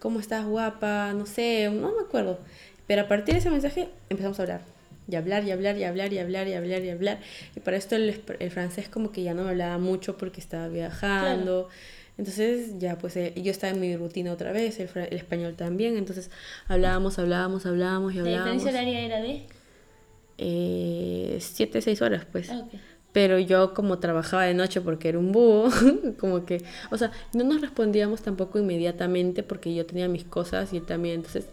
¿cómo 0.00 0.20
estás 0.20 0.44
guapa? 0.44 1.12
No 1.14 1.24
sé, 1.24 1.70
no 1.72 1.92
me 1.94 2.02
acuerdo. 2.02 2.38
Pero 2.86 3.02
a 3.02 3.08
partir 3.08 3.32
de 3.34 3.40
ese 3.40 3.50
mensaje 3.50 3.88
empezamos 4.10 4.38
a 4.38 4.42
hablar. 4.42 4.60
Y 5.08 5.16
hablar, 5.16 5.44
y 5.44 5.50
hablar, 5.52 5.78
y 5.78 5.84
hablar, 5.84 6.12
y 6.12 6.18
hablar, 6.18 6.48
y 6.48 6.54
hablar, 6.54 6.82
y 6.84 6.90
hablar. 6.90 7.18
Y 7.56 7.60
para 7.60 7.76
esto 7.78 7.94
el, 7.96 8.20
el 8.38 8.50
francés 8.50 8.88
como 8.90 9.12
que 9.12 9.22
ya 9.22 9.32
no 9.32 9.44
me 9.44 9.50
hablaba 9.50 9.78
mucho 9.78 10.18
porque 10.18 10.40
estaba 10.40 10.68
viajando. 10.68 11.68
Entonces 12.18 12.78
ya 12.78 12.96
pues 12.98 13.16
eh, 13.16 13.32
yo 13.36 13.50
estaba 13.50 13.72
en 13.72 13.80
mi 13.80 13.96
rutina 13.96 14.32
otra 14.32 14.52
vez, 14.52 14.78
el, 14.80 14.88
el 14.94 15.16
español 15.16 15.54
también. 15.56 15.96
Entonces 15.96 16.30
hablábamos, 16.68 17.18
hablábamos, 17.18 17.64
hablábamos 17.64 18.12
y 18.12 18.16
La 18.16 18.22
hablábamos. 18.22 18.64
diferencia 18.64 18.70
horaria 18.80 19.00
era 19.00 19.20
de. 19.22 19.46
Eh, 20.38 21.38
siete, 21.40 21.80
seis 21.80 22.02
horas 22.02 22.24
pues. 22.30 22.50
Ah, 22.50 22.58
ok. 22.66 22.74
Pero 23.14 23.38
yo 23.38 23.72
como 23.72 23.98
trabajaba 23.98 24.42
de 24.44 24.52
noche 24.52 24.82
porque 24.82 25.08
era 25.08 25.18
un 25.18 25.32
búho, 25.32 25.70
como 26.20 26.44
que, 26.44 26.62
o 26.90 26.98
sea, 26.98 27.12
no 27.32 27.44
nos 27.44 27.62
respondíamos 27.62 28.20
tampoco 28.20 28.58
inmediatamente 28.58 29.42
porque 29.42 29.74
yo 29.74 29.86
tenía 29.86 30.08
mis 30.08 30.24
cosas 30.24 30.74
y 30.74 30.78
él 30.78 30.84
también, 30.84 31.16
entonces 31.16 31.46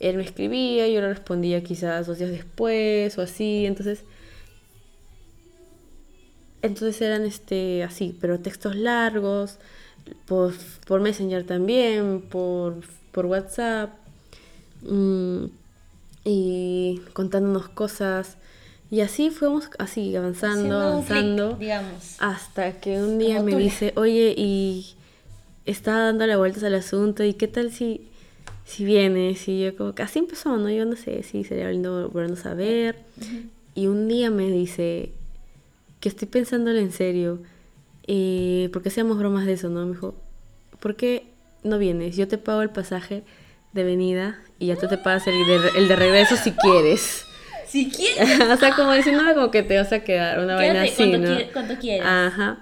él 0.00 0.16
me 0.16 0.24
escribía, 0.24 0.88
yo 0.88 1.00
le 1.00 1.08
respondía 1.10 1.62
quizás 1.62 2.08
dos 2.08 2.18
días 2.18 2.32
después 2.32 3.16
o 3.18 3.22
así, 3.22 3.66
entonces 3.66 4.04
entonces 6.62 7.00
eran 7.00 7.24
este 7.24 7.82
así, 7.84 8.16
pero 8.20 8.40
textos 8.40 8.76
largos, 8.76 9.58
por, 10.26 10.54
por 10.86 11.00
Messenger 11.00 11.44
también, 11.44 12.22
por, 12.22 12.80
por 13.12 13.26
WhatsApp, 13.26 13.90
mm, 14.82 15.44
y 16.24 17.00
contándonos 17.12 17.68
cosas. 17.68 18.36
Y 18.90 19.00
así 19.02 19.30
fuimos 19.30 19.70
así 19.78 20.14
avanzando, 20.16 20.80
avanzando, 20.80 21.54
digamos. 21.56 22.16
hasta 22.18 22.80
que 22.80 22.98
un 23.00 23.18
día 23.18 23.34
Como 23.36 23.46
me 23.46 23.52
tú. 23.52 23.58
dice, 23.58 23.92
oye, 23.96 24.34
y 24.36 24.94
estaba 25.64 26.06
dándole 26.06 26.34
vueltas 26.36 26.64
al 26.64 26.74
asunto, 26.74 27.22
¿y 27.22 27.34
qué 27.34 27.46
tal 27.46 27.70
si, 27.72 28.08
si 28.64 28.84
vienes? 28.84 29.46
Y 29.48 29.60
yo 29.60 29.76
como 29.76 29.94
que 29.94 30.02
así 30.02 30.18
empezó, 30.18 30.56
¿no? 30.56 30.68
Yo 30.70 30.84
no 30.86 30.96
sé 30.96 31.22
si 31.22 31.44
sería 31.44 31.70
lindo 31.70 32.08
volvernos 32.08 32.44
a 32.46 32.54
ver. 32.54 32.96
Y 33.76 33.86
un 33.86 34.08
día 34.08 34.30
me 34.30 34.50
dice 34.50 35.12
que 36.00 36.08
estoy 36.08 36.26
pensándolo 36.26 36.78
en 36.80 36.90
serio, 36.90 37.38
eh, 38.08 38.70
¿por 38.72 38.82
qué 38.82 38.88
hacíamos 38.88 39.18
bromas 39.18 39.46
de 39.46 39.52
eso, 39.52 39.68
no? 39.68 39.86
Me 39.86 39.92
dijo, 39.92 40.14
¿por 40.80 40.96
qué 40.96 41.26
no 41.62 41.78
vienes? 41.78 42.16
Yo 42.16 42.26
te 42.26 42.38
pago 42.38 42.62
el 42.62 42.70
pasaje 42.70 43.22
de 43.72 43.84
venida 43.84 44.40
y 44.58 44.66
ya 44.66 44.76
tú 44.76 44.88
te 44.88 44.98
pagas 44.98 45.28
el 45.28 45.46
de, 45.46 45.60
el 45.76 45.86
de 45.86 45.94
regreso 45.94 46.36
si 46.36 46.50
quieres. 46.50 47.24
Si 47.70 47.88
quieres. 47.90 48.40
o 48.50 48.56
sea, 48.56 48.74
como 48.74 48.92
diciéndome 48.92 49.34
como 49.34 49.50
que 49.50 49.62
te 49.62 49.76
vas 49.76 49.92
a 49.92 50.00
quedar 50.00 50.40
una 50.40 50.56
vaina 50.56 50.72
Quédate 50.84 50.88
así, 50.90 50.96
cuando, 51.10 51.18
¿no? 51.18 51.36
quier- 51.36 51.52
cuando 51.52 51.74
quieras. 51.78 52.08
Ajá. 52.32 52.58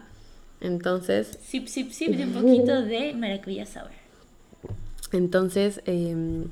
Entonces, 0.61 1.39
Sip, 1.43 1.67
sip, 1.67 1.93
sip 1.93 2.15
de 2.15 2.25
un 2.25 2.33
poquito 2.33 2.83
de 2.83 3.15
maracuyá 3.15 3.65
sour. 3.65 3.91
entonces 5.13 5.81
em, 5.87 6.45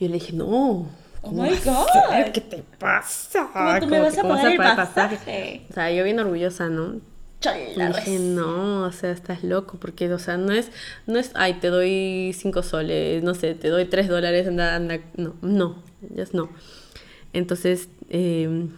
yo 0.00 0.08
le 0.08 0.14
dije, 0.14 0.32
no. 0.32 0.46
Oh 0.46 0.88
¿cómo 1.22 1.42
my 1.42 1.50
God. 1.64 2.32
¿Qué 2.32 2.40
te 2.40 2.62
pasa? 2.78 3.48
¿Cómo 3.52 3.78
tú 3.80 3.86
me 3.86 4.00
vas 4.00 4.14
que, 4.14 4.20
a 4.20 4.22
¿cómo 4.22 4.34
pagar 4.34 4.52
el 4.52 4.56
pasaje? 4.58 5.62
O 5.70 5.72
sea, 5.74 5.90
yo 5.90 6.04
bien 6.04 6.18
orgullosa, 6.20 6.68
¿no? 6.68 7.00
Chola, 7.40 7.56
Le 7.76 7.86
dije, 7.88 8.18
no, 8.20 8.84
o 8.84 8.92
sea, 8.92 9.10
estás 9.10 9.42
loco, 9.44 9.76
porque, 9.78 10.10
o 10.12 10.18
sea, 10.18 10.36
no 10.38 10.52
es, 10.52 10.70
no 11.06 11.18
es, 11.18 11.30
ay, 11.34 11.54
te 11.54 11.68
doy 11.68 12.34
cinco 12.34 12.62
soles, 12.62 13.22
no 13.22 13.34
sé, 13.34 13.54
te 13.54 13.68
doy 13.68 13.84
tres 13.86 14.08
dólares, 14.08 14.46
anda, 14.46 14.74
anda, 14.76 15.00
no, 15.16 15.34
no, 15.42 15.82
ya 16.14 16.24
no. 16.32 16.48
Entonces, 17.34 17.88
eh, 18.08 18.68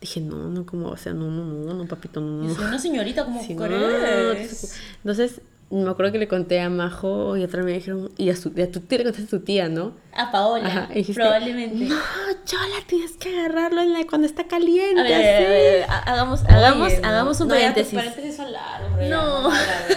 dije, 0.00 0.20
no, 0.20 0.48
no, 0.48 0.66
como, 0.66 0.88
o 0.88 0.96
sea, 0.96 1.14
no, 1.14 1.30
no, 1.30 1.44
no, 1.44 1.74
no, 1.74 1.86
papito, 1.86 2.20
no, 2.20 2.52
soy 2.54 2.64
una 2.64 2.78
señorita 2.78 3.24
como 3.24 3.42
Sí, 3.42 3.54
no, 3.54 3.64
crees? 3.64 4.78
Entonces, 4.98 5.40
me 5.80 5.90
acuerdo 5.90 6.12
que 6.12 6.18
le 6.18 6.28
conté 6.28 6.60
a 6.60 6.68
Majo 6.68 7.36
y 7.36 7.44
otra 7.44 7.62
me 7.62 7.72
dijeron, 7.72 8.10
y 8.18 8.28
a, 8.30 8.36
su, 8.36 8.52
y 8.54 8.60
a 8.62 8.70
tu 8.70 8.80
tía 8.80 8.98
le 8.98 9.04
contaste 9.04 9.26
a 9.26 9.38
tu 9.38 9.44
tía, 9.44 9.68
¿no? 9.68 9.94
A 10.14 10.30
Paola, 10.30 10.66
Ajá, 10.66 10.88
y 10.90 10.94
dijiste, 10.96 11.20
probablemente. 11.22 11.84
No, 11.86 11.96
Chola, 12.44 12.76
tienes 12.86 13.12
que 13.16 13.38
agarrarlo 13.38 13.80
en 13.80 13.92
la, 13.94 14.04
cuando 14.06 14.26
está 14.26 14.44
caliente. 14.44 15.00
A 15.00 15.04
ver, 15.04 15.14
a 15.14 15.18
ver, 15.18 15.34
a 15.34 15.36
así". 15.38 15.44
ver, 15.46 15.84
ha- 15.88 15.98
hagamos, 16.12 16.44
hagamos, 16.44 16.92
no. 17.00 17.08
hagamos 17.08 17.40
un 17.40 17.48
No, 17.48 17.54
paréntesis. 17.54 17.94
paréntesis 17.94 18.36
son 18.36 18.52
largos, 18.52 18.90
No. 19.08 19.50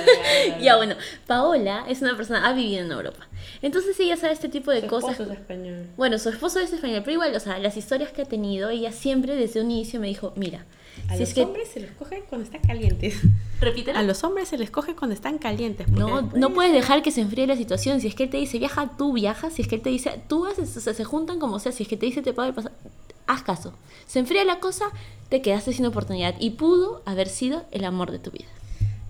ya, 0.62 0.78
bueno, 0.78 0.96
Paola 1.28 1.86
es 1.90 2.02
una 2.02 2.16
persona, 2.16 2.48
ha 2.48 2.54
vivido 2.54 2.84
en 2.86 2.92
Europa. 2.92 3.28
Entonces 3.62 4.00
ella 4.00 4.16
sabe 4.18 4.34
este 4.34 4.48
tipo 4.50 4.72
de 4.72 4.82
Su 4.82 4.88
cosas. 4.88 5.12
esposo 5.12 5.32
es 5.34 5.40
español. 5.40 5.88
Bueno, 5.98 6.18
su 6.20 6.30
esposo 6.30 6.60
es 6.60 6.72
español, 6.72 7.02
pero 7.04 7.14
igual, 7.14 7.36
o 7.36 7.40
sea, 7.40 7.58
las 7.60 7.76
historias 7.78 8.12
que 8.12 8.22
ha 8.22 8.26
tenido, 8.26 8.70
ella 8.70 8.92
siempre 8.92 9.36
desde 9.36 9.62
un 9.62 9.72
inicio 9.72 10.00
me 10.00 10.08
dijo, 10.08 10.34
mira, 10.36 10.66
A 11.10 11.14
si 11.14 11.20
los 11.20 11.30
es 11.30 11.36
que... 11.36 11.42
hombres 11.44 11.68
se 11.74 11.80
los 11.80 11.92
coge 11.92 12.24
cuando 12.30 12.46
están 12.46 12.62
calientes. 12.62 13.16
Repítelo. 13.62 13.98
A 14.00 14.04
los 14.04 14.24
hombres 14.24 14.48
se 14.50 14.58
les 14.58 14.70
coge 14.70 14.96
cuando 14.96 15.14
están 15.14 15.38
calientes. 15.38 15.88
No, 15.90 16.22
después- 16.22 16.40
no 16.40 16.54
puedes 16.54 16.74
dejar 16.74 17.02
que 17.04 17.12
se 17.12 17.22
enfríe 17.22 17.48
la 17.48 17.56
situación. 17.56 18.02
Si 18.02 18.08
es 18.08 18.16
que 18.16 18.24
él 18.24 18.30
te 18.30 18.38
dice 18.38 18.58
viaja, 18.60 18.92
tú 18.98 19.14
viajas. 19.14 19.54
Si 19.54 19.62
es 19.62 19.68
que 19.68 19.76
él 19.76 19.82
te 19.82 19.90
dice 19.90 20.20
tú 20.28 20.46
haces, 20.46 20.76
o 20.76 20.80
sea, 20.80 20.94
se 20.94 21.04
juntan 21.04 21.40
como 21.40 21.60
sea. 21.60 21.72
Si 21.72 21.84
es 21.84 21.90
que 21.90 21.98
te 21.98 22.06
dice 22.06 22.22
te 22.22 22.34
pago 22.34 22.48
el 22.50 22.54
pasaje, 22.54 22.76
haz 23.28 23.44
caso. 23.44 23.74
Se 24.08 24.20
enfría 24.20 24.44
la 24.46 24.60
cosa, 24.60 24.86
te 25.30 25.42
quedaste 25.42 25.74
sin 25.74 25.86
oportunidad. 25.86 26.36
Y 26.40 26.52
pudo 26.52 27.02
haber 27.06 27.28
sido 27.30 27.64
el 27.72 27.86
amor 27.86 28.12
de 28.12 28.20
tu 28.20 28.32
vida. 28.32 28.48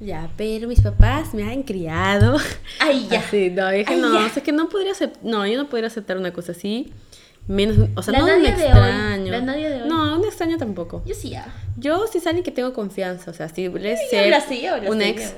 Ya, 0.01 0.29
pero 0.35 0.67
mis 0.67 0.81
papás 0.81 1.33
me 1.33 1.43
han 1.43 1.63
criado. 1.63 2.37
Ay, 2.79 3.07
ya. 3.09 3.19
Así, 3.27 3.49
no, 3.49 3.69
dije, 3.69 3.93
Ay, 3.93 3.99
no, 4.01 4.13
ya. 4.19 4.25
o 4.25 4.29
sea, 4.29 4.43
que 4.43 4.51
no 4.51 4.67
podría 4.67 4.91
aceptar, 4.91 5.23
no, 5.23 5.47
yo 5.47 5.57
no 5.57 5.69
podría 5.69 5.87
aceptar 5.87 6.17
una 6.17 6.33
cosa 6.33 6.51
así. 6.51 6.91
Menos, 7.47 7.89
o 7.95 8.01
sea, 8.01 8.11
La 8.13 8.19
no 8.19 8.25
un 8.25 8.31
de 8.31 8.37
hoy, 8.37 8.45
extraño. 8.47 9.31
la 9.31 9.39
de 9.41 9.81
hoy. 9.83 9.87
No, 9.87 10.17
un 10.17 10.25
extraño 10.25 10.57
tampoco. 10.57 11.03
Yo 11.05 11.13
sí, 11.13 11.29
ya. 11.29 11.45
Yo 11.77 12.07
sí 12.11 12.17
es 12.17 12.25
alguien 12.25 12.43
que 12.43 12.51
tengo 12.51 12.73
confianza, 12.73 13.29
o 13.29 13.33
sea, 13.35 13.49
si 13.49 13.67
le 13.69 13.97
sé 13.97 14.19
hablaste, 14.19 14.67
un 14.89 15.01
ex, 15.01 15.35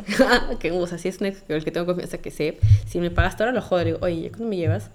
que, 0.59 0.71
o 0.71 0.87
sea, 0.87 0.97
si 0.97 1.09
es 1.09 1.19
un 1.19 1.27
ex 1.27 1.43
el 1.49 1.65
que 1.65 1.71
tengo 1.71 1.85
confianza 1.85 2.17
que 2.19 2.31
sé, 2.31 2.59
si 2.87 2.99
me 2.99 3.11
pagas 3.11 3.35
ahora 3.39 3.51
lo 3.51 3.61
jodo, 3.61 3.83
digo, 3.83 3.97
oye, 4.01 4.21
¿ya 4.21 4.29
cuándo 4.29 4.47
me 4.47 4.55
llevas? 4.55 4.89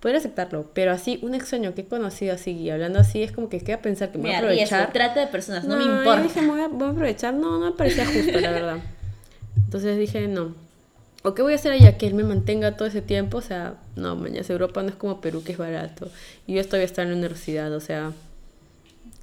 Podría 0.00 0.18
aceptarlo, 0.18 0.70
pero 0.72 0.92
así, 0.92 1.18
un 1.22 1.34
extraño 1.34 1.74
que 1.74 1.82
he 1.82 1.86
conocido 1.86 2.34
así 2.34 2.52
y 2.52 2.70
hablando 2.70 3.00
así, 3.00 3.22
es 3.22 3.32
como 3.32 3.48
que 3.48 3.60
queda 3.60 3.78
pensar 3.78 4.10
que 4.12 4.18
me 4.18 4.22
voy 4.24 4.30
Me 4.30 4.36
a 4.36 4.38
aprovechar. 4.38 4.92
Trata 4.92 5.20
de 5.20 5.26
personas, 5.26 5.64
no, 5.64 5.76
me 5.76 5.84
yo 5.84 5.98
importa. 5.98 6.22
dije, 6.22 6.40
me 6.42 6.48
voy 6.48 6.60
a, 6.60 6.68
voy 6.68 6.88
a 6.88 6.90
aprovechar, 6.92 7.34
no, 7.34 7.58
no 7.58 7.66
me 7.66 7.72
parecía 7.72 8.06
justo, 8.06 8.38
la 8.40 8.50
verdad. 8.52 8.76
Entonces 9.56 9.98
dije, 9.98 10.26
no. 10.28 10.54
¿O 11.26 11.34
qué 11.34 11.42
voy 11.42 11.54
a 11.54 11.56
hacer 11.56 11.72
allá? 11.72 11.98
Que 11.98 12.06
él 12.06 12.14
me 12.14 12.22
mantenga 12.22 12.76
todo 12.76 12.86
ese 12.86 13.02
tiempo. 13.02 13.38
O 13.38 13.40
sea, 13.40 13.74
no, 13.96 14.14
mañana 14.14 14.46
Europa 14.48 14.80
no 14.84 14.90
es 14.90 14.94
como 14.94 15.20
Perú, 15.20 15.42
que 15.42 15.52
es 15.52 15.58
barato. 15.58 16.08
Y 16.46 16.54
yo 16.54 16.64
todavía 16.64 16.84
estoy 16.86 17.02
en 17.02 17.10
la 17.10 17.16
universidad, 17.16 17.72
o 17.74 17.80
sea. 17.80 18.12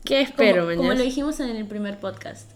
¿Qué 0.04 0.20
espero, 0.20 0.64
como, 0.64 0.76
como 0.76 0.82
mañana? 0.90 1.00
lo 1.00 1.06
dijimos 1.06 1.40
en 1.40 1.56
el 1.56 1.66
primer 1.66 2.00
podcast. 2.02 2.52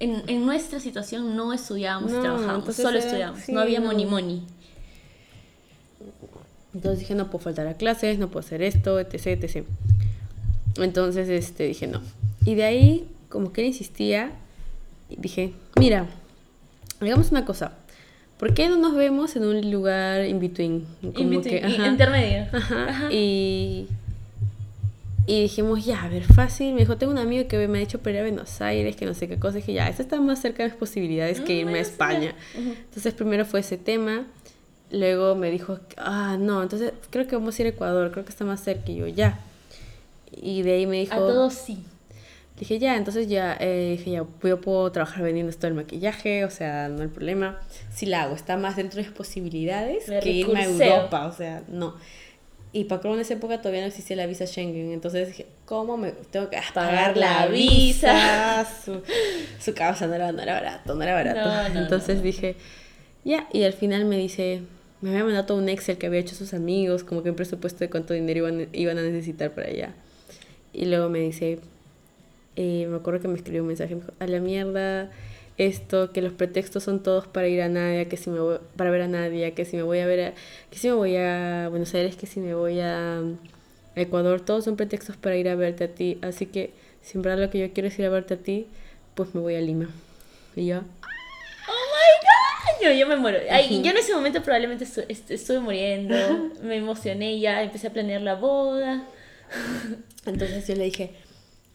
En, 0.00 0.24
en 0.26 0.44
nuestra 0.44 0.80
situación 0.80 1.36
no 1.36 1.52
estudiábamos 1.52 2.10
y 2.10 2.14
No, 2.14 2.22
trabajábamos, 2.22 2.58
entonces 2.58 2.82
solo 2.84 2.96
era- 2.98 3.06
estudiábamos. 3.06 3.40
sí, 3.44 3.52
no 3.52 3.60
había 3.60 3.78
no. 3.78 3.86
money 3.86 4.04
money. 4.06 4.42
Entonces 6.74 7.00
dije, 7.00 7.14
no 7.14 7.30
puedo 7.30 7.44
faltar 7.44 7.66
a 7.68 7.74
clases, 7.74 8.18
no 8.18 8.28
puedo 8.28 8.44
hacer 8.44 8.62
esto, 8.62 8.98
etc, 8.98 9.26
etc. 9.44 9.64
Entonces, 10.78 11.28
este, 11.28 11.64
dije, 11.68 11.86
no. 11.86 12.00
Y 12.44 12.54
de 12.56 12.64
ahí, 12.64 13.08
como 13.28 13.52
que 13.52 13.60
él 13.60 13.68
insistía, 13.68 14.32
dije, 15.08 15.52
mira, 15.78 16.06
hagamos 17.00 17.30
una 17.30 17.44
cosa. 17.44 17.72
¿Por 18.42 18.54
qué 18.54 18.68
no 18.68 18.76
nos 18.76 18.96
vemos 18.96 19.36
en 19.36 19.44
un 19.44 19.70
lugar 19.70 20.24
in 20.26 20.40
between? 20.40 20.84
Como 21.00 21.16
In 21.16 21.30
between, 21.30 21.60
que, 21.60 21.64
ajá. 21.64 21.86
intermedio. 21.86 22.46
Ajá. 22.52 22.88
Ajá. 22.88 23.12
Y, 23.12 23.86
y 25.28 25.42
dijimos, 25.42 25.84
ya, 25.84 26.02
a 26.02 26.08
ver, 26.08 26.24
fácil. 26.24 26.74
Me 26.74 26.80
dijo, 26.80 26.96
tengo 26.96 27.12
un 27.12 27.18
amigo 27.20 27.46
que 27.46 27.68
me 27.68 27.78
ha 27.78 27.80
dicho 27.80 28.00
para 28.00 28.14
ir 28.14 28.18
a 28.18 28.22
Buenos 28.22 28.60
Aires, 28.60 28.96
que 28.96 29.06
no 29.06 29.14
sé 29.14 29.28
qué 29.28 29.38
cosa. 29.38 29.58
dije, 29.58 29.72
ya, 29.74 29.88
esto 29.88 30.02
está 30.02 30.20
más 30.20 30.40
cerca 30.40 30.64
de 30.64 30.70
mis 30.70 30.76
posibilidades 30.76 31.40
que 31.40 31.52
Ah, 31.52 31.56
irme 31.60 31.78
a. 31.78 31.82
España. 31.82 32.34
Entonces, 32.56 33.14
primero 33.14 33.44
fue 33.44 33.60
ese 33.60 33.76
tema. 33.78 34.24
Luego 34.90 35.36
me 35.36 35.48
dijo, 35.52 35.78
ah, 35.96 36.36
no, 36.36 36.64
entonces 36.64 36.94
creo 37.10 37.28
que 37.28 37.36
vamos 37.36 37.56
a 37.56 37.62
ir 37.62 37.66
a 37.66 37.70
Ecuador, 37.70 38.10
creo 38.10 38.24
que 38.24 38.30
está 38.30 38.44
más 38.44 38.58
cerca. 38.60 38.90
Y 38.90 38.96
yo, 38.96 39.06
ya. 39.06 39.38
Y 40.32 40.62
de 40.62 40.72
ahí 40.72 40.86
me 40.88 40.98
dijo, 40.98 41.14
A 41.14 41.18
todos 41.18 41.54
sí. 41.54 41.78
Dije, 42.62 42.78
ya, 42.78 42.96
entonces 42.96 43.28
ya, 43.28 43.56
eh, 43.58 43.96
dije, 43.98 44.12
ya, 44.12 44.24
yo 44.42 44.60
puedo 44.60 44.92
trabajar 44.92 45.24
vendiendo 45.24 45.50
esto 45.50 45.66
del 45.66 45.74
maquillaje, 45.74 46.44
o 46.44 46.50
sea, 46.50 46.88
no 46.88 47.02
hay 47.02 47.08
problema. 47.08 47.58
Si 47.92 48.06
la 48.06 48.22
hago, 48.22 48.36
está 48.36 48.56
más 48.56 48.76
dentro 48.76 48.98
de 48.98 49.08
mis 49.08 49.16
posibilidades 49.16 50.08
Me 50.08 50.20
que 50.20 50.30
irme 50.30 50.60
a. 50.60 50.64
Europa, 50.64 51.26
o 51.26 51.32
sea, 51.32 51.64
no. 51.68 51.96
Y 52.72 52.84
para 52.84 53.02
en 53.12 53.18
esa 53.18 53.34
época 53.34 53.58
todavía 53.58 53.82
no 53.82 53.88
existía 53.88 54.16
la 54.16 54.26
visa 54.26 54.46
Schengen, 54.46 54.92
entonces 54.92 55.28
dije, 55.28 55.46
¿cómo 55.66 55.96
me 55.96 56.12
tengo 56.12 56.48
que 56.48 56.58
pagar 56.72 57.16
la 57.16 57.46
visa? 57.46 58.64
Su, 58.84 59.02
su 59.60 59.74
causa 59.74 60.06
no 60.06 60.14
era, 60.14 60.32
no 60.32 60.40
era 60.40 60.54
barato, 60.54 60.94
no 60.94 61.02
era 61.02 61.14
barato. 61.14 61.40
No, 61.40 61.68
no, 61.68 61.80
entonces 61.80 62.18
no. 62.18 62.22
dije, 62.22 62.54
ya, 63.24 63.48
y 63.52 63.64
al 63.64 63.72
final 63.72 64.04
me 64.04 64.16
dice, 64.16 64.62
me 65.00 65.10
había 65.10 65.24
mandado 65.24 65.46
todo 65.46 65.58
un 65.58 65.68
Excel 65.68 65.98
que 65.98 66.06
había 66.06 66.20
hecho 66.20 66.36
sus 66.36 66.54
amigos, 66.54 67.02
como 67.02 67.24
que 67.24 67.30
un 67.30 67.36
presupuesto 67.36 67.80
de 67.80 67.90
cuánto 67.90 68.14
dinero 68.14 68.38
iban, 68.38 68.68
iban 68.72 68.98
a 68.98 69.02
necesitar 69.02 69.50
para 69.50 69.68
allá. 69.68 69.94
Y 70.72 70.86
luego 70.86 71.10
me 71.10 71.18
dice, 71.18 71.58
eh, 72.56 72.86
me 72.88 72.96
acuerdo 72.96 73.20
que 73.20 73.28
me 73.28 73.36
escribió 73.36 73.62
un 73.62 73.68
mensaje, 73.68 73.94
me 73.94 74.00
dijo, 74.02 74.12
a 74.18 74.26
la 74.26 74.40
mierda 74.40 75.10
esto, 75.58 76.12
que 76.12 76.22
los 76.22 76.32
pretextos 76.32 76.82
son 76.84 77.02
todos 77.02 77.26
para 77.26 77.46
ir 77.48 77.60
a 77.62 77.68
Nadia, 77.68 78.08
que 78.08 78.16
si 78.16 78.30
me 78.30 78.40
voy, 78.40 78.58
para 78.76 78.90
ver 78.90 79.02
a 79.02 79.08
Nadia, 79.08 79.54
que 79.54 79.64
si 79.64 79.76
me 79.76 79.82
voy 79.82 79.98
a 80.00 80.06
ver 80.06 80.20
a, 80.20 80.32
que 80.70 80.78
si 80.78 80.88
me 80.88 80.94
voy 80.94 81.16
a 81.16 81.68
Buenos 81.70 81.94
Aires, 81.94 82.16
que 82.16 82.26
si 82.26 82.40
me 82.40 82.54
voy 82.54 82.80
a, 82.80 83.18
a 83.18 83.22
Ecuador, 83.96 84.40
todos 84.40 84.64
son 84.64 84.76
pretextos 84.76 85.16
para 85.16 85.36
ir 85.36 85.48
a 85.48 85.54
verte 85.54 85.84
a 85.84 85.88
ti, 85.88 86.18
así 86.22 86.46
que 86.46 86.72
si 87.02 87.18
en 87.18 87.22
verdad 87.22 87.38
lo 87.44 87.50
que 87.50 87.58
yo 87.58 87.72
quiero 87.72 87.88
es 87.88 87.98
ir 87.98 88.06
a 88.06 88.10
verte 88.10 88.34
a 88.34 88.36
ti, 88.38 88.66
pues 89.14 89.34
me 89.34 89.40
voy 89.42 89.54
a 89.56 89.60
Lima. 89.60 89.88
Y 90.56 90.66
yo, 90.66 90.78
¡Oh 90.78 90.80
my 90.82 92.80
god! 92.80 92.84
Yo, 92.84 92.92
yo 92.98 93.06
me 93.06 93.16
muero. 93.16 93.38
Ay, 93.50 93.82
yo 93.82 93.90
en 93.90 93.96
ese 93.98 94.14
momento 94.14 94.42
probablemente 94.42 94.84
estu- 94.86 95.04
est- 95.08 95.30
estuve 95.30 95.60
muriendo. 95.60 96.16
Me 96.62 96.76
emocioné 96.76 97.38
ya, 97.38 97.62
empecé 97.62 97.88
a 97.88 97.92
planear 97.92 98.22
la 98.22 98.34
boda. 98.36 99.04
Entonces 100.26 100.66
yo 100.66 100.74
le 100.76 100.84
dije, 100.84 101.10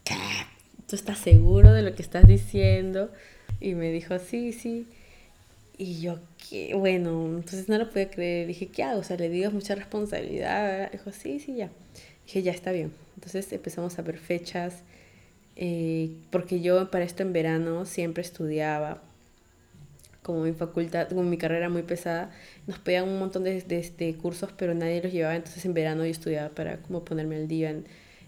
¿qué? 0.04 0.14
¿Tú 0.88 0.96
estás 0.96 1.18
seguro 1.18 1.72
de 1.72 1.82
lo 1.82 1.94
que 1.94 2.02
estás 2.02 2.26
diciendo? 2.26 3.10
Y 3.60 3.74
me 3.74 3.90
dijo, 3.92 4.18
sí, 4.18 4.52
sí. 4.52 4.86
Y 5.78 6.00
yo, 6.00 6.18
qué 6.50 6.74
bueno, 6.74 7.26
entonces 7.38 7.68
no 7.68 7.78
lo 7.78 7.90
podía 7.90 8.10
creer. 8.10 8.48
Dije, 8.48 8.68
¿qué 8.68 8.82
hago? 8.84 9.00
O 9.00 9.04
sea, 9.04 9.16
le 9.16 9.28
digo 9.30 9.50
mucha 9.52 9.74
responsabilidad. 9.74 10.90
Dijo, 10.92 11.12
sí, 11.12 11.40
sí, 11.40 11.56
ya. 11.56 11.70
Dije, 12.26 12.42
ya 12.42 12.52
está 12.52 12.72
bien. 12.72 12.92
Entonces 13.16 13.52
empezamos 13.52 13.98
a 13.98 14.02
ver 14.02 14.18
fechas. 14.18 14.82
eh, 15.56 16.12
porque 16.30 16.60
yo 16.62 16.90
para 16.90 17.04
esto 17.04 17.22
en 17.24 17.32
verano 17.34 17.86
siempre 17.86 18.22
estudiaba. 18.22 19.02
Como 20.22 20.42
mi 20.42 20.52
facultad, 20.52 21.08
como 21.08 21.22
mi 21.22 21.38
carrera 21.38 21.68
muy 21.70 21.82
pesada, 21.82 22.30
nos 22.66 22.78
pedían 22.78 23.08
un 23.08 23.18
montón 23.18 23.44
de, 23.44 23.62
de- 23.62 23.92
de 23.98 24.14
cursos, 24.16 24.50
pero 24.58 24.74
nadie 24.74 25.02
los 25.02 25.12
llevaba. 25.12 25.36
Entonces 25.36 25.64
en 25.64 25.74
verano 25.74 26.04
yo 26.04 26.10
estudiaba 26.10 26.50
para 26.50 26.78
como 26.82 27.04
ponerme 27.04 27.36
al 27.36 27.48
día 27.48 27.70
en, 27.70 27.84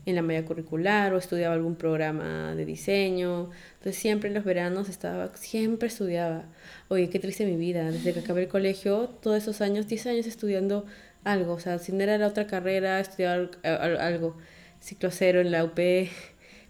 en 0.06 0.14
la 0.14 0.22
malla 0.22 0.44
curricular 0.44 1.12
o 1.14 1.18
estudiaba 1.18 1.54
algún 1.54 1.76
programa 1.76 2.54
de 2.54 2.64
diseño. 2.64 3.50
Entonces 3.78 3.96
siempre 4.00 4.28
en 4.28 4.34
los 4.34 4.44
veranos 4.44 4.88
estaba, 4.88 5.30
siempre 5.36 5.88
estudiaba. 5.88 6.44
Oye, 6.88 7.10
qué 7.10 7.18
triste 7.18 7.44
mi 7.46 7.56
vida. 7.56 7.90
Desde 7.90 8.12
que 8.12 8.20
acabé 8.20 8.42
el 8.42 8.48
colegio, 8.48 9.10
todos 9.22 9.36
esos 9.38 9.60
años, 9.60 9.86
10 9.88 10.06
años 10.06 10.26
estudiando 10.26 10.86
algo. 11.24 11.52
O 11.54 11.60
sea, 11.60 11.78
si 11.78 11.92
no 11.92 12.02
era 12.02 12.16
la 12.18 12.26
otra 12.28 12.46
carrera, 12.46 12.98
al- 13.26 13.50
algo. 14.00 14.36
Ciclo 14.80 15.10
cero 15.10 15.40
en 15.42 15.50
la 15.50 15.62
UP, 15.64 16.08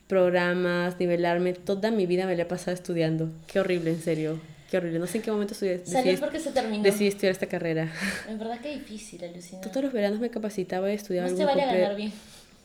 programas, 0.09 0.99
nivelarme. 0.99 1.53
Toda 1.53 1.91
mi 1.91 2.07
vida 2.07 2.26
me 2.26 2.37
la 2.37 2.43
he 2.43 2.47
pasado 2.47 2.72
estudiando. 2.74 3.31
Qué 3.47 3.61
horrible, 3.61 3.91
en 3.91 4.01
serio. 4.01 4.41
Qué 4.70 4.76
horrible. 4.76 4.99
No 4.99 5.07
sé 5.07 5.18
en 5.18 5.22
qué 5.22 5.31
momento 5.33 5.55
estudié, 5.55 5.85
Salió 5.85 6.18
porque 6.20 6.39
se 6.41 6.51
terminó. 6.53 6.83
decidí 6.83 7.09
estudiar 7.09 7.33
esta 7.33 7.47
carrera. 7.47 7.93
En 8.28 8.39
verdad 8.39 8.61
que 8.61 8.70
difícil, 8.72 9.22
alucinar. 9.24 9.62
Todos 9.68 9.85
los 9.85 9.93
veranos 9.93 10.20
me 10.20 10.31
capacitaba 10.31 10.91
y 10.91 10.95
estudiaba 10.95 11.26
te 11.28 11.33
algún 11.43 11.47
vale 11.47 11.66
ganar 11.66 11.97
bien. 11.97 12.12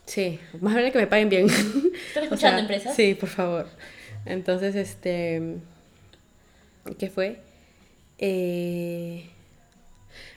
Sí, 0.06 0.40
más 0.62 0.76
vale 0.76 0.92
que 0.92 1.00
me 1.00 1.08
paguen 1.08 1.30
bien. 1.30 1.48
¿Están 1.50 2.24
escuchando, 2.24 2.62
empresas? 2.62 2.96
Sí, 2.96 3.16
por 3.16 3.30
favor. 3.30 3.68
Entonces, 4.26 4.76
este. 4.76 5.58
¿Qué 7.00 7.10
fue? 7.10 7.40
Eh, 8.20 9.26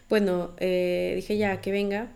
bueno, 0.08 0.52
eh, 0.58 1.12
dije 1.16 1.36
ya 1.36 1.60
que 1.60 1.70
venga. 1.70 2.08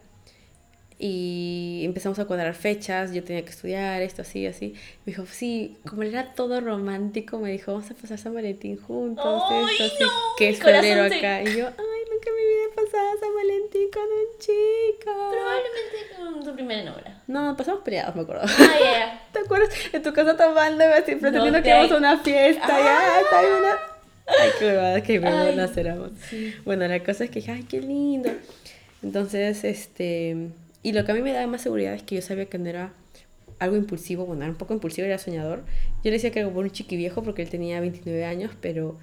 Y 0.99 1.83
empezamos 1.85 2.19
a 2.21 2.27
cuadrar 2.27 2.55
fechas. 2.55 3.13
Yo 3.13 3.25
tenía 3.25 3.43
que 3.45 3.51
estudiar 3.51 4.01
esto, 4.03 4.23
así, 4.23 4.47
así. 4.47 4.75
Me 5.05 5.13
dijo, 5.13 5.27
sí, 5.27 5.77
como 5.89 6.05
era 6.05 6.33
todo 6.35 6.61
romántico, 6.61 7.39
me 7.41 7.51
dijo, 7.51 7.73
vamos 7.73 7.91
a 7.91 7.95
pasar 7.95 8.19
San 8.19 8.35
Valentín 8.35 8.77
juntos. 8.79 9.43
¡Ay, 9.51 9.65
esto, 9.73 9.85
así, 9.85 10.05
no! 10.05 10.09
que 10.39 10.49
es 10.51 10.59
febrero 10.61 11.09
se- 11.09 11.17
acá. 11.17 11.43
Y 11.43 11.57
yo, 11.57 11.67
ay, 11.67 12.02
en 12.29 12.35
mi 12.37 12.43
vida 12.43 12.65
he 12.71 12.75
pasado 12.75 13.09
San 13.21 13.35
Valentín 13.35 13.89
con 13.93 14.03
un 14.03 14.39
chico. 14.39 15.13
Probablemente 15.31 16.17
con 16.17 16.45
tu 16.45 16.55
primera 16.55 16.81
enamorada. 16.83 17.23
No, 17.27 17.57
pasamos 17.57 17.83
peleados, 17.83 18.15
me 18.17 18.23
acuerdo. 18.23 18.43
Ah, 18.45 18.77
ya, 18.81 18.91
ya. 18.93 19.27
¿Te 19.33 19.39
acuerdas? 19.41 19.71
En 19.93 20.03
tu 20.03 20.13
casa 20.13 20.37
tomando, 20.37 20.85
así, 20.85 21.17
pretendiendo 21.17 21.59
No 21.59 21.63
que 21.63 21.69
íbamos 21.71 21.93
a 21.93 21.97
una 21.97 22.19
fiesta, 22.19 22.69
ya, 22.69 22.99
Ah. 22.99 23.21
está 23.23 23.39
ahí 23.39 23.47
una... 23.59 23.77
Ay, 24.27 24.51
qué 24.59 25.03
qué 25.07 25.19
huevonas 25.19 25.71
Ay, 25.77 25.81
éramos. 25.81 26.11
Bueno, 26.65 26.87
la 26.87 27.03
cosa 27.03 27.25
es 27.25 27.31
que 27.31 27.41
dije, 27.41 27.53
ay, 27.53 27.65
qué 27.65 27.81
lindo. 27.81 28.31
Entonces, 29.03 29.65
este, 29.65 30.49
Y 30.83 30.93
lo 30.93 31.05
que 31.05 31.13
a 31.13 31.15
mí 31.15 31.23
me 31.23 31.33
daba 31.33 31.47
más 31.47 31.63
seguridad 31.63 31.95
es 31.95 32.03
que 32.03 32.15
yo 32.17 32.23
sabía 32.23 32.47
que 32.47 32.59
no 32.59 32.69
era 32.69 32.93
algo 33.59 33.77
impulsivo, 33.77 34.25
bueno, 34.27 34.43
era 34.43 34.51
un 34.51 34.59
poco 34.59 34.75
impulsivo, 34.75 35.07
era 35.07 35.19
soñador. 35.19 35.61
Yo 36.03 36.11
le 36.11 36.13
decía 36.13 36.31
que 36.33 36.41
era 36.41 36.49
como 36.49 36.61
un 36.61 36.71
chiqui 36.71 36.97
viejo 36.97 37.23
porque 37.23 37.43
él 37.43 37.51
tenía 37.51 37.81
29 37.81 38.25
años, 38.25 38.53
pero, 38.61 38.97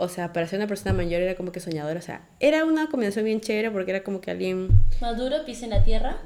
o 0.00 0.08
sea, 0.08 0.32
para 0.32 0.46
ser 0.46 0.60
una 0.60 0.68
persona 0.68 0.92
mayor 0.92 1.20
era 1.20 1.34
como 1.34 1.50
que 1.50 1.58
soñador, 1.58 1.96
o 1.96 2.00
sea, 2.00 2.22
era 2.38 2.64
una 2.64 2.88
combinación 2.88 3.24
bien 3.24 3.40
chévere 3.40 3.72
porque 3.72 3.90
era 3.90 4.04
como 4.04 4.20
que 4.20 4.30
alguien... 4.30 4.68
Maduro, 5.00 5.44
pisa 5.44 5.64
en 5.64 5.70
la 5.70 5.82
tierra. 5.82 6.18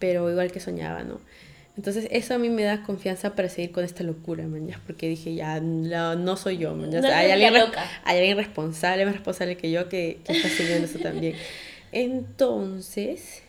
Pero 0.00 0.28
igual 0.28 0.50
que 0.50 0.58
soñaba, 0.58 1.04
¿no? 1.04 1.20
Entonces 1.76 2.08
eso 2.10 2.34
a 2.34 2.38
mí 2.38 2.50
me 2.50 2.64
da 2.64 2.82
confianza 2.82 3.36
para 3.36 3.48
seguir 3.48 3.70
con 3.70 3.84
esta 3.84 4.02
locura, 4.02 4.44
man, 4.48 4.68
porque 4.86 5.08
dije, 5.08 5.36
ya, 5.36 5.60
no, 5.60 6.16
no 6.16 6.36
soy 6.36 6.58
yo, 6.58 6.74
man, 6.74 6.90
No 6.90 6.96
hay, 6.96 7.30
eres 7.30 7.40
la 7.40 7.46
alguien, 7.46 7.72
hay 8.04 8.18
alguien 8.18 8.36
responsable, 8.36 9.04
más 9.04 9.14
responsable 9.14 9.56
que 9.56 9.70
yo, 9.70 9.88
que, 9.88 10.18
que 10.24 10.32
está 10.32 10.48
siguiendo 10.48 10.86
eso 10.86 10.98
también. 10.98 11.36
Entonces, 11.92 13.42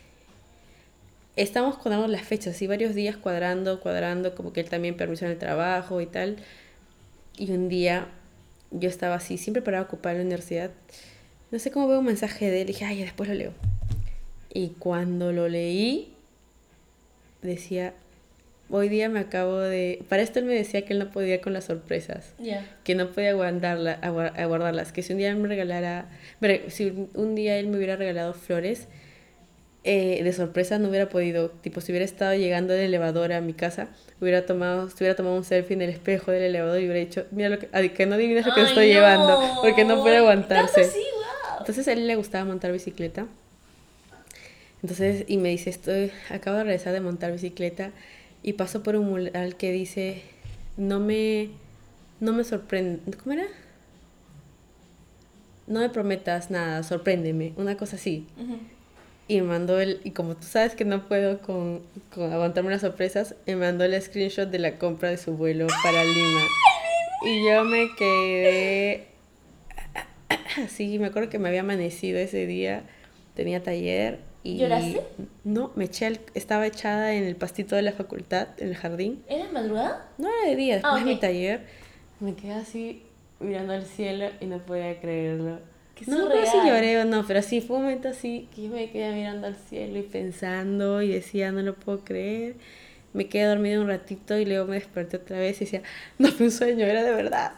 estamos 1.34 1.78
cuadrando 1.78 2.06
las 2.06 2.22
fechas, 2.22 2.54
así 2.54 2.68
varios 2.68 2.94
días 2.94 3.16
cuadrando, 3.16 3.80
cuadrando, 3.80 4.36
como 4.36 4.52
que 4.52 4.60
él 4.60 4.70
también 4.70 4.96
permiso 4.96 5.24
en 5.24 5.32
el 5.32 5.38
trabajo 5.38 6.00
y 6.00 6.06
tal. 6.06 6.36
Y 7.36 7.50
un 7.50 7.68
día 7.68 8.06
yo 8.70 8.88
estaba 8.88 9.14
así, 9.16 9.38
siempre 9.38 9.62
para 9.62 9.80
ocupar 9.82 10.14
la 10.16 10.22
universidad. 10.22 10.70
No 11.50 11.58
sé 11.58 11.70
cómo 11.70 11.88
veo 11.88 12.00
un 12.00 12.06
mensaje 12.06 12.50
de 12.50 12.62
él, 12.62 12.66
dije, 12.66 12.84
ay, 12.84 13.02
después 13.02 13.28
lo 13.28 13.34
leo. 13.34 13.52
Y 14.52 14.70
cuando 14.78 15.32
lo 15.32 15.48
leí, 15.48 16.12
decía, 17.42 17.92
hoy 18.70 18.88
día 18.88 19.08
me 19.08 19.20
acabo 19.20 19.58
de... 19.58 20.02
Para 20.08 20.22
esto 20.22 20.38
él 20.38 20.44
me 20.46 20.54
decía 20.54 20.82
que 20.84 20.92
él 20.92 20.98
no 20.98 21.10
podía 21.12 21.40
con 21.40 21.52
las 21.52 21.64
sorpresas, 21.64 22.32
Ya. 22.38 22.66
que 22.84 22.94
no 22.94 23.10
podía 23.10 23.32
guardarla, 23.34 23.92
agua- 24.02 24.32
aguardarlas, 24.36 24.92
que 24.92 25.02
si 25.02 25.12
un 25.12 25.18
día 25.18 25.30
él 25.30 25.36
me 25.36 25.48
regalara, 25.48 26.08
si 26.68 27.08
un 27.14 27.34
día 27.34 27.58
él 27.58 27.68
me 27.68 27.76
hubiera 27.76 27.96
regalado 27.96 28.34
flores, 28.34 28.88
eh, 29.88 30.20
de 30.24 30.32
sorpresa 30.32 30.80
no 30.80 30.88
hubiera 30.88 31.08
podido, 31.08 31.48
tipo 31.48 31.80
si 31.80 31.92
hubiera 31.92 32.04
estado 32.04 32.34
llegando 32.34 32.74
del 32.74 32.86
elevador 32.86 33.32
a 33.32 33.40
mi 33.40 33.52
casa, 33.52 33.86
hubiera 34.20 34.44
tomado, 34.44 34.88
hubiera 34.96 35.14
tomado 35.14 35.36
un 35.36 35.44
selfie 35.44 35.74
en 35.74 35.82
el 35.82 35.90
espejo 35.90 36.32
del 36.32 36.42
elevador 36.42 36.80
y 36.80 36.86
hubiera 36.86 36.98
dicho, 36.98 37.24
mira 37.30 37.48
lo 37.48 37.58
que, 37.60 37.92
que 37.92 38.06
no 38.06 38.16
adivinas 38.16 38.44
lo 38.44 38.52
que 38.52 38.62
Ay, 38.62 38.66
estoy 38.66 38.88
no. 38.88 38.92
llevando, 38.94 39.58
porque 39.62 39.84
no 39.84 40.02
puede 40.02 40.16
aguantarse. 40.16 40.82
Wow. 40.82 41.58
Entonces 41.60 41.86
a 41.86 41.92
él 41.92 42.04
le 42.06 42.16
gustaba 42.16 42.44
montar 42.44 42.72
bicicleta. 42.72 43.26
Entonces, 44.82 45.24
y 45.28 45.36
me 45.38 45.50
dice, 45.50 45.70
estoy, 45.70 46.10
acabo 46.30 46.56
de 46.58 46.64
regresar 46.64 46.92
de 46.92 47.00
montar 47.00 47.30
bicicleta 47.30 47.92
y 48.42 48.54
paso 48.54 48.82
por 48.82 48.96
un 48.96 49.06
mural 49.08 49.56
que 49.56 49.70
dice, 49.70 50.22
no 50.76 50.98
me, 50.98 51.50
no 52.18 52.32
me 52.32 52.42
sorprende, 52.42 53.00
¿cómo 53.16 53.34
era? 53.34 53.46
No 55.68 55.78
me 55.80 55.88
prometas 55.90 56.50
nada, 56.50 56.82
sorpréndeme, 56.82 57.52
una 57.56 57.76
cosa 57.76 57.96
así. 57.96 58.26
Y 59.28 59.40
mandó 59.40 59.80
el, 59.80 60.00
y 60.04 60.12
como 60.12 60.36
tú 60.36 60.46
sabes 60.46 60.74
que 60.76 60.84
no 60.84 61.08
puedo 61.08 61.40
con, 61.40 61.82
con 62.14 62.32
aguantarme 62.32 62.70
las 62.70 62.82
sorpresas, 62.82 63.34
me 63.46 63.56
mandó 63.56 63.84
el 63.84 64.00
screenshot 64.00 64.48
de 64.48 64.58
la 64.60 64.78
compra 64.78 65.10
de 65.10 65.16
su 65.16 65.36
vuelo 65.36 65.66
para 65.82 66.04
Lima. 66.04 66.42
Y 67.24 67.44
yo 67.48 67.64
me 67.64 67.88
quedé 67.98 69.06
así, 70.64 70.98
me 70.98 71.06
acuerdo 71.08 71.28
que 71.28 71.38
me 71.38 71.48
había 71.48 71.60
amanecido 71.60 72.18
ese 72.18 72.46
día, 72.46 72.82
tenía 73.34 73.62
taller 73.62 74.20
y... 74.44 74.58
¿Lloraste? 74.58 75.00
No, 75.44 75.72
me 75.74 75.86
eché, 75.86 76.06
al- 76.06 76.20
estaba 76.34 76.66
echada 76.66 77.14
en 77.14 77.24
el 77.24 77.34
pastito 77.36 77.74
de 77.74 77.82
la 77.82 77.92
facultad, 77.92 78.48
en 78.58 78.68
el 78.68 78.76
jardín. 78.76 79.24
¿Era 79.28 79.50
madrugada? 79.50 80.08
No 80.18 80.28
era 80.28 80.50
de 80.50 80.56
día, 80.56 80.74
después 80.74 80.94
Ah, 80.94 80.98
de 81.00 81.04
mi 81.04 81.18
taller, 81.18 81.66
me 82.20 82.34
quedé 82.34 82.52
así 82.54 83.02
mirando 83.40 83.72
al 83.72 83.84
cielo 83.86 84.26
y 84.40 84.46
no 84.46 84.58
podía 84.58 85.00
creerlo. 85.00 85.58
Qué 85.96 86.04
no 86.10 86.18
me 86.18 86.24
acuerdo 86.24 86.50
si 86.50 86.68
lloré 86.68 87.00
o 87.00 87.04
no, 87.06 87.26
pero 87.26 87.42
sí 87.42 87.60
fue 87.62 87.76
un 87.76 87.84
momento 87.84 88.08
así 88.08 88.48
que 88.54 88.64
yo 88.64 88.68
me 88.70 88.90
quedé 88.90 89.14
mirando 89.14 89.46
al 89.46 89.56
cielo 89.56 89.98
y 89.98 90.02
pensando 90.02 91.00
y 91.02 91.08
decía, 91.08 91.52
no 91.52 91.62
lo 91.62 91.74
puedo 91.74 92.04
creer. 92.04 92.56
Me 93.14 93.28
quedé 93.28 93.46
dormida 93.46 93.80
un 93.80 93.88
ratito 93.88 94.38
y 94.38 94.44
luego 94.44 94.66
me 94.66 94.74
desperté 94.76 95.16
otra 95.16 95.38
vez 95.38 95.56
y 95.62 95.64
decía, 95.64 95.82
no 96.18 96.28
fue 96.32 96.46
un 96.46 96.52
sueño, 96.52 96.84
era 96.84 97.02
de 97.02 97.12
verdad. 97.12 97.52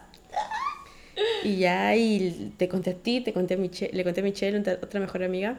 Y 1.42 1.56
ya, 1.56 1.96
y 1.96 2.52
te 2.56 2.68
conté 2.68 2.90
a 2.90 2.94
ti, 2.94 3.20
te 3.20 3.32
conté 3.32 3.54
a 3.54 3.56
Michelle, 3.56 3.92
le 3.92 4.04
conté 4.04 4.20
a 4.20 4.24
Michelle, 4.24 4.58
otra 4.82 5.00
mejor 5.00 5.22
amiga. 5.24 5.58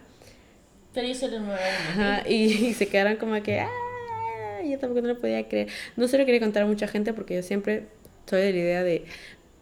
Pero 0.94 1.08
yo 1.08 1.16
solo 1.16 1.40
no 1.40 1.54
Ajá, 1.54 2.24
y, 2.28 2.46
y 2.46 2.74
se 2.76 2.88
quedaron 2.88 3.18
como 3.18 3.42
que, 3.44 3.60
ah, 3.60 4.62
yo 4.66 4.80
tampoco 4.80 5.02
no 5.02 5.10
lo 5.10 5.20
podía 5.20 5.48
creer. 5.48 5.68
No 5.96 6.08
se 6.08 6.18
lo 6.18 6.26
quería 6.26 6.40
contar 6.40 6.64
a 6.64 6.66
mucha 6.66 6.88
gente 6.88 7.14
porque 7.14 7.36
yo 7.36 7.44
siempre 7.44 7.88
soy 8.30 8.42
de 8.42 8.52
la 8.54 8.58
idea 8.58 8.84
de, 8.84 9.06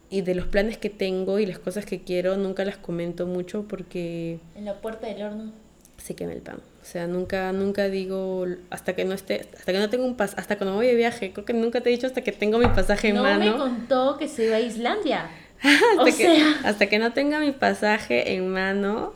y 0.09 0.21
de 0.21 0.35
los 0.35 0.45
planes 0.47 0.77
que 0.77 0.89
tengo 0.89 1.39
y 1.39 1.45
las 1.45 1.59
cosas 1.59 1.85
que 1.85 2.01
quiero, 2.01 2.37
nunca 2.37 2.63
las 2.65 2.77
comento 2.77 3.25
mucho 3.25 3.63
porque 3.67 4.39
En 4.55 4.65
la 4.65 4.75
puerta 4.81 5.07
del 5.07 5.21
horno. 5.21 5.51
se 5.97 6.15
quema 6.15 6.31
el 6.33 6.41
pan. 6.41 6.57
O 6.81 6.85
sea, 6.85 7.07
nunca, 7.07 7.51
nunca 7.51 7.89
digo, 7.89 8.45
hasta 8.69 8.95
que 8.95 9.03
no 9.03 9.13
esté, 9.13 9.49
hasta 9.57 9.73
que 9.73 9.79
no 9.79 9.89
tengo 9.89 10.05
un 10.05 10.15
pas, 10.15 10.33
hasta 10.37 10.57
cuando 10.57 10.75
voy 10.75 10.87
de 10.87 10.95
viaje, 10.95 11.33
creo 11.33 11.43
que 11.45 11.53
nunca 11.53 11.81
te 11.81 11.89
he 11.89 11.91
dicho 11.91 12.07
hasta 12.07 12.21
que 12.21 12.31
tengo 12.31 12.57
mi 12.59 12.67
pasaje 12.67 13.09
en 13.09 13.15
no 13.15 13.23
mano. 13.23 13.51
me 13.51 13.57
contó 13.57 14.17
que 14.17 14.27
se 14.29 14.45
iba 14.45 14.55
a 14.55 14.59
Islandia. 14.61 15.29
hasta, 15.61 16.01
o 16.01 16.05
que, 16.05 16.11
sea. 16.13 16.59
hasta 16.63 16.85
que 16.87 16.99
no 16.99 17.11
tenga 17.11 17.39
mi 17.39 17.51
pasaje 17.51 18.33
en 18.35 18.47
mano, 18.47 19.13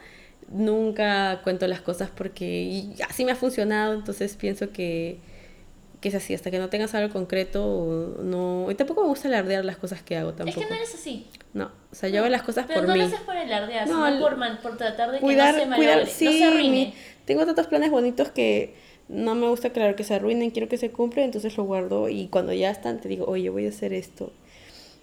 nunca 0.50 1.40
cuento 1.44 1.68
las 1.68 1.82
cosas 1.82 2.10
porque 2.14 2.46
y 2.64 2.96
así 3.08 3.24
me 3.26 3.32
ha 3.32 3.36
funcionado, 3.36 3.94
entonces 3.94 4.36
pienso 4.36 4.72
que, 4.72 5.20
que 6.02 6.10
es 6.10 6.16
así, 6.16 6.34
hasta 6.34 6.50
que 6.52 6.58
no 6.60 6.68
tengas 6.70 6.94
algo 6.96 7.14
concreto, 7.14 8.18
no... 8.24 8.68
Y 8.72 8.76
tampoco 8.76 9.04
me 9.04 9.08
gusta 9.10 9.28
alardear 9.28 9.64
las 9.64 9.78
cosas 9.78 10.02
que 10.02 10.18
hago 10.18 10.34
tampoco. 10.34 10.60
Es 10.60 10.66
que 10.66 10.70
no 10.70 10.76
eres 10.76 10.94
así. 10.96 11.28
No, 11.54 11.66
o 11.92 11.96
sea, 11.96 12.10
yo 12.10 12.20
hago 12.22 12.28
las 12.30 12.42
cosas 12.42 12.66
Pero 12.68 12.80
por 12.80 12.88
no 12.90 12.94
mí. 12.96 13.00
lo 13.02 13.06
haces 13.06 13.20
por 13.20 13.38
alardear, 13.38 13.88
No, 13.88 14.08
sino 14.08 14.20
por, 14.20 14.36
man- 14.36 14.60
por 14.64 14.78
tratar 14.78 15.12
de 15.12 15.18
que 15.20 15.22
Cuidar, 15.22 15.54
no 15.56 15.62
se 15.76 15.76
cuidar, 15.76 16.08
sí, 16.08 16.26
no 16.26 16.32
se 16.32 16.44
arruine. 16.44 16.94
tengo 17.26 17.46
tantos 17.46 17.68
planes 17.68 17.92
bonitos 17.92 18.30
que 18.30 18.74
no 19.10 19.36
me 19.36 19.48
gusta, 19.48 19.70
claro, 19.70 19.96
que 19.96 20.04
se 20.04 20.16
arruinen, 20.16 20.50
quiero 20.50 20.68
que 20.68 20.78
se 20.78 20.90
cumplan, 20.92 21.26
entonces 21.26 21.56
lo 21.56 21.66
guardo 21.66 22.10
y 22.10 22.28
cuando 22.30 22.52
ya 22.52 22.72
están 22.72 23.00
te 23.00 23.08
digo, 23.08 23.26
oye, 23.26 23.50
voy 23.50 23.68
a 23.68 23.70
hacer 23.70 23.94
esto. 23.94 24.34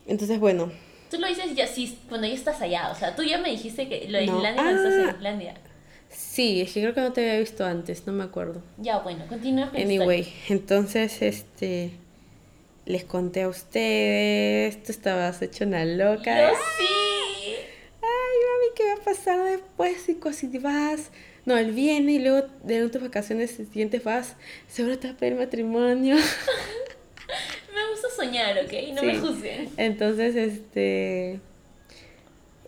Entonces, 0.09 0.40
bueno, 0.40 0.72
Tú 1.11 1.18
lo 1.18 1.26
dices 1.26 1.55
ya 1.55 1.66
sí, 1.66 1.99
cuando 2.09 2.26
ya 2.26 2.34
estás 2.34 2.61
allá. 2.61 2.90
O 2.90 2.94
sea, 2.94 3.16
tú 3.16 3.22
ya 3.22 3.38
me 3.38 3.51
dijiste 3.51 3.88
que 3.88 4.09
lo 4.11 4.18
de 4.18 4.26
No. 4.26 4.36
Islandia 4.36 4.62
cuando 4.62 4.82
estás 4.88 4.94
Ah. 5.07 5.09
en 5.11 5.16
Islandia. 5.16 5.55
Sí, 6.11 6.61
es 6.61 6.72
que 6.72 6.80
creo 6.80 6.94
que 6.94 7.00
no 7.00 7.12
te 7.12 7.20
había 7.22 7.40
visto 7.40 7.64
antes, 7.64 8.06
no 8.06 8.12
me 8.12 8.24
acuerdo. 8.24 8.62
Ya, 8.78 8.98
bueno, 8.98 9.26
continúa 9.28 9.70
con 9.70 9.80
Anyway, 9.80 10.20
historia. 10.20 10.42
entonces, 10.48 11.22
este, 11.22 11.90
les 12.86 13.04
conté 13.04 13.42
a 13.42 13.48
ustedes, 13.48 14.82
tú 14.82 14.92
estabas 14.92 15.42
hecho 15.42 15.64
una 15.64 15.84
loca. 15.84 16.50
Yo 16.50 16.56
sí. 16.78 17.54
Ay, 18.00 18.36
mami, 18.46 18.74
¿qué 18.76 18.84
va 18.84 18.94
a 18.94 19.04
pasar 19.04 19.44
después? 19.44 20.02
Si 20.02 20.59
vas. 20.59 21.11
No, 21.44 21.56
él 21.56 21.72
viene 21.72 22.12
y 22.12 22.18
luego 22.18 22.46
de 22.62 22.88
tus 22.90 23.00
vacaciones 23.00 23.52
siguientes 23.52 24.04
vas, 24.04 24.36
seguro 24.68 24.98
te 24.98 25.09
va 25.09 25.14
a 25.14 25.16
pedir 25.16 25.34
matrimonio. 25.34 26.16
Me 27.74 27.90
gusta 27.90 28.09
soñar, 28.14 28.56
¿ok? 28.64 28.72
No 28.94 29.02
me 29.02 29.18
juzguen. 29.18 29.70
Entonces, 29.76 30.34
este. 30.36 31.40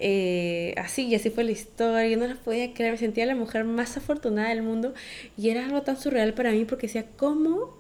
Eh, 0.00 0.74
así, 0.78 1.06
y 1.08 1.14
así 1.14 1.30
fue 1.30 1.44
la 1.44 1.52
historia. 1.52 2.08
Yo 2.08 2.16
no 2.18 2.26
la 2.26 2.36
podía 2.36 2.72
creer. 2.74 2.92
Me 2.92 2.98
sentía 2.98 3.26
la 3.26 3.34
mujer 3.36 3.64
más 3.64 3.96
afortunada 3.96 4.48
del 4.50 4.62
mundo. 4.62 4.94
Y 5.36 5.50
era 5.50 5.64
algo 5.66 5.82
tan 5.82 5.98
surreal 6.00 6.34
para 6.34 6.52
mí 6.52 6.64
porque 6.64 6.86
decía, 6.88 7.06
¿cómo 7.16 7.76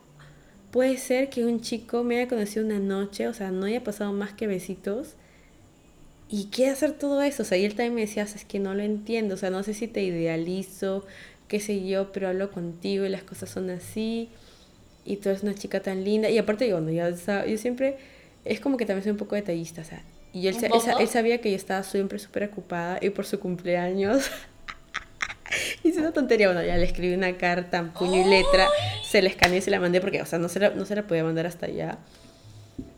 puede 0.72 0.98
ser 0.98 1.30
que 1.30 1.44
un 1.46 1.60
chico 1.62 2.04
me 2.04 2.18
haya 2.18 2.28
conocido 2.28 2.64
una 2.66 2.80
noche? 2.80 3.28
O 3.28 3.34
sea, 3.34 3.50
no 3.52 3.66
haya 3.66 3.84
pasado 3.84 4.12
más 4.12 4.32
que 4.34 4.46
besitos. 4.48 5.16
Y 6.28 6.46
quiere 6.46 6.72
hacer 6.72 6.92
todo 6.92 7.22
eso. 7.22 7.42
O 7.42 7.46
sea, 7.46 7.58
y 7.58 7.64
él 7.64 7.74
también 7.74 7.94
me 7.94 8.00
decía, 8.02 8.22
es 8.22 8.44
que 8.44 8.58
no 8.58 8.74
lo 8.74 8.82
entiendo. 8.82 9.34
O 9.34 9.38
sea, 9.38 9.50
no 9.50 9.62
sé 9.62 9.74
si 9.74 9.88
te 9.88 10.02
idealizo, 10.02 11.04
qué 11.48 11.60
sé 11.60 11.86
yo, 11.86 12.12
pero 12.12 12.28
hablo 12.28 12.50
contigo 12.52 13.04
y 13.04 13.08
las 13.08 13.22
cosas 13.24 13.50
son 13.50 13.70
así. 13.70 14.28
Y 15.04 15.16
tú 15.18 15.30
eres 15.30 15.42
una 15.42 15.54
chica 15.54 15.80
tan 15.82 16.04
linda. 16.04 16.30
Y 16.30 16.38
aparte, 16.38 16.68
yo, 16.68 16.80
no, 16.80 16.90
yo, 16.92 17.16
sa- 17.16 17.46
yo 17.46 17.58
siempre, 17.58 17.98
es 18.44 18.60
como 18.60 18.76
que 18.78 18.86
también 18.86 19.04
soy 19.04 19.12
un 19.12 19.18
poco 19.18 19.36
detallista, 19.36 19.82
o 19.82 19.84
sea. 19.84 20.04
Y 20.32 20.46
él, 20.46 20.54
¿Un 20.72 20.80
sa- 20.80 20.92
él, 20.92 21.08
sabía 21.08 21.40
que 21.40 21.50
yo 21.50 21.56
estaba 21.56 21.82
siempre 21.82 22.18
súper 22.18 22.44
ocupada 22.44 22.98
y 23.00 23.10
por 23.10 23.26
su 23.26 23.40
cumpleaños. 23.40 24.30
Hice 25.82 25.98
una 26.00 26.12
tontería, 26.12 26.46
bueno, 26.48 26.62
ya 26.64 26.76
le 26.76 26.84
escribí 26.84 27.12
una 27.14 27.36
carta, 27.36 27.92
puño 27.98 28.20
y 28.20 28.24
letra, 28.30 28.68
se 29.02 29.20
la 29.22 29.28
escaneé 29.28 29.58
y 29.58 29.62
se 29.62 29.70
la 29.70 29.80
mandé 29.80 30.00
porque, 30.00 30.22
o 30.22 30.26
sea, 30.26 30.38
no 30.38 30.48
se 30.48 30.60
la, 30.60 30.70
no 30.70 30.84
se 30.86 30.94
la 30.94 31.02
podía 31.06 31.24
mandar 31.24 31.46
hasta 31.46 31.66
allá. 31.66 31.98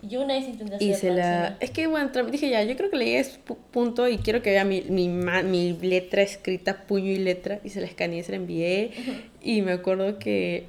Yo 0.02 0.22
una 0.22 0.34
vez 0.34 0.48
intenté 0.48 0.74
hacer 0.74 0.88
Y 0.88 0.94
se 0.94 1.10
la... 1.10 1.56
Es 1.60 1.70
que, 1.70 1.86
bueno, 1.86 2.10
dije 2.30 2.50
ya, 2.50 2.62
yo 2.64 2.76
creo 2.76 2.90
que 2.90 2.96
le 2.96 3.04
llegué 3.06 3.18
a 3.18 3.20
ese 3.22 3.38
pu- 3.46 3.56
punto 3.70 4.06
y 4.08 4.18
quiero 4.18 4.42
que 4.42 4.50
vea 4.50 4.64
mi, 4.64 4.82
mi, 4.82 5.08
mi 5.08 5.72
letra 5.80 6.22
escrita, 6.22 6.82
puño 6.86 7.10
y 7.10 7.18
letra, 7.18 7.60
y 7.64 7.70
se 7.70 7.80
la 7.80 7.86
escaneé, 7.86 8.22
se 8.22 8.32
la 8.32 8.36
envié. 8.36 8.90
Y 9.42 9.62
me 9.62 9.72
acuerdo 9.72 10.18
que... 10.18 10.66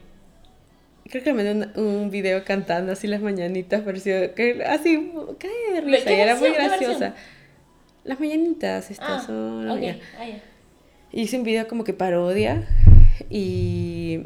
Creo 1.13 1.23
que 1.23 1.31
le 1.31 1.43
mandé 1.43 1.79
un, 1.79 1.85
un 1.85 2.09
video 2.09 2.43
cantando 2.43 2.91
así 2.91 3.05
las 3.05 3.21
mañanitas, 3.21 3.81
pareció 3.83 4.33
que 4.33 4.63
así, 4.65 5.11
cae 5.37 5.75
de 5.75 5.81
risa, 5.81 6.05
¿Qué 6.05 6.17
y 6.17 6.19
era 6.19 6.35
muy 6.35 6.49
graciosa. 6.49 7.13
Las 8.03 8.19
mañanitas, 8.19 8.89
estas 8.89 9.21
Ah, 9.21 9.23
son... 9.27 9.69
ah. 9.69 9.95
Hice 11.11 11.37
un 11.37 11.43
video 11.43 11.67
como 11.67 11.83
que 11.83 11.93
parodia 11.93 12.67
y, 13.29 14.21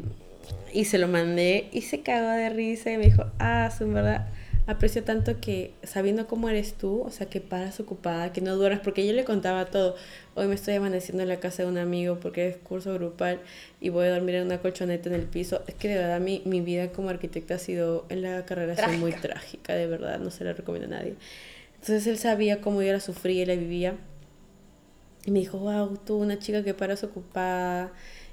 y 0.72 0.86
se 0.86 0.96
lo 0.96 1.08
mandé 1.08 1.68
y 1.72 1.82
se 1.82 2.00
cagó 2.00 2.30
de 2.30 2.48
risa 2.48 2.90
y 2.90 2.96
me 2.96 3.04
dijo, 3.04 3.26
ah, 3.38 3.70
su 3.76 3.86
verdad, 3.92 4.26
aprecio 4.68 5.02
tanto 5.02 5.40
que 5.40 5.72
sabiendo 5.82 6.26
cómo 6.26 6.50
eres 6.50 6.74
tú, 6.74 7.00
o 7.00 7.10
sea, 7.10 7.26
que 7.26 7.40
paras 7.40 7.80
ocupada, 7.80 8.34
que 8.34 8.42
no 8.42 8.54
duras, 8.54 8.80
porque 8.84 9.06
yo 9.06 9.14
le 9.14 9.24
contaba 9.24 9.64
todo. 9.64 9.96
Hoy 10.34 10.46
me 10.46 10.54
estoy 10.54 10.74
amaneciendo 10.74 11.22
en 11.22 11.30
la 11.30 11.40
casa 11.40 11.62
de 11.62 11.70
un 11.70 11.78
amigo 11.78 12.20
porque 12.20 12.48
es 12.48 12.58
curso 12.58 12.92
grupal 12.92 13.40
y 13.80 13.88
voy 13.88 14.06
a 14.06 14.10
dormir 14.10 14.34
en 14.34 14.44
una 14.44 14.58
colchoneta 14.58 15.08
en 15.08 15.14
el 15.14 15.22
piso. 15.22 15.62
Es 15.66 15.74
que 15.74 15.88
de 15.88 15.96
verdad 15.96 16.20
mi, 16.20 16.42
mi 16.44 16.60
vida 16.60 16.92
como 16.92 17.08
arquitecta 17.08 17.54
ha 17.54 17.58
sido 17.58 18.04
en 18.10 18.20
la 18.20 18.44
carrera 18.44 18.76
sido 18.76 18.98
muy 18.98 19.12
trágica, 19.12 19.74
de 19.74 19.86
verdad, 19.86 20.18
no 20.18 20.30
se 20.30 20.44
la 20.44 20.52
recomiendo 20.52 20.94
a 20.94 20.98
nadie. 20.98 21.14
Entonces 21.76 22.06
él 22.06 22.18
sabía 22.18 22.60
cómo 22.60 22.82
yo 22.82 22.92
la 22.92 23.00
sufría 23.00 23.44
y 23.44 23.46
la 23.46 23.54
vivía. 23.54 23.94
Y 25.24 25.30
me 25.30 25.38
dijo, 25.38 25.56
wow, 25.58 25.96
tú 25.96 26.16
una 26.16 26.38
chica 26.38 26.62
que 26.62 26.74
paras 26.74 27.02
ocupada 27.04 27.90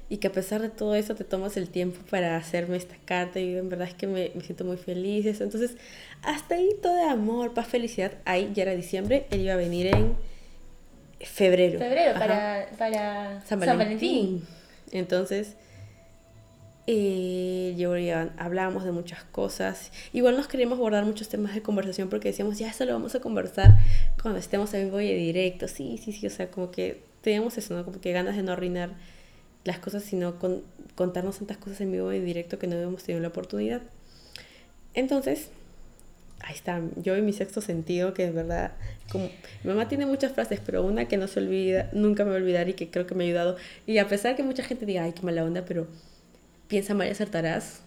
y 0.08 0.18
que 0.18 0.28
a 0.28 0.32
pesar 0.32 0.62
de 0.62 0.68
todo 0.68 0.94
eso 0.94 1.14
te 1.14 1.24
tomas 1.24 1.56
el 1.56 1.68
tiempo 1.68 1.98
para 2.10 2.36
hacerme 2.36 2.76
esta 2.76 2.94
carta 3.04 3.40
y 3.40 3.56
en 3.56 3.68
verdad 3.68 3.88
es 3.88 3.94
que 3.94 4.06
me, 4.06 4.30
me 4.34 4.42
siento 4.42 4.64
muy 4.64 4.76
feliz. 4.76 5.26
Eso. 5.26 5.42
Entonces, 5.42 5.76
hasta 6.22 6.54
ahí 6.54 6.70
todo 6.80 6.94
de 6.94 7.02
amor, 7.02 7.54
paz, 7.54 7.66
felicidad. 7.66 8.12
Ahí 8.24 8.52
ya 8.54 8.62
era 8.62 8.72
diciembre, 8.72 9.26
él 9.30 9.40
iba 9.40 9.54
a 9.54 9.56
venir 9.56 9.88
en 9.88 10.16
febrero. 11.20 11.78
Febrero, 11.78 12.18
para, 12.18 12.68
para 12.78 13.44
San 13.46 13.58
Valentín. 13.58 14.46
Entonces, 14.92 15.56
eh, 16.86 17.74
yo 17.76 17.96
ya 17.98 18.32
hablábamos 18.38 18.84
de 18.84 18.92
muchas 18.92 19.24
cosas. 19.24 19.90
Igual 20.12 20.36
nos 20.36 20.46
queríamos 20.46 20.78
guardar 20.78 21.04
muchos 21.04 21.28
temas 21.28 21.52
de 21.52 21.62
conversación 21.62 22.08
porque 22.08 22.28
decíamos, 22.28 22.58
ya 22.58 22.68
eso 22.68 22.84
lo 22.84 22.92
vamos 22.92 23.16
a 23.16 23.20
conversar 23.20 23.76
cuando 24.22 24.38
estemos 24.38 24.72
en 24.74 24.84
vivo 24.84 25.00
y 25.00 25.12
directo. 25.12 25.66
Sí, 25.66 25.98
sí, 25.98 26.12
sí, 26.12 26.28
o 26.28 26.30
sea, 26.30 26.48
como 26.48 26.70
que 26.70 27.02
teníamos 27.22 27.58
eso, 27.58 27.74
¿no? 27.74 27.84
Como 27.84 28.00
que 28.00 28.12
ganas 28.12 28.36
de 28.36 28.44
no 28.44 28.52
arruinar 28.52 28.90
las 29.66 29.78
cosas, 29.78 30.02
sino 30.02 30.38
con, 30.38 30.62
contarnos 30.94 31.38
tantas 31.38 31.58
cosas 31.58 31.80
en 31.82 31.92
vivo 31.92 32.12
y 32.12 32.20
directo 32.20 32.58
que 32.58 32.66
no 32.66 32.76
habíamos 32.76 33.02
tenido 33.02 33.20
la 33.20 33.28
oportunidad. 33.28 33.82
Entonces, 34.94 35.48
ahí 36.40 36.54
está, 36.54 36.80
yo 36.96 37.16
y 37.16 37.22
mi 37.22 37.32
sexto 37.32 37.60
sentido, 37.60 38.14
que 38.14 38.24
es 38.24 38.34
verdad, 38.34 38.72
como 39.10 39.26
mi 39.62 39.68
mamá 39.70 39.88
tiene 39.88 40.06
muchas 40.06 40.32
frases, 40.32 40.60
pero 40.64 40.82
una 40.84 41.06
que 41.06 41.16
no 41.16 41.26
se 41.28 41.40
olvida, 41.40 41.90
nunca 41.92 42.24
me 42.24 42.30
voy 42.30 42.38
a 42.38 42.42
olvidar 42.42 42.68
y 42.68 42.74
que 42.74 42.88
creo 42.90 43.06
que 43.06 43.14
me 43.14 43.24
ha 43.24 43.26
ayudado. 43.26 43.56
Y 43.86 43.98
a 43.98 44.08
pesar 44.08 44.36
que 44.36 44.42
mucha 44.42 44.62
gente 44.62 44.86
diga, 44.86 45.04
ay, 45.04 45.12
qué 45.12 45.22
mala 45.22 45.44
onda, 45.44 45.64
pero 45.64 45.86
piensa 46.68 46.94
mal 46.94 47.08
y 47.08 47.10
acertarás. 47.10 47.80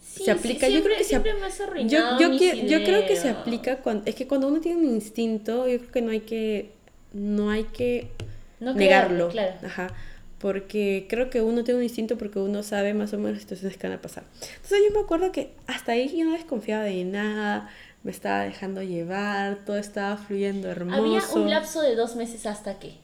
Sí, 0.00 0.24
se 0.24 0.30
aplica, 0.30 0.66
sí, 0.68 0.74
yo 0.74 0.82
creo 0.82 0.94
siempre- 0.94 0.96
que 0.98 1.02
se 1.02 1.08
siempre 1.08 1.34
me 1.34 1.46
has 1.46 1.58
yo, 1.58 1.64
arruinado 1.64 2.20
yo, 2.20 2.28
mis 2.30 2.40
que- 2.40 2.68
yo 2.68 2.84
creo 2.84 3.06
que 3.06 3.16
se 3.16 3.28
aplica 3.28 3.78
cuando, 3.78 4.04
es 4.06 4.14
que 4.14 4.26
cuando 4.28 4.46
uno 4.48 4.60
tiene 4.60 4.78
un 4.78 4.86
instinto, 4.94 5.66
yo 5.66 5.78
creo 5.78 5.90
que 5.92 6.02
no 6.02 6.10
hay 6.12 6.20
que, 6.20 6.70
no 7.12 7.50
hay 7.50 7.64
que 7.64 8.08
No 8.60 8.72
negarlo. 8.74 9.28
claro. 9.30 9.54
Ajá. 9.64 9.88
Porque 10.38 11.06
creo 11.08 11.30
que 11.30 11.40
uno 11.40 11.64
tiene 11.64 11.78
un 11.78 11.84
instinto 11.84 12.18
porque 12.18 12.38
uno 12.38 12.62
sabe 12.62 12.92
más 12.92 13.14
o 13.14 13.16
menos 13.16 13.32
las 13.32 13.40
situaciones 13.42 13.78
que 13.78 13.88
van 13.88 13.96
a 13.96 14.02
pasar. 14.02 14.24
Entonces 14.42 14.80
yo 14.86 14.94
me 14.94 15.00
acuerdo 15.00 15.32
que 15.32 15.54
hasta 15.66 15.92
ahí 15.92 16.14
yo 16.16 16.26
no 16.26 16.32
desconfiaba 16.32 16.84
de 16.84 17.04
nada, 17.04 17.70
me 18.02 18.10
estaba 18.12 18.44
dejando 18.44 18.82
llevar, 18.82 19.64
todo 19.64 19.78
estaba 19.78 20.16
fluyendo 20.16 20.70
hermoso. 20.70 21.02
Había 21.02 21.22
un 21.34 21.50
lapso 21.50 21.82
de 21.82 21.96
dos 21.96 22.16
meses 22.16 22.46
hasta 22.46 22.78
que, 22.78 22.94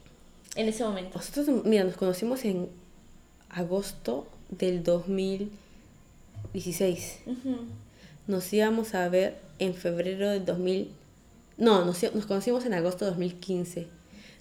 en 0.55 0.69
ese 0.69 0.83
momento. 0.83 1.17
Nosotros, 1.17 1.47
mira, 1.65 1.83
nos 1.83 1.97
conocimos 1.97 2.45
en 2.45 2.69
agosto 3.49 4.27
del 4.49 4.83
2016. 4.83 7.19
Ujú. 7.25 7.57
Nos 8.27 8.53
íbamos 8.53 8.93
a 8.95 9.09
ver 9.09 9.37
en 9.59 9.73
febrero 9.73 10.29
del 10.29 10.45
2000. 10.45 10.89
No, 11.57 11.83
nos, 11.83 12.01
nos 12.13 12.25
conocimos 12.25 12.65
en 12.65 12.73
agosto 12.73 13.03
de 13.05 13.11
2015. 13.11 13.87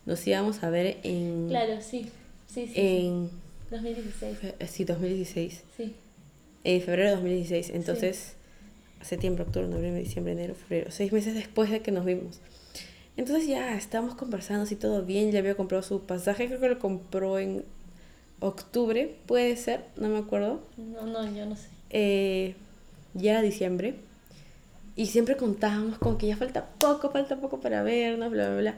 Nos 0.07 0.27
íbamos 0.27 0.63
a 0.63 0.71
ver 0.71 0.99
en. 1.03 1.49
Claro, 1.49 1.81
sí. 1.81 2.11
Sí, 2.53 2.67
sí. 2.67 2.75
sí. 2.75 2.81
En. 3.07 3.31
2016. 3.71 4.39
fe- 4.39 4.67
Sí, 4.67 4.85
2016. 4.85 5.63
Sí. 5.77 5.95
En 6.65 6.81
febrero 6.83 7.09
de 7.11 7.15
2016. 7.17 7.71
Entonces, 7.71 8.35
septiembre, 9.01 9.45
octubre, 9.45 9.67
noviembre, 9.69 10.03
diciembre, 10.03 10.33
enero, 10.33 10.55
febrero. 10.55 10.91
Seis 10.91 11.13
meses 11.13 11.35
después 11.35 11.71
de 11.71 11.81
que 11.81 11.91
nos 11.91 12.05
vimos. 12.05 12.41
Entonces 13.17 13.47
ya 13.47 13.77
estábamos 13.77 14.15
conversando 14.15 14.63
así 14.65 14.77
todo 14.77 15.03
bien. 15.03 15.33
Ya 15.33 15.39
había 15.41 15.55
comprado 15.55 15.83
su 15.83 16.01
pasaje. 16.03 16.47
Creo 16.47 16.61
que 16.61 16.69
lo 16.69 16.79
compró 16.79 17.39
en 17.39 17.65
octubre. 18.41 19.15
Puede 19.27 19.57
ser, 19.57 19.85
no 19.97 20.09
me 20.09 20.19
acuerdo. 20.19 20.61
No, 20.77 21.07
no, 21.07 21.25
yo 21.35 21.47
no 21.47 21.57
sé. 21.57 21.67
eh, 21.91 22.55
ya 23.15 23.33
era 23.33 23.43
diciembre 23.43 23.95
y 24.97 25.07
siempre 25.07 25.37
contábamos 25.37 25.99
como 25.99 26.17
que 26.19 26.27
ya 26.27 26.37
falta 26.37 26.67
poco, 26.79 27.11
falta 27.11 27.37
poco 27.37 27.61
para 27.61 27.83
vernos, 27.83 28.31
bla, 28.31 28.49
bla, 28.51 28.59
bla. 28.61 28.75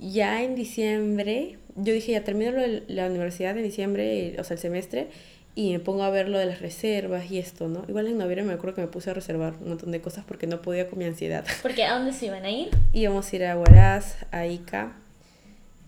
Ya 0.00 0.42
en 0.42 0.54
diciembre, 0.54 1.58
yo 1.78 1.92
dije, 1.92 2.12
ya 2.12 2.24
termino 2.24 2.52
lo 2.52 2.60
de 2.60 2.82
la 2.88 3.06
universidad 3.06 3.56
en 3.56 3.62
diciembre, 3.64 4.36
o 4.38 4.44
sea, 4.44 4.54
el 4.54 4.60
semestre, 4.60 5.08
y 5.54 5.72
me 5.72 5.80
pongo 5.80 6.02
a 6.04 6.10
ver 6.10 6.28
lo 6.28 6.38
de 6.38 6.46
las 6.46 6.60
reservas 6.60 7.30
y 7.30 7.38
esto, 7.38 7.66
¿no? 7.68 7.84
Igual 7.88 8.06
en 8.06 8.18
noviembre 8.18 8.44
me 8.44 8.52
acuerdo 8.52 8.76
que 8.76 8.80
me 8.82 8.86
puse 8.86 9.10
a 9.10 9.14
reservar 9.14 9.54
un 9.60 9.70
montón 9.70 9.90
de 9.90 10.00
cosas 10.00 10.24
porque 10.26 10.46
no 10.46 10.62
podía 10.62 10.88
con 10.88 10.98
mi 10.98 11.04
ansiedad. 11.04 11.44
Porque 11.62 11.82
¿a 11.84 11.94
dónde 11.94 12.12
se 12.12 12.26
iban 12.26 12.44
a 12.44 12.50
ir? 12.50 12.68
Íbamos 12.92 13.32
a 13.32 13.36
ir 13.36 13.44
a 13.44 13.58
Huaraz, 13.58 14.16
a 14.30 14.46
Ica, 14.46 14.92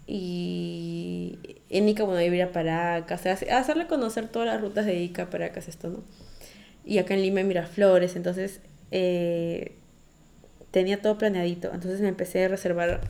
y 0.07 1.39
en 1.69 1.89
Ica, 1.89 2.03
bueno, 2.05 2.21
iba 2.21 2.33
a 2.33 2.37
ir 2.37 2.43
a 2.43 2.53
Paracas, 2.53 3.27
a 3.27 3.33
hacer- 3.33 3.51
a 3.53 3.59
hacerle 3.59 3.87
conocer 3.87 4.27
todas 4.29 4.49
las 4.49 4.61
rutas 4.61 4.87
de 4.87 4.97
Ica, 5.01 5.31
Paracas, 5.31 5.69
esto, 5.69 5.89
¿no? 5.89 6.03
Y 6.85 6.99
acá 6.99 7.15
en 7.15 7.23
Lima, 7.23 7.43
Miraflores, 7.45 8.17
entonces 8.17 8.61
eh, 8.91 9.73
tenía 10.73 11.01
todo 11.01 11.17
planeadito. 11.19 11.71
Entonces 11.73 12.01
me 12.01 12.09
empecé 12.09 12.45
a 12.45 12.49
reservar 12.49 13.01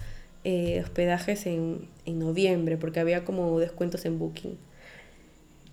eh, 0.45 0.80
hospedajes 0.82 1.47
en, 1.47 1.88
en 2.07 2.18
noviembre, 2.18 2.76
porque 2.76 3.01
había 3.01 3.24
como 3.24 3.59
descuentos 3.59 4.05
en 4.05 4.18
Booking. 4.18 4.57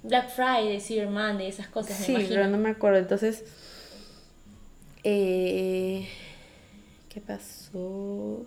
Black 0.03 0.29
Friday, 0.29 0.79
Cyber 0.79 1.09
Monday, 1.09 1.47
esas 1.47 1.67
cosas, 1.67 1.97
Sí, 1.97 2.11
me 2.13 2.19
imagino. 2.19 2.35
pero 2.41 2.49
no 2.49 2.57
me 2.57 2.69
acuerdo. 2.69 2.99
Entonces, 2.99 3.43
eh, 5.03 6.07
¿qué 7.09 7.21
pasó? 7.21 8.45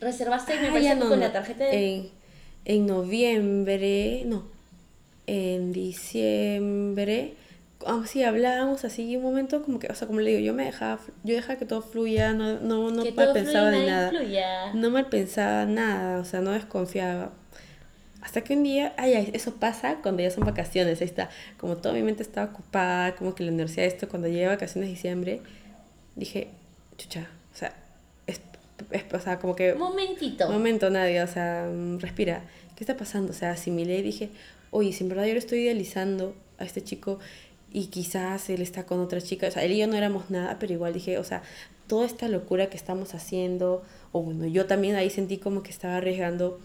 Reservaste, 0.00 0.54
me 0.60 0.68
Ah, 0.68 0.72
parece, 0.72 0.94
no, 0.96 1.08
con 1.08 1.18
no. 1.20 1.26
la 1.26 1.32
tarjeta 1.32 1.64
de... 1.64 1.94
En, 1.96 2.10
en 2.64 2.86
noviembre, 2.86 4.22
no, 4.26 4.44
en 5.26 5.72
diciembre, 5.72 7.34
ah, 7.86 8.02
sí, 8.06 8.22
hablábamos 8.22 8.84
así 8.84 9.16
un 9.16 9.22
momento 9.22 9.62
como 9.62 9.78
que, 9.78 9.88
o 9.88 9.94
sea, 9.94 10.06
como 10.06 10.20
le 10.20 10.30
digo, 10.30 10.40
yo 10.40 10.54
me 10.54 10.64
dejaba, 10.64 11.00
yo 11.24 11.34
dejaba 11.34 11.58
que 11.58 11.66
todo 11.66 11.82
fluya, 11.82 12.32
no, 12.32 12.60
no, 12.60 12.90
no 12.90 13.04
mal 13.14 13.32
pensaba 13.32 13.70
fluya, 13.70 13.80
de 13.80 13.86
nada 13.86 14.12
influya. 14.12 14.72
No 14.74 14.90
mal 14.90 15.08
pensaba 15.08 15.66
nada, 15.66 16.18
o 16.20 16.24
sea, 16.24 16.40
no 16.40 16.52
desconfiaba. 16.52 17.32
Hasta 18.22 18.40
que 18.42 18.54
un 18.54 18.64
día, 18.64 18.92
ay, 18.96 19.14
ay, 19.14 19.30
eso 19.34 19.54
pasa 19.54 19.98
cuando 20.02 20.22
ya 20.22 20.30
son 20.32 20.44
vacaciones, 20.44 21.00
ahí 21.00 21.06
está. 21.06 21.30
Como 21.58 21.76
toda 21.76 21.94
mi 21.94 22.02
mente 22.02 22.22
estaba 22.24 22.50
ocupada, 22.50 23.14
como 23.14 23.34
que 23.36 23.44
la 23.44 23.50
universidad, 23.52 23.86
esto, 23.86 24.08
cuando 24.08 24.26
llegué 24.26 24.46
a 24.46 24.50
vacaciones 24.50 24.88
de 24.88 24.94
diciembre, 24.94 25.40
dije, 26.16 26.48
chucha, 26.98 27.28
o 27.54 27.56
sea, 27.56 27.72
es, 28.26 28.40
es- 28.90 29.04
o 29.14 29.20
sea, 29.20 29.38
como 29.38 29.54
que 29.54 29.74
Momentito. 29.74 30.48
Momento, 30.50 30.90
Nadia, 30.90 31.22
o 31.22 31.28
sea, 31.28 31.68
respira. 31.98 32.42
¿Qué 32.74 32.82
está 32.82 32.96
pasando? 32.96 33.30
O 33.30 33.34
sea, 33.34 33.52
asimilé 33.52 33.98
y 33.98 34.02
dije, 34.02 34.30
oye, 34.70 34.92
si 34.92 35.04
en 35.04 35.08
verdad 35.08 35.26
yo 35.26 35.32
lo 35.34 35.38
estoy 35.38 35.60
idealizando 35.60 36.34
a 36.58 36.64
este 36.64 36.82
chico 36.82 37.20
y 37.76 37.88
quizás 37.88 38.48
él 38.48 38.62
está 38.62 38.86
con 38.86 39.00
otra 39.00 39.20
chica, 39.20 39.48
o 39.48 39.50
sea, 39.50 39.62
él 39.62 39.72
y 39.72 39.76
yo 39.76 39.86
no 39.86 39.96
éramos 39.96 40.30
nada, 40.30 40.58
pero 40.58 40.72
igual 40.72 40.94
dije, 40.94 41.18
o 41.18 41.24
sea, 41.24 41.42
toda 41.86 42.06
esta 42.06 42.26
locura 42.26 42.70
que 42.70 42.76
estamos 42.78 43.14
haciendo, 43.14 43.82
o 44.12 44.22
bueno, 44.22 44.46
yo 44.46 44.64
también 44.64 44.96
ahí 44.96 45.10
sentí 45.10 45.36
como 45.36 45.62
que 45.62 45.72
estaba 45.72 45.98
arriesgando, 45.98 46.58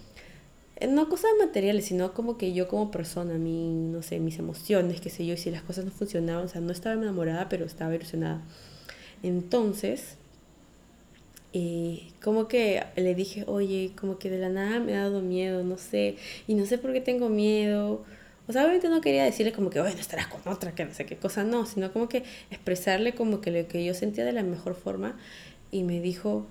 eh, 0.78 0.88
no 0.88 1.10
cosas 1.10 1.32
materiales, 1.38 1.84
sino 1.84 2.14
como 2.14 2.38
que 2.38 2.54
yo 2.54 2.70
como 2.70 2.92
persona, 2.92 3.34
mi, 3.34 3.74
no 3.74 4.02
sé, 4.04 4.22
mis 4.22 4.40
emociones, 4.40 5.02
qué 5.02 5.10
sé 5.10 5.26
yo, 5.26 5.34
y 5.34 5.38
si 5.38 5.52
las 5.52 5.64
cosas 5.64 5.84
no 5.84 5.92
funcionaban, 5.92 6.46
o 6.46 6.48
sea, 6.48 6.62
no 6.62 6.72
estaba 6.72 6.96
enamorada, 6.96 7.50
pero 7.50 7.66
estaba 7.66 7.94
ilusionada. 7.94 8.42
Entonces, 9.22 10.16
y 11.52 12.14
como 12.24 12.48
que 12.48 12.86
le 12.96 13.16
dije, 13.16 13.44
oye, 13.48 13.92
como 14.00 14.18
que 14.18 14.30
de 14.30 14.38
la 14.38 14.48
nada 14.48 14.80
me 14.80 14.96
ha 14.96 15.02
dado 15.02 15.20
miedo, 15.20 15.62
no 15.66 15.78
sé, 15.78 16.16
y 16.48 16.54
no 16.54 16.66
sé 16.66 16.78
por 16.78 16.94
qué 16.94 17.02
tengo 17.02 17.28
miedo. 17.28 18.06
O 18.52 18.54
sea, 18.54 18.64
obviamente 18.64 18.90
no 18.90 19.02
quería 19.02 19.24
decirle 19.24 19.54
como 19.54 19.70
que, 19.70 19.80
bueno, 19.82 20.00
estarás 20.00 20.28
con 20.28 20.42
otra, 20.52 20.76
que 20.76 20.86
no 20.86 20.94
sé 20.94 21.06
qué 21.06 21.18
cosa, 21.18 21.44
no, 21.44 21.66
sino 21.66 21.92
como 21.94 22.10
que 22.10 22.24
expresarle 22.52 23.14
como 23.16 23.42
que 23.42 23.52
lo 23.52 23.68
que 23.68 23.84
yo 23.86 23.94
sentía 23.94 24.26
de 24.26 24.34
la 24.34 24.44
mejor 24.44 24.76
forma. 24.76 25.18
Y 25.72 25.84
me 25.84 26.02
dijo, 26.02 26.46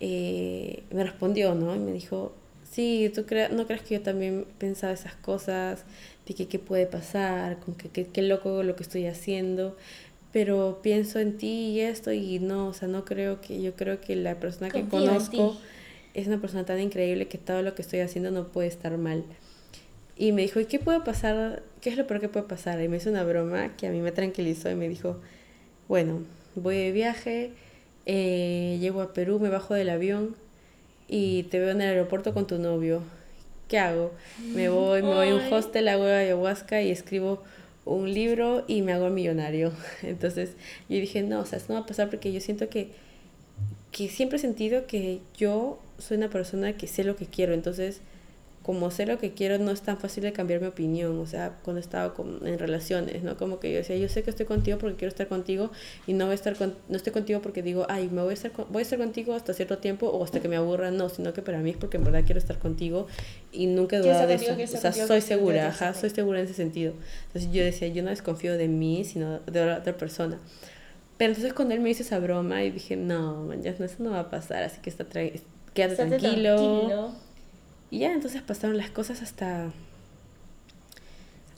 eh, 0.00 0.84
me 0.92 1.04
respondió, 1.04 1.54
¿no? 1.54 1.74
Y 1.74 1.78
me 1.78 1.92
dijo, 1.92 2.34
sí, 2.70 3.10
¿tú 3.14 3.22
cre- 3.22 3.50
no 3.50 3.66
crees 3.66 3.82
que 3.82 3.94
yo 3.96 4.02
también 4.02 4.46
pensaba 4.58 4.92
esas 4.92 5.14
cosas? 5.16 5.84
De 6.26 6.34
que 6.34 6.48
qué 6.48 6.58
puede 6.58 6.86
pasar, 6.86 7.58
con 7.60 7.74
que 7.74 7.88
qué 7.88 8.06
qué 8.06 8.20
loco 8.22 8.62
lo 8.62 8.76
que 8.76 8.82
estoy 8.82 9.06
haciendo 9.06 9.76
pero 10.32 10.80
pienso 10.82 11.18
en 11.20 11.38
ti 11.38 11.48
y 11.72 11.80
esto 11.80 12.12
y 12.12 12.38
no, 12.38 12.68
o 12.68 12.72
sea, 12.74 12.88
no 12.88 13.04
creo 13.04 13.40
que, 13.40 13.62
yo 13.62 13.74
creo 13.74 14.00
que 14.00 14.14
la 14.16 14.38
persona 14.40 14.72
que 14.72 14.84
Confío 14.84 14.84
conozco 14.84 15.56
es 16.14 16.26
una 16.26 16.40
persona 16.40 16.64
tan 16.64 16.80
increíble 16.80 17.28
que 17.28 17.38
todo 17.38 17.62
lo 17.62 17.74
que 17.74 17.82
estoy 17.82 18.00
haciendo 18.00 18.30
no 18.30 18.48
puede 18.48 18.68
estar 18.68 18.96
mal. 18.98 19.24
Y 20.18 20.32
me 20.32 20.42
dijo, 20.42 20.58
¿y 20.58 20.64
qué 20.64 20.80
puede 20.80 21.00
pasar? 21.00 21.62
¿Qué 21.80 21.90
es 21.90 21.96
lo 21.96 22.08
peor 22.08 22.20
que 22.20 22.28
puede 22.28 22.46
pasar? 22.46 22.82
Y 22.82 22.88
me 22.88 22.96
hizo 22.96 23.08
una 23.08 23.22
broma 23.22 23.76
que 23.76 23.86
a 23.86 23.90
mí 23.90 24.00
me 24.00 24.10
tranquilizó 24.10 24.68
y 24.68 24.74
me 24.74 24.88
dijo, 24.88 25.20
bueno, 25.86 26.24
voy 26.56 26.76
de 26.76 26.90
viaje, 26.90 27.52
eh, 28.04 28.78
llego 28.80 29.00
a 29.00 29.12
Perú, 29.12 29.38
me 29.38 29.48
bajo 29.48 29.74
del 29.74 29.90
avión 29.90 30.34
y 31.06 31.44
te 31.44 31.60
veo 31.60 31.70
en 31.70 31.80
el 31.80 31.90
aeropuerto 31.90 32.34
con 32.34 32.48
tu 32.48 32.58
novio. 32.58 33.02
¿Qué 33.68 33.78
hago? 33.78 34.12
Me 34.42 34.68
voy, 34.68 35.02
me 35.02 35.14
voy 35.14 35.28
a 35.28 35.34
un 35.36 35.52
hostel, 35.52 35.86
hago 35.86 36.04
ayahuasca 36.04 36.82
y 36.82 36.90
escribo 36.90 37.42
un 37.84 38.12
libro 38.12 38.64
y 38.66 38.82
me 38.82 38.92
hago 38.92 39.10
millonario. 39.10 39.72
Entonces 40.02 40.54
yo 40.88 40.96
dije, 40.96 41.22
no, 41.22 41.40
o 41.40 41.46
sea, 41.46 41.58
eso 41.58 41.66
no 41.68 41.74
va 41.74 41.80
a 41.84 41.86
pasar 41.86 42.10
porque 42.10 42.32
yo 42.32 42.40
siento 42.40 42.68
que, 42.68 42.90
que 43.92 44.08
siempre 44.08 44.38
he 44.38 44.40
sentido 44.40 44.86
que 44.86 45.20
yo 45.36 45.78
soy 45.98 46.16
una 46.16 46.28
persona 46.28 46.76
que 46.76 46.88
sé 46.88 47.04
lo 47.04 47.14
que 47.14 47.26
quiero. 47.26 47.54
Entonces 47.54 48.00
como 48.68 48.90
sé 48.90 49.06
lo 49.06 49.18
que 49.18 49.32
quiero, 49.32 49.56
no 49.56 49.70
es 49.70 49.80
tan 49.80 49.96
fácil 49.96 50.24
de 50.24 50.34
cambiar 50.34 50.60
mi 50.60 50.66
opinión, 50.66 51.18
o 51.20 51.24
sea, 51.24 51.56
cuando 51.62 51.80
estaba 51.80 52.12
con, 52.12 52.46
en 52.46 52.58
relaciones, 52.58 53.22
¿no? 53.22 53.34
Como 53.38 53.60
que 53.60 53.72
yo 53.72 53.78
decía, 53.78 53.96
yo 53.96 54.10
sé 54.10 54.22
que 54.22 54.28
estoy 54.28 54.44
contigo 54.44 54.76
porque 54.76 54.94
quiero 54.94 55.08
estar 55.08 55.26
contigo 55.26 55.70
y 56.06 56.12
no 56.12 56.26
voy 56.26 56.32
a 56.32 56.34
estar 56.34 56.54
con, 56.54 56.74
no 56.90 56.96
estoy 56.98 57.14
contigo 57.14 57.40
porque 57.40 57.62
digo, 57.62 57.86
ay, 57.88 58.10
me 58.12 58.20
voy 58.20 58.32
a 58.32 58.34
estar 58.34 58.52
voy 58.68 58.80
a 58.80 58.82
estar 58.82 58.98
contigo 58.98 59.32
hasta 59.32 59.54
cierto 59.54 59.78
tiempo 59.78 60.08
o 60.08 60.22
hasta 60.22 60.40
que 60.40 60.48
me 60.48 60.56
aburra, 60.56 60.90
no, 60.90 61.08
sino 61.08 61.32
que 61.32 61.40
para 61.40 61.60
mí 61.60 61.70
es 61.70 61.78
porque 61.78 61.96
en 61.96 62.04
verdad 62.04 62.24
quiero 62.26 62.40
estar 62.40 62.58
contigo 62.58 63.06
y 63.52 63.68
nunca 63.68 63.96
he 63.96 64.00
dudado 64.00 64.26
de 64.26 64.34
eso. 64.34 64.52
O 64.52 64.66
sea, 64.66 64.92
soy 64.92 65.22
segura, 65.22 65.68
ajá, 65.68 65.94
soy 65.94 66.10
segura 66.10 66.40
en 66.40 66.44
ese 66.44 66.52
sentido. 66.52 66.92
Entonces 67.28 67.50
yo 67.50 67.64
decía, 67.64 67.88
yo 67.88 68.02
no 68.02 68.10
desconfío 68.10 68.58
de 68.58 68.68
mí, 68.68 69.02
sino 69.06 69.38
de 69.46 69.62
otra 69.62 69.96
persona. 69.96 70.38
Pero 71.16 71.30
entonces 71.30 71.54
cuando 71.54 71.72
él 71.72 71.80
me 71.80 71.88
hizo 71.88 72.02
esa 72.02 72.18
broma 72.18 72.62
y 72.64 72.70
dije, 72.70 72.96
no, 72.96 73.44
man, 73.44 73.62
ya, 73.62 73.70
eso 73.70 73.96
no 74.00 74.10
va 74.10 74.20
a 74.20 74.30
pasar, 74.30 74.62
así 74.62 74.78
que 74.82 74.90
está 74.90 75.06
quédate 75.08 75.96
tranquilo. 75.96 76.56
tranquilo 76.56 77.27
y 77.90 78.00
ya, 78.00 78.12
entonces 78.12 78.42
pasaron 78.42 78.76
las 78.76 78.90
cosas 78.90 79.22
hasta. 79.22 79.72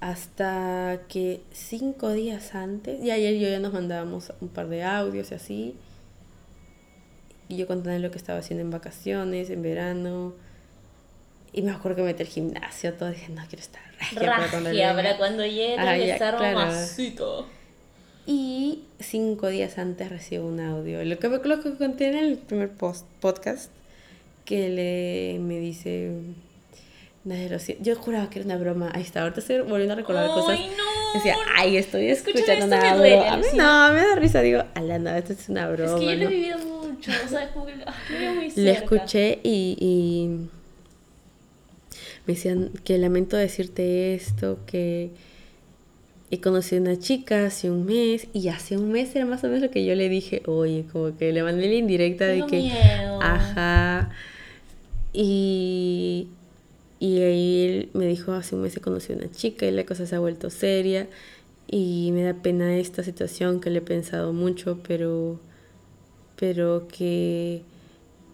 Hasta 0.01 1.01
que 1.09 1.43
cinco 1.53 2.13
días 2.13 2.55
antes. 2.55 3.05
Y 3.05 3.11
ayer 3.11 3.35
yo 3.35 3.49
ya 3.49 3.59
nos 3.59 3.73
mandábamos 3.73 4.33
un 4.41 4.49
par 4.49 4.69
de 4.69 4.83
audios 4.83 5.31
y 5.31 5.35
así. 5.35 5.77
Y 7.49 7.57
yo 7.57 7.67
contándole 7.67 7.99
lo 7.99 8.11
que 8.11 8.17
estaba 8.17 8.39
haciendo 8.39 8.63
en 8.63 8.71
vacaciones, 8.71 9.51
en 9.51 9.63
verano. 9.63 10.33
Y 11.53 11.63
me 11.63 11.73
acuerdo 11.73 11.97
que 11.97 12.03
metí 12.05 12.23
al 12.23 12.29
gimnasio, 12.29 12.95
todo 12.95 13.11
dije, 13.11 13.31
no 13.31 13.43
quiero 13.49 13.63
estar 13.63 13.83
ragia, 13.99 14.21
para 14.21 14.51
cuando 14.51 14.71
llegue. 14.71 14.95
Para 14.95 15.17
cuando 15.19 15.45
llegue 15.45 15.75
claro. 15.75 17.47
Y 18.25 18.85
cinco 19.01 19.49
días 19.49 19.77
antes 19.77 20.09
recibo 20.09 20.47
un 20.47 20.61
audio. 20.61 21.05
Lo 21.05 21.19
que, 21.19 21.29
lo 21.29 21.61
que 21.61 21.75
conté 21.75 22.09
en 22.09 22.17
el 22.17 22.39
primer 22.39 22.71
post, 22.71 23.05
podcast 23.21 23.71
que 24.45 24.69
le 24.69 25.39
me 25.41 25.59
dice 25.59 26.11
yo 27.81 27.97
juraba 27.97 28.31
que 28.31 28.39
era 28.39 28.47
una 28.47 28.57
broma 28.57 28.91
ahí 28.95 29.03
está 29.03 29.23
ahorita 29.23 29.41
estoy 29.41 29.61
volviendo 29.61 29.93
a 29.93 29.97
recordar 29.97 30.29
cosas 30.29 30.59
no. 30.59 31.13
decía 31.15 31.37
ay 31.55 31.77
estoy 31.77 32.07
escuchando 32.07 32.67
una 32.67 32.95
broma 32.95 33.33
a 33.33 33.37
mí 33.37 33.47
no 33.55 33.93
me 33.93 34.01
da 34.01 34.15
risa 34.17 34.41
digo 34.41 34.65
ala 34.75 35.19
esto 35.19 35.35
es 35.35 35.49
una 35.49 35.69
broma 35.69 35.95
es 35.95 36.01
que 36.01 36.07
yo 36.07 36.15
lo 36.15 36.25
he 36.25 36.27
vivido 36.29 36.59
mucho 36.59 37.11
o 37.25 37.29
sea 37.29 37.51
como 37.53 37.67
que 37.67 37.77
lo 37.77 37.85
muy 38.35 38.51
cerca. 38.51 38.61
le 38.63 38.71
escuché 38.71 39.41
y, 39.43 39.77
y 39.79 40.49
me 42.27 42.35
decían 42.35 42.71
que 42.85 42.97
lamento 42.97 43.37
decirte 43.37 44.15
esto 44.15 44.61
que 44.67 45.11
y 46.31 46.39
conocí 46.39 46.77
a 46.77 46.81
una 46.81 46.97
chica 46.97 47.47
hace 47.47 47.71
un 47.71 47.85
mes 47.85 48.29
y 48.33 48.49
hace 48.49 48.77
un 48.77 48.93
mes 48.93 49.15
era 49.17 49.27
más 49.27 49.43
o 49.43 49.49
menos 49.49 49.63
lo 49.63 49.71
que 49.71 49.85
yo 49.85 49.97
le 49.97 50.09
dije, 50.09 50.43
oye, 50.47 50.85
como 50.91 51.17
que 51.17 51.33
le 51.33 51.43
mandé 51.43 51.67
la 51.67 51.75
indirecta 51.75 52.25
de 52.27 52.47
que, 52.47 52.59
miedo. 52.59 53.21
ajá, 53.21 54.11
y, 55.13 56.29
y 56.99 57.21
ahí 57.23 57.65
él 57.67 57.91
me 57.95 58.07
dijo, 58.07 58.33
hace 58.33 58.55
un 58.55 58.63
mes 58.63 58.77
he 58.77 58.81
conocido 58.81 59.21
a 59.21 59.25
una 59.25 59.33
chica 59.33 59.67
y 59.67 59.71
la 59.73 59.85
cosa 59.87 60.07
se 60.07 60.17
ha 60.17 60.21
vuelto 60.21 60.51
seria 60.51 61.09
y 61.69 62.11
me 62.13 62.23
da 62.25 62.35
pena 62.35 62.77
esta 62.79 63.03
situación 63.03 63.61
que 63.61 63.71
le 63.71 63.79
he 63.79 63.83
pensado 63.83 64.33
mucho, 64.33 64.81
pero, 64.87 65.41
pero 66.37 66.89
que 66.89 67.63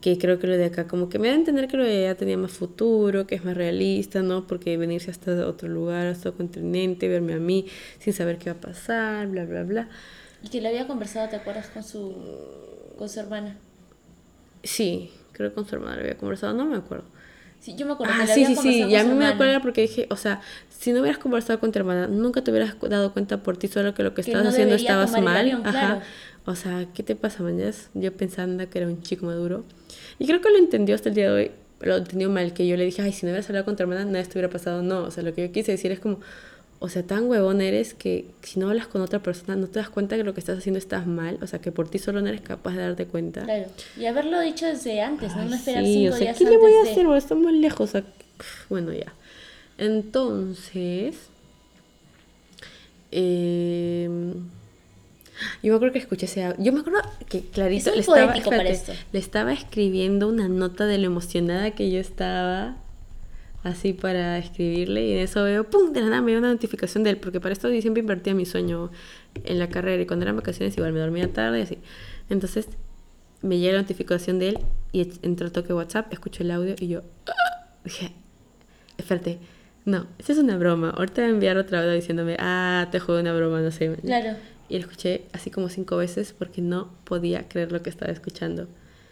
que 0.00 0.18
creo 0.18 0.38
que 0.38 0.46
lo 0.46 0.56
de 0.56 0.66
acá 0.66 0.86
como 0.86 1.08
que 1.08 1.18
me 1.18 1.26
da 1.26 1.34
a 1.34 1.36
entender 1.36 1.66
que 1.66 1.76
lo 1.76 1.84
de 1.84 2.06
allá 2.06 2.16
tenía 2.16 2.36
más 2.36 2.52
futuro, 2.52 3.26
que 3.26 3.34
es 3.34 3.44
más 3.44 3.56
realista, 3.56 4.22
¿no? 4.22 4.46
Porque 4.46 4.76
venirse 4.76 5.10
hasta 5.10 5.32
otro 5.48 5.68
lugar, 5.68 6.06
hasta 6.06 6.28
otro 6.28 6.38
continente, 6.38 7.08
verme 7.08 7.34
a 7.34 7.38
mí 7.38 7.66
sin 7.98 8.12
saber 8.12 8.38
qué 8.38 8.50
va 8.50 8.56
a 8.56 8.60
pasar, 8.60 9.26
bla, 9.26 9.44
bla, 9.44 9.64
bla. 9.64 9.88
Y 10.44 10.48
que 10.48 10.60
le 10.60 10.68
había 10.68 10.86
conversado, 10.86 11.28
¿te 11.28 11.34
acuerdas 11.34 11.68
con 11.70 11.82
su, 11.82 12.14
con 12.96 13.08
su 13.08 13.18
hermana? 13.18 13.56
Sí, 14.62 15.10
creo 15.36 15.50
que 15.50 15.54
con 15.54 15.66
su 15.66 15.74
hermana 15.74 16.00
había 16.00 16.16
conversado, 16.16 16.54
no 16.54 16.64
me 16.64 16.76
acuerdo. 16.76 17.04
Sí, 17.60 17.74
yo 17.76 17.86
me 17.86 17.92
acuerdo. 17.92 18.14
Ah, 18.16 18.26
sí, 18.26 18.44
sí, 18.44 18.56
sí, 18.56 18.82
y 18.84 18.96
a 18.96 19.04
mí 19.04 19.14
me 19.14 19.26
acuerdo 19.26 19.60
porque 19.60 19.82
dije, 19.82 20.06
o 20.10 20.16
sea, 20.16 20.40
si 20.68 20.92
no 20.92 21.00
hubieras 21.00 21.18
conversado 21.18 21.58
con 21.58 21.72
tu 21.72 21.78
hermana, 21.78 22.06
nunca 22.06 22.42
te 22.44 22.50
hubieras 22.50 22.76
dado 22.80 23.12
cuenta 23.12 23.42
por 23.42 23.56
ti 23.56 23.68
solo 23.68 23.94
que 23.94 24.02
lo 24.02 24.14
que, 24.14 24.20
estabas 24.20 24.48
haciendo 24.48 24.74
estabas 24.74 25.12
mal. 25.20 25.62
Ajá. 25.64 26.02
O 26.44 26.54
sea, 26.54 26.86
¿qué 26.94 27.02
te 27.02 27.16
pasa, 27.16 27.42
mañas? 27.42 27.90
Yo 27.94 28.12
pensando 28.12 28.68
que 28.70 28.78
era 28.78 28.86
un 28.86 29.02
chico 29.02 29.26
maduro. 29.26 29.64
Y 30.18 30.26
creo 30.26 30.40
que 30.40 30.50
lo 30.50 30.58
entendió 30.58 30.94
hasta 30.94 31.08
el 31.08 31.16
día 31.16 31.32
de 31.32 31.36
hoy, 31.36 31.50
lo 31.80 31.96
entendió 31.96 32.30
mal, 32.30 32.52
que 32.52 32.66
yo 32.66 32.76
le 32.76 32.84
dije, 32.84 33.02
ay, 33.02 33.12
si 33.12 33.26
no 33.26 33.32
hubieras 33.32 33.48
hablado 33.48 33.64
con 33.64 33.74
tu 33.74 33.82
hermana, 33.82 34.04
nada 34.04 34.20
esto 34.20 34.34
hubiera 34.34 34.48
pasado. 34.48 34.82
No, 34.82 35.02
o 35.02 35.10
sea, 35.10 35.24
lo 35.24 35.34
que 35.34 35.48
yo 35.48 35.52
quise 35.52 35.72
decir 35.72 35.90
es 35.90 35.98
como, 35.98 36.20
o 36.78 36.88
sea, 36.88 37.02
tan 37.02 37.28
huevón 37.28 37.60
eres 37.60 37.94
que 37.94 38.26
si 38.42 38.60
no 38.60 38.68
hablas 38.68 38.86
con 38.86 39.00
otra 39.00 39.20
persona 39.20 39.56
no 39.56 39.66
te 39.66 39.78
das 39.78 39.88
cuenta 39.88 40.16
que 40.16 40.24
lo 40.24 40.34
que 40.34 40.40
estás 40.40 40.58
haciendo 40.58 40.78
estás 40.78 41.06
mal, 41.06 41.38
o 41.40 41.46
sea, 41.46 41.60
que 41.60 41.72
por 41.72 41.88
ti 41.88 41.98
solo 41.98 42.20
no 42.20 42.28
eres 42.28 42.42
capaz 42.42 42.72
de 42.72 42.82
darte 42.82 43.06
cuenta. 43.06 43.44
Claro, 43.44 43.66
y 43.98 44.04
haberlo 44.04 44.40
dicho 44.40 44.66
desde 44.66 45.00
antes, 45.00 45.34
no, 45.34 45.44
no 45.44 45.56
esperar 45.56 45.84
sí, 45.84 45.94
cinco 45.94 46.14
o 46.14 46.18
sea, 46.18 46.34
¿qué 46.34 46.44
le 46.44 46.58
voy 46.58 46.72
a 46.74 46.90
hacer? 46.90 47.06
estamos 47.16 47.52
lejos, 47.52 47.88
o 47.88 47.92
sea, 47.92 48.04
bueno, 48.68 48.92
ya. 48.92 49.12
Entonces, 49.78 51.16
eh, 53.10 54.34
yo 55.62 55.70
me 55.70 55.76
acuerdo 55.76 55.92
que 55.92 55.98
escuché 55.98 56.26
ese. 56.26 56.54
Yo 56.58 56.72
me 56.72 56.80
acuerdo 56.80 57.00
que 57.28 57.42
clarito 57.42 57.90
le 57.92 58.00
estaba, 58.00 58.34
le 58.34 59.18
estaba 59.18 59.52
escribiendo 59.52 60.28
una 60.28 60.48
nota 60.48 60.86
de 60.86 60.98
lo 60.98 61.06
emocionada 61.06 61.70
que 61.72 61.90
yo 61.90 62.00
estaba 62.00 62.76
así 63.66 63.92
para 63.92 64.38
escribirle 64.38 65.04
y 65.06 65.12
en 65.12 65.18
eso 65.18 65.42
veo, 65.42 65.68
¡pum! 65.68 65.92
De 65.92 66.00
la 66.00 66.08
nada 66.08 66.22
me 66.22 66.30
dio 66.30 66.38
una 66.38 66.52
notificación 66.52 67.02
de 67.02 67.10
él, 67.10 67.16
porque 67.18 67.40
para 67.40 67.52
esto 67.52 67.68
siempre 67.80 68.00
invertía 68.00 68.34
mi 68.34 68.46
sueño 68.46 68.90
en 69.44 69.58
la 69.58 69.68
carrera 69.68 70.02
y 70.02 70.06
cuando 70.06 70.24
eran 70.24 70.36
vacaciones 70.36 70.76
igual 70.76 70.92
me 70.92 71.00
dormía 71.00 71.32
tarde 71.32 71.58
y 71.58 71.62
así. 71.62 71.78
Entonces 72.30 72.68
me 73.42 73.58
llega 73.58 73.74
la 73.74 73.82
notificación 73.82 74.38
de 74.38 74.50
él 74.50 74.58
y 74.92 75.08
entró 75.22 75.50
toque 75.50 75.72
WhatsApp, 75.72 76.12
escucho 76.12 76.42
el 76.42 76.52
audio 76.52 76.76
y 76.78 76.88
yo 76.88 77.02
¡ah! 77.28 77.74
dije, 77.84 78.12
espérate, 78.98 79.38
no, 79.84 80.06
esa 80.18 80.32
es 80.32 80.38
una 80.38 80.56
broma. 80.56 80.90
Ahorita 80.90 81.22
voy 81.22 81.30
a 81.30 81.34
enviar 81.34 81.56
otra 81.58 81.80
audio 81.80 81.92
diciéndome, 81.92 82.36
ah, 82.38 82.88
te 82.90 83.00
juego 83.00 83.20
una 83.20 83.34
broma, 83.34 83.60
no 83.60 83.70
sé. 83.72 83.96
Claro. 83.96 84.36
Y 84.68 84.74
lo 84.74 84.80
escuché 84.80 85.24
así 85.32 85.50
como 85.50 85.68
cinco 85.68 85.96
veces 85.96 86.32
porque 86.32 86.60
no 86.60 86.92
podía 87.04 87.48
creer 87.48 87.72
lo 87.72 87.82
que 87.82 87.90
estaba 87.90 88.12
escuchando. 88.12 88.68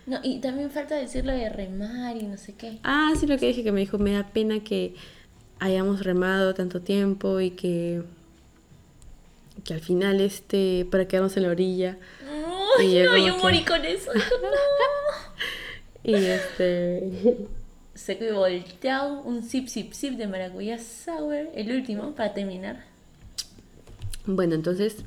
No, 0.07 0.19
y 0.23 0.39
también 0.41 0.71
falta 0.71 0.97
decirlo 0.97 1.33
de 1.33 1.49
remar 1.49 2.17
y 2.17 2.25
no 2.25 2.37
sé 2.37 2.55
qué. 2.55 2.79
Ah, 2.83 3.13
sí, 3.19 3.27
lo 3.27 3.39
que 3.39 3.47
dije 3.47 3.63
que 3.63 3.73
me 3.73 3.81
dijo, 3.81 3.99
me 3.99 4.13
da 4.13 4.29
pena 4.29 4.61
que 4.61 4.95
hayamos 5.61 6.05
remado 6.05 6.55
tanto 6.55 6.81
tiempo 6.81 7.41
y 7.41 7.51
que 7.51 8.03
que 9.65 9.73
al 9.73 9.81
final 9.81 10.21
este 10.21 10.87
para 10.91 11.07
quedarnos 11.07 11.37
en 11.37 11.45
la 11.45 11.51
orilla 11.51 11.97
y 12.83 12.99
no, 13.03 13.17
yo 13.17 13.39
morí 13.39 13.65
con 13.65 13.85
eso 13.85 14.11
y 16.03 16.15
este 16.17 17.47
se 17.95 18.33
volteado 18.33 19.23
un 19.23 19.43
zip 19.43 19.69
zip 19.69 19.95
zip 19.95 20.15
de 20.19 20.27
maracuyá 20.27 20.79
sour 20.79 21.49
el 21.55 21.71
último 21.71 22.15
para 22.17 22.35
terminar 22.35 22.85
bueno 24.27 24.55
entonces 24.57 25.05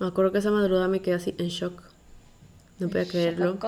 me 0.00 0.06
acuerdo 0.06 0.32
que 0.32 0.38
esa 0.38 0.50
madrugada 0.50 0.88
me 0.88 1.02
quedé 1.02 1.14
así 1.14 1.34
en 1.36 1.48
shock. 1.48 1.89
No 2.80 2.88
podía 2.88 3.06
creerlo. 3.06 3.58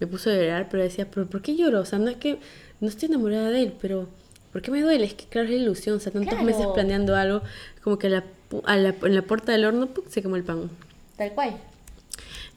Me 0.00 0.06
puse 0.06 0.30
a 0.30 0.36
llorar, 0.36 0.68
pero 0.70 0.82
decía, 0.82 1.10
¿pero 1.10 1.26
por 1.26 1.42
qué 1.42 1.56
lloro? 1.56 1.80
O 1.80 1.84
sea, 1.84 1.98
no 1.98 2.10
es 2.10 2.16
que 2.16 2.38
no 2.80 2.88
estoy 2.88 3.08
enamorada 3.08 3.50
de 3.50 3.62
él, 3.62 3.74
pero 3.80 4.08
¿por 4.52 4.62
qué 4.62 4.70
me 4.70 4.82
duele? 4.82 5.04
Es 5.04 5.14
que 5.14 5.24
claro, 5.26 5.48
es 5.48 5.54
la 5.54 5.60
ilusión. 5.60 5.96
O 5.96 6.00
sea, 6.00 6.12
tantos 6.12 6.42
meses 6.42 6.66
planeando 6.74 7.16
algo, 7.16 7.42
como 7.82 7.98
que 7.98 8.08
la, 8.08 8.24
en 8.68 9.14
la 9.14 9.22
puerta 9.22 9.52
del 9.52 9.64
horno 9.64 9.88
se 10.08 10.22
quemó 10.22 10.36
el 10.36 10.44
pan. 10.44 10.70
Tal 11.16 11.32
cual. 11.32 11.56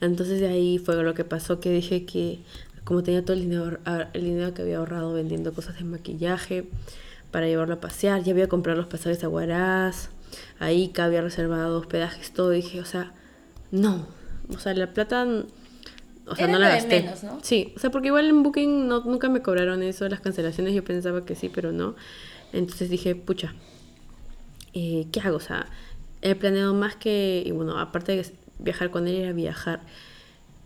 Entonces 0.02 0.40
de 0.40 0.48
ahí 0.48 0.78
fue 0.78 1.02
lo 1.02 1.14
que 1.14 1.24
pasó, 1.24 1.60
que 1.60 1.72
dije 1.72 2.06
que 2.06 2.40
como 2.84 3.04
tenía 3.04 3.22
todo 3.22 3.34
el 3.34 3.42
dinero, 3.42 3.80
el 4.14 4.24
dinero 4.24 4.54
que 4.54 4.62
había 4.62 4.78
ahorrado 4.78 5.14
vendiendo 5.14 5.54
cosas 5.54 5.78
de 5.78 5.84
maquillaje 5.84 6.70
para 7.32 7.46
llevarlo 7.48 7.76
a 7.76 7.82
pasear, 7.82 8.24
ya 8.24 8.32
había 8.32 8.48
comprado 8.48 8.78
los 8.78 8.88
pasajes 8.88 9.24
a 9.24 9.30
Huaraz, 9.30 10.10
ahí 10.60 10.88
que 10.90 11.02
había 11.02 11.22
reservado 11.22 11.80
hospedajes, 11.80 12.32
todo. 12.32 12.52
dije, 12.52 12.80
o 12.80 12.86
sea, 12.86 13.12
no. 13.72 14.08
O 14.56 14.60
sea, 14.60 14.74
la 14.74 14.94
plata. 14.94 15.28
O 16.28 16.36
sea, 16.36 16.48
no 16.48 16.60
la 16.60 16.70
gasté. 16.70 17.02
Menos, 17.02 17.24
¿no? 17.24 17.40
Sí, 17.42 17.74
o 17.76 17.80
sea, 17.80 17.90
porque 17.90 18.08
igual 18.08 18.28
en 18.28 18.44
Booking 18.44 18.88
no, 18.88 19.02
nunca 19.02 19.30
me 19.30 19.42
cobraron 19.42 19.82
eso, 19.84 20.08
las 20.10 20.20
cancelaciones. 20.20 20.74
Yo 20.74 20.84
pensaba 20.84 21.26
que 21.26 21.36
sí, 21.36 21.50
pero 21.50 21.72
no. 21.72 21.96
Entonces 22.54 22.90
dije, 22.90 23.16
pucha, 23.16 23.54
eh, 24.74 25.08
¿qué 25.12 25.20
hago? 25.22 25.38
O 25.38 25.42
sea, 25.42 25.68
he 26.22 26.36
planeado 26.36 26.74
más 26.74 26.96
que. 26.96 27.44
Y 27.46 27.52
bueno, 27.52 27.80
aparte 27.80 28.16
de 28.16 28.26
viajar 28.60 28.92
con 28.92 29.08
él, 29.08 29.16
era 29.16 29.34
viajar. 29.34 29.82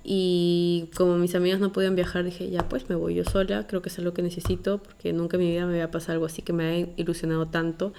Y 0.04 0.90
como 0.96 1.16
mis 1.18 1.36
amigos 1.36 1.60
no 1.60 1.72
podían 1.72 1.96
viajar, 1.96 2.24
dije, 2.24 2.50
ya 2.50 2.68
pues 2.68 2.90
me 2.90 2.96
voy 2.96 3.14
yo 3.14 3.24
sola, 3.24 3.68
creo 3.68 3.84
que 3.84 3.90
es 3.90 3.98
lo 4.00 4.16
que 4.16 4.24
necesito, 4.24 4.80
porque 4.80 5.14
nunca 5.14 5.38
en 5.38 5.44
mi 5.44 5.52
vida 5.52 5.68
me 5.68 5.74
había 5.74 5.92
pasado 5.92 6.14
algo 6.14 6.26
así 6.26 6.42
que 6.42 6.54
me 6.54 6.66
ha 6.66 6.88
ilusionado 6.98 7.48
tanto. 7.48 7.94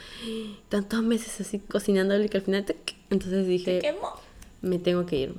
Tantos 0.68 1.02
meses 1.04 1.40
así 1.40 1.60
cocinándole 1.60 2.28
que 2.28 2.38
al 2.38 2.42
final, 2.42 2.64
te... 2.64 2.76
entonces 3.10 3.46
dije, 3.46 3.94
me 4.62 4.80
tengo 4.80 5.06
que 5.06 5.16
ir. 5.16 5.34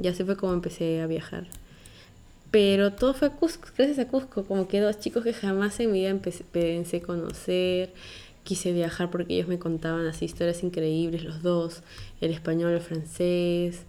Y 0.00 0.06
así 0.06 0.22
fue 0.22 0.36
como 0.36 0.52
empecé 0.52 1.00
a 1.00 1.08
viajar. 1.08 1.48
Pero 2.54 2.92
todo 2.92 3.14
fue 3.14 3.26
a 3.26 3.30
Cusco, 3.32 3.66
gracias 3.76 3.98
a 3.98 4.06
Cusco, 4.06 4.44
como 4.44 4.68
que 4.68 4.78
dos 4.78 5.00
chicos 5.00 5.24
que 5.24 5.34
jamás 5.34 5.80
en 5.80 5.90
mi 5.90 6.02
vida 6.02 6.16
pensé 6.52 7.02
conocer, 7.02 7.92
quise 8.44 8.72
viajar 8.72 9.10
porque 9.10 9.34
ellos 9.34 9.48
me 9.48 9.58
contaban 9.58 10.06
así 10.06 10.26
historias 10.26 10.62
increíbles, 10.62 11.24
los 11.24 11.42
dos, 11.42 11.82
el 12.20 12.30
español, 12.30 12.70
el 12.70 12.80
francés. 12.80 13.80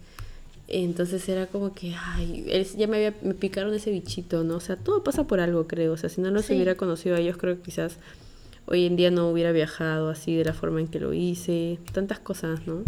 Entonces 0.67 1.29
era 1.29 1.45
como 1.45 1.75
que, 1.75 1.93
ay, 1.95 2.65
ya 2.75 2.87
me, 2.87 2.97
había, 2.97 3.13
me 3.21 3.35
picaron 3.35 3.71
ese 3.71 3.91
bichito, 3.91 4.43
¿no? 4.43 4.55
O 4.55 4.59
sea, 4.59 4.77
todo 4.77 5.03
pasa 5.03 5.25
por 5.25 5.39
algo, 5.39 5.67
creo. 5.67 5.93
O 5.93 5.97
sea, 5.97 6.09
si 6.09 6.19
no 6.19 6.31
los 6.31 6.49
hubiera 6.49 6.73
conocido 6.73 7.17
a 7.17 7.19
ellos, 7.19 7.37
creo 7.37 7.57
que 7.57 7.61
quizás 7.61 7.99
hoy 8.65 8.87
en 8.87 8.95
día 8.95 9.11
no 9.11 9.29
hubiera 9.29 9.51
viajado 9.51 10.09
así 10.09 10.35
de 10.35 10.43
la 10.43 10.53
forma 10.53 10.79
en 10.79 10.87
que 10.87 10.99
lo 10.99 11.13
hice. 11.13 11.77
Tantas 11.93 12.17
cosas, 12.17 12.65
¿no? 12.65 12.81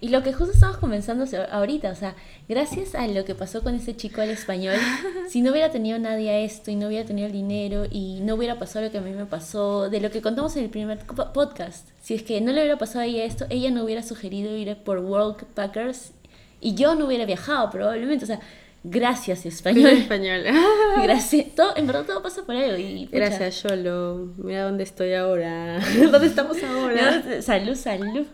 Y 0.00 0.10
lo 0.10 0.22
que 0.22 0.32
justo 0.32 0.52
estamos 0.52 0.76
comenzando 0.76 1.24
ahorita, 1.50 1.90
o 1.90 1.94
sea, 1.96 2.14
gracias 2.48 2.94
a 2.94 3.08
lo 3.08 3.24
que 3.24 3.34
pasó 3.34 3.62
con 3.62 3.74
ese 3.74 3.96
chico 3.96 4.20
al 4.20 4.30
español, 4.30 4.76
si 5.28 5.42
no 5.42 5.50
hubiera 5.50 5.70
tenido 5.70 5.98
nadie 5.98 6.30
a 6.30 6.38
esto 6.38 6.70
y 6.70 6.76
no 6.76 6.86
hubiera 6.86 7.04
tenido 7.04 7.26
el 7.26 7.32
dinero 7.32 7.84
y 7.90 8.20
no 8.20 8.36
hubiera 8.36 8.60
pasado 8.60 8.84
lo 8.84 8.92
que 8.92 8.98
a 8.98 9.00
mí 9.00 9.10
me 9.10 9.26
pasó, 9.26 9.90
de 9.90 10.00
lo 10.00 10.10
que 10.12 10.22
contamos 10.22 10.56
en 10.56 10.64
el 10.64 10.70
primer 10.70 10.98
podcast, 11.34 11.88
si 12.00 12.14
es 12.14 12.22
que 12.22 12.40
no 12.40 12.52
le 12.52 12.60
hubiera 12.60 12.78
pasado 12.78 13.00
a 13.00 13.06
ella 13.06 13.24
esto, 13.24 13.46
ella 13.50 13.72
no 13.72 13.82
hubiera 13.82 14.04
sugerido 14.04 14.56
ir 14.56 14.76
por 14.76 14.98
World 15.00 15.44
Packers 15.54 16.12
y 16.60 16.74
yo 16.74 16.94
no 16.94 17.06
hubiera 17.06 17.24
viajado 17.24 17.68
probablemente, 17.70 18.24
o 18.24 18.28
sea, 18.28 18.38
gracias 18.84 19.46
español. 19.46 19.90
español. 19.90 20.44
gracias, 21.02 21.56
todo, 21.56 21.76
en 21.76 21.88
verdad 21.88 22.04
todo 22.04 22.22
pasa 22.22 22.44
por 22.44 22.54
algo. 22.54 22.76
Y, 22.76 23.06
gracias 23.06 23.64
Yolo, 23.64 24.32
mira 24.36 24.62
dónde 24.62 24.84
estoy 24.84 25.14
ahora, 25.14 25.80
dónde 26.12 26.28
estamos 26.28 26.62
ahora. 26.62 27.42
salud, 27.42 27.74
salud. 27.74 28.26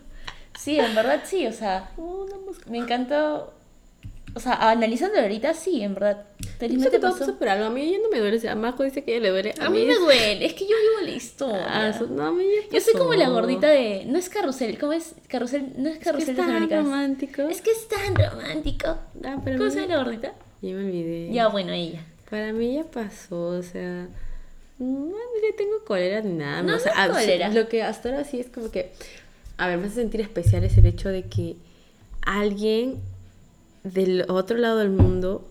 Sí, 0.58 0.78
en 0.78 0.94
verdad 0.94 1.22
sí, 1.24 1.46
o 1.46 1.52
sea, 1.52 1.90
me 2.68 2.78
encantó. 2.78 3.52
O 4.36 4.40
sea, 4.40 4.70
analizando 4.70 5.20
ahorita, 5.20 5.54
sí, 5.54 5.82
en 5.82 5.94
verdad. 5.94 6.24
Felizmente 6.58 6.98
pasó. 6.98 7.36
por 7.36 7.48
algo. 7.48 7.66
A 7.66 7.70
mí 7.70 7.88
ya 7.90 7.98
no 7.98 8.08
me 8.08 8.18
duele. 8.18 8.36
O 8.36 8.40
sea, 8.40 8.56
Majo 8.56 8.82
dice 8.82 9.04
que 9.04 9.12
ella 9.12 9.22
le 9.24 9.30
duele. 9.30 9.54
A, 9.60 9.70
mí, 9.70 9.84
me 9.84 9.94
duele. 9.94 10.44
Es 10.44 10.54
que 10.54 10.64
yo 10.64 10.74
vivo 10.76 11.04
la 11.04 11.10
historia. 11.10 11.66
Ah, 11.68 11.92
no, 12.10 12.26
a 12.26 12.32
mí 12.32 12.44
Yo 12.72 12.80
soy 12.80 12.94
como 12.94 13.14
la 13.14 13.28
gordita 13.28 13.68
de. 13.68 14.04
No 14.06 14.18
es 14.18 14.28
carrusel. 14.28 14.78
¿Cómo 14.78 14.92
es? 14.92 15.14
Carrusel. 15.28 15.72
No 15.76 15.88
es 15.88 15.98
carrusel 15.98 16.30
es 16.30 16.36
que 16.36 16.42
es 16.42 16.48
tan 16.48 16.70
romántico. 16.70 17.42
Es 17.42 17.60
que 17.60 17.70
es 17.70 17.88
tan 17.88 18.14
romántico. 18.14 18.96
Ah, 19.24 19.40
pero 19.44 19.58
¿Cómo 19.58 19.70
se 19.70 19.82
llama 19.82 19.94
la 19.94 20.02
gordita? 20.02 20.32
Ya 20.62 20.74
me 20.74 20.84
olvidé. 20.84 21.32
Ya, 21.32 21.48
bueno, 21.48 21.72
ella. 21.72 22.04
Para 22.28 22.52
mí 22.52 22.74
ya 22.74 22.84
pasó. 22.84 23.46
O 23.48 23.62
sea. 23.62 24.08
No 24.78 25.16
le 25.40 25.52
tengo 25.52 25.84
cólera 25.86 26.20
ni 26.22 26.32
nada. 26.32 26.62
No, 26.62 26.74
o 26.74 26.78
sea, 26.80 27.06
no 27.06 27.14
cólera. 27.14 27.50
Lo 27.50 27.68
que 27.68 27.84
hasta 27.84 28.08
ahora 28.08 28.24
sí 28.24 28.40
es 28.40 28.48
como 28.48 28.72
que 28.72 28.90
a 29.56 29.66
ver, 29.68 29.78
me 29.78 29.86
hace 29.86 29.96
sentir 29.96 30.20
especial 30.20 30.64
es 30.64 30.76
el 30.76 30.86
hecho 30.86 31.08
de 31.08 31.24
que 31.24 31.56
alguien 32.22 33.00
del 33.84 34.24
otro 34.28 34.56
lado 34.56 34.78
del 34.78 34.90
mundo 34.90 35.48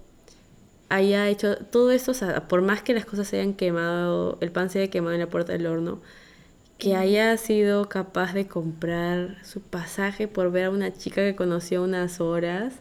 haya 0.90 1.28
hecho 1.30 1.58
todo 1.58 1.92
esto, 1.92 2.12
o 2.12 2.14
sea, 2.14 2.48
por 2.48 2.62
más 2.62 2.82
que 2.82 2.94
las 2.94 3.06
cosas 3.06 3.28
se 3.28 3.40
hayan 3.40 3.54
quemado, 3.54 4.38
el 4.42 4.52
pan 4.52 4.70
se 4.70 4.80
haya 4.80 4.92
quemado 4.92 5.14
en 5.14 5.22
la 5.22 5.28
puerta 5.28 5.54
del 5.54 5.66
horno, 5.66 6.02
que 6.78 6.96
haya 6.96 7.38
sido 7.38 7.88
capaz 7.90 8.34
de 8.34 8.48
comprar 8.48 9.38
su 9.44 9.62
pasaje 9.62 10.28
por 10.28 10.52
ver 10.52 10.66
a 10.66 10.70
una 10.70 10.94
chica 10.94 11.22
que 11.22 11.36
conoció 11.36 11.84
unas 11.84 12.20
horas. 12.20 12.74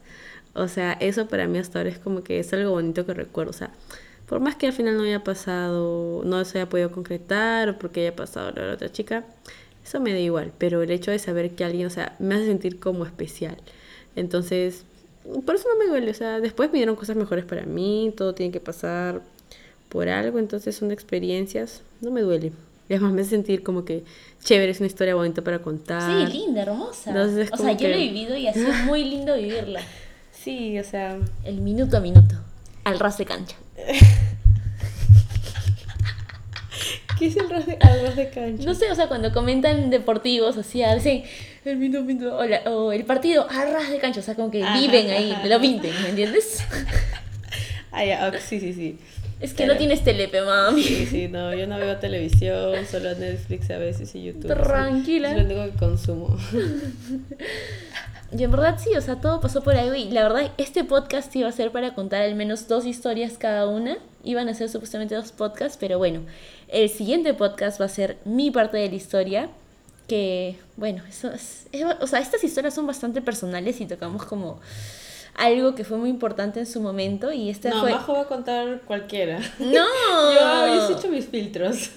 O 0.54 0.68
sea, 0.68 0.92
eso 0.94 1.28
para 1.28 1.46
mí 1.46 1.58
hasta 1.58 1.78
ahora 1.78 1.90
es 1.90 1.98
como 1.98 2.22
que 2.22 2.40
es 2.40 2.52
algo 2.52 2.72
bonito 2.72 3.06
que 3.06 3.14
recuerdo. 3.14 3.50
O 3.50 3.54
sea, 3.54 3.70
por 4.26 4.40
más 4.40 4.56
que 4.56 4.66
al 4.66 4.72
final 4.72 4.96
no 4.96 5.04
haya 5.04 5.22
pasado, 5.24 6.22
no 6.24 6.44
se 6.44 6.58
haya 6.58 6.68
podido 6.68 6.90
concretar 6.90 7.68
o 7.68 7.78
porque 7.78 8.00
haya 8.00 8.16
pasado 8.16 8.50
la 8.52 8.74
otra 8.74 8.90
chica, 8.90 9.24
eso 9.84 10.00
me 10.00 10.12
da 10.12 10.18
igual, 10.18 10.52
pero 10.58 10.82
el 10.82 10.90
hecho 10.90 11.10
de 11.10 11.18
saber 11.18 11.52
que 11.52 11.64
alguien, 11.64 11.86
o 11.86 11.90
sea, 11.90 12.16
me 12.18 12.34
hace 12.34 12.46
sentir 12.46 12.78
como 12.78 13.04
especial. 13.04 13.56
Entonces, 14.16 14.84
por 15.44 15.54
eso 15.54 15.68
no 15.68 15.78
me 15.78 15.86
duele, 15.86 16.10
o 16.10 16.14
sea, 16.14 16.40
después 16.40 16.70
me 16.70 16.78
dieron 16.78 16.96
cosas 16.96 17.16
mejores 17.16 17.44
para 17.44 17.64
mí, 17.64 18.12
todo 18.16 18.34
tiene 18.34 18.52
que 18.52 18.60
pasar 18.60 19.22
por 19.88 20.08
algo, 20.08 20.38
entonces 20.38 20.76
son 20.76 20.90
experiencias, 20.90 21.82
no 22.00 22.10
me 22.10 22.22
duele. 22.22 22.52
Y 22.88 22.94
además 22.94 23.12
me 23.12 23.22
hace 23.22 23.30
sentir 23.30 23.62
como 23.62 23.84
que 23.84 24.04
chévere, 24.42 24.72
es 24.72 24.80
una 24.80 24.86
historia 24.86 25.14
bonita 25.14 25.42
para 25.42 25.60
contar. 25.60 26.30
Sí, 26.30 26.38
linda, 26.38 26.62
hermosa. 26.62 27.10
o 27.52 27.56
sea, 27.56 27.72
yo 27.72 27.88
lo 27.88 27.94
he 27.94 27.98
vivido 27.98 28.36
y 28.36 28.48
ha 28.48 28.52
sido 28.52 28.72
muy 28.86 29.04
lindo 29.04 29.36
vivirla. 29.36 29.80
Sí, 30.32 30.76
o 30.80 30.82
sea... 30.82 31.20
El 31.44 31.60
minuto 31.60 31.96
a 31.96 32.00
minuto, 32.00 32.34
al 32.82 32.98
ras 32.98 33.16
de 33.16 33.26
cancha. 33.26 33.56
¿Qué 37.18 37.26
es 37.26 37.36
el 37.36 37.48
ras 37.48 37.66
de, 37.66 37.76
ras 37.76 38.16
de 38.16 38.30
cancha? 38.30 38.64
No 38.64 38.74
sé, 38.74 38.90
o 38.90 38.94
sea, 38.94 39.08
cuando 39.08 39.32
comentan 39.32 39.90
deportivos, 39.90 40.56
así, 40.56 40.82
el 41.64 41.76
minuto, 41.76 42.36
o, 42.36 42.92
el 42.92 43.04
partido 43.04 43.46
a 43.48 43.64
ras 43.64 43.90
de 43.90 43.98
cancha, 43.98 44.20
o 44.20 44.22
sea, 44.22 44.34
como 44.34 44.50
que 44.50 44.58
viven 44.58 45.10
ahí, 45.10 45.36
lo 45.44 45.60
pinten, 45.60 45.92
¿me 46.02 46.10
entiendes? 46.10 46.64
Ah, 47.94 48.06
ya, 48.06 48.32
sí, 48.40 48.58
sí, 48.58 48.72
sí. 48.72 48.98
Es 49.38 49.52
que 49.52 49.66
no 49.66 49.76
tienes 49.76 50.02
telepe, 50.02 50.40
mami. 50.40 50.82
Sí, 50.82 51.04
sí, 51.04 51.28
no, 51.28 51.54
yo 51.54 51.66
no 51.66 51.76
veo 51.76 51.98
televisión, 51.98 52.86
solo 52.90 53.14
Netflix 53.14 53.70
a 53.70 53.76
veces 53.76 54.14
y 54.14 54.24
YouTube. 54.24 54.46
Tranquila. 54.46 55.32
Es 55.32 55.36
lo 55.36 55.44
único 55.44 55.64
que 55.64 55.78
consumo. 55.78 56.38
Y 58.34 58.44
en 58.44 58.50
verdad 58.50 58.78
sí, 58.82 58.96
o 58.96 59.00
sea, 59.02 59.16
todo 59.16 59.40
pasó 59.40 59.62
por 59.62 59.76
ahí. 59.76 60.08
Y 60.08 60.10
la 60.10 60.22
verdad, 60.22 60.52
este 60.56 60.84
podcast 60.84 61.34
iba 61.36 61.48
a 61.48 61.52
ser 61.52 61.70
para 61.70 61.94
contar 61.94 62.22
al 62.22 62.34
menos 62.34 62.66
dos 62.66 62.86
historias 62.86 63.36
cada 63.36 63.66
una. 63.66 63.98
Iban 64.24 64.48
a 64.48 64.54
ser 64.54 64.70
supuestamente 64.70 65.14
dos 65.14 65.32
podcasts, 65.32 65.76
pero 65.78 65.98
bueno, 65.98 66.22
el 66.72 66.88
siguiente 66.88 67.34
podcast 67.34 67.80
va 67.80 67.84
a 67.84 67.88
ser 67.88 68.18
mi 68.24 68.50
parte 68.50 68.78
de 68.78 68.88
la 68.88 68.94
historia. 68.94 69.50
Que, 70.08 70.58
bueno, 70.76 71.02
eso 71.08 71.30
es, 71.30 71.66
o 72.00 72.06
sea, 72.06 72.18
estas 72.18 72.42
historias 72.42 72.74
son 72.74 72.86
bastante 72.86 73.22
personales 73.22 73.80
y 73.80 73.86
tocamos 73.86 74.24
como 74.24 74.60
algo 75.34 75.74
que 75.74 75.84
fue 75.84 75.96
muy 75.96 76.10
importante 76.10 76.60
en 76.60 76.66
su 76.66 76.80
momento 76.80 77.32
y 77.32 77.48
este 77.48 77.70
no, 77.70 77.80
fue... 77.80 77.92
Majo 77.92 78.12
va 78.14 78.22
a 78.22 78.26
contar 78.26 78.82
cualquiera. 78.82 79.38
No. 79.58 79.86
Yo 80.34 80.46
habéis 80.46 80.98
hecho 80.98 81.08
mis 81.08 81.26
filtros. 81.26 81.90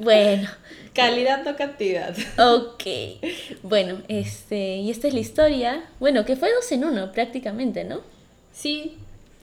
Bueno. 0.00 0.48
Calidad 0.92 1.44
no 1.44 1.56
cantidad. 1.56 2.14
Ok. 2.38 2.84
Bueno, 3.62 4.02
este, 4.08 4.76
y 4.76 4.90
esta 4.90 5.08
es 5.08 5.14
la 5.14 5.20
historia. 5.20 5.84
Bueno, 6.00 6.24
que 6.24 6.36
fue 6.36 6.52
dos 6.52 6.70
en 6.72 6.84
uno 6.84 7.12
prácticamente, 7.12 7.84
¿no? 7.84 8.00
Sí. 8.52 8.96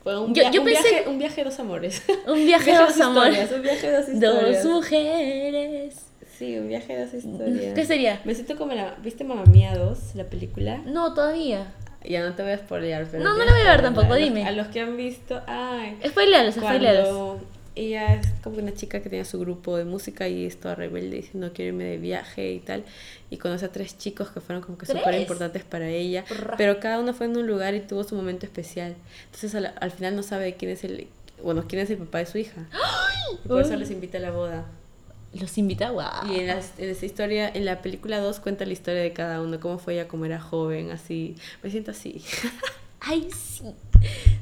Fue 0.04 0.20
un, 0.20 0.34
yo, 0.34 0.44
un 0.60 0.66
viaje, 0.66 1.04
un 1.08 1.18
viaje 1.18 1.36
de 1.36 1.44
dos 1.44 1.58
amores. 1.58 2.02
Un 2.26 2.44
viaje, 2.44 2.72
de 2.72 2.76
dos, 2.76 3.00
amores. 3.00 3.50
Un 3.50 3.62
viaje 3.62 3.90
de 3.90 3.96
dos 3.96 4.08
historias. 4.08 4.62
Dos 4.62 4.72
mujeres. 4.72 5.94
Sí, 6.38 6.58
un 6.58 6.68
viaje 6.68 6.94
de 6.94 7.04
dos 7.06 7.14
historias. 7.14 7.74
¿Qué 7.74 7.86
sería? 7.86 8.20
Me 8.24 8.34
siento 8.34 8.56
como 8.56 8.74
la... 8.74 8.96
¿Viste 9.02 9.24
Mamma 9.24 9.44
Mía 9.46 9.74
2, 9.76 10.14
la 10.14 10.24
película? 10.24 10.78
No, 10.84 11.14
todavía. 11.14 11.72
Ya 12.04 12.22
no 12.22 12.34
te 12.34 12.42
voy 12.42 12.52
a 12.52 12.58
spoilear, 12.58 13.06
pero... 13.10 13.24
No, 13.24 13.34
no 13.34 13.44
la 13.46 13.52
voy 13.52 13.62
a 13.62 13.70
ver 13.70 13.82
tampoco, 13.82 14.14
dime. 14.14 14.46
A 14.46 14.52
los 14.52 14.66
que 14.68 14.80
han 14.80 14.94
visto... 14.98 15.40
Ay. 15.46 15.98
Spoilealos, 16.06 16.56
spoilealos 16.56 17.38
ella 17.76 18.14
es 18.14 18.28
como 18.42 18.58
una 18.58 18.72
chica 18.72 19.00
que 19.02 19.08
tenía 19.08 19.24
su 19.24 19.40
grupo 19.40 19.76
de 19.76 19.84
música 19.84 20.28
y 20.28 20.44
es 20.44 20.58
toda 20.58 20.74
rebelde 20.74 21.16
diciendo 21.16 21.50
quiero 21.52 21.70
irme 21.70 21.84
de 21.84 21.98
viaje 21.98 22.52
y 22.52 22.60
tal. 22.60 22.84
Y 23.30 23.38
conoce 23.38 23.66
a 23.66 23.72
tres 23.72 23.98
chicos 23.98 24.30
que 24.30 24.40
fueron 24.40 24.62
como 24.62 24.78
que 24.78 24.86
súper 24.86 25.14
importantes 25.14 25.64
para 25.64 25.88
ella. 25.88 26.24
Pero 26.56 26.78
cada 26.78 27.00
uno 27.00 27.14
fue 27.14 27.26
en 27.26 27.36
un 27.36 27.46
lugar 27.46 27.74
y 27.74 27.80
tuvo 27.80 28.04
su 28.04 28.14
momento 28.14 28.46
especial. 28.46 28.94
Entonces 29.26 29.54
al, 29.54 29.90
final 29.90 30.14
no 30.14 30.22
sabe 30.22 30.54
quién 30.54 30.70
es 30.70 30.84
el, 30.84 31.08
bueno, 31.42 31.64
quién 31.66 31.82
es 31.82 31.90
el 31.90 31.98
papá 31.98 32.18
de 32.18 32.26
su 32.26 32.38
hija. 32.38 32.66
Y 33.44 33.48
por 33.48 33.62
eso 33.62 33.74
les 33.76 33.90
invita 33.90 34.18
a 34.18 34.20
la 34.20 34.30
boda. 34.30 34.66
Los 35.32 35.58
invita, 35.58 35.90
wow. 35.90 36.32
Y 36.32 36.38
en, 36.38 36.50
esa 36.50 37.06
historia, 37.06 37.50
en 37.52 37.64
la 37.64 37.82
película 37.82 38.20
2 38.20 38.38
cuenta 38.38 38.64
la 38.66 38.72
historia 38.72 39.02
de 39.02 39.12
cada 39.12 39.40
uno, 39.40 39.58
cómo 39.58 39.78
fue 39.78 39.94
ella 39.94 40.06
como 40.06 40.26
era 40.26 40.40
joven, 40.40 40.92
así. 40.92 41.34
Me 41.62 41.70
siento 41.70 41.90
así. 41.90 42.22
Ay, 43.00 43.28
sí. 43.32 43.64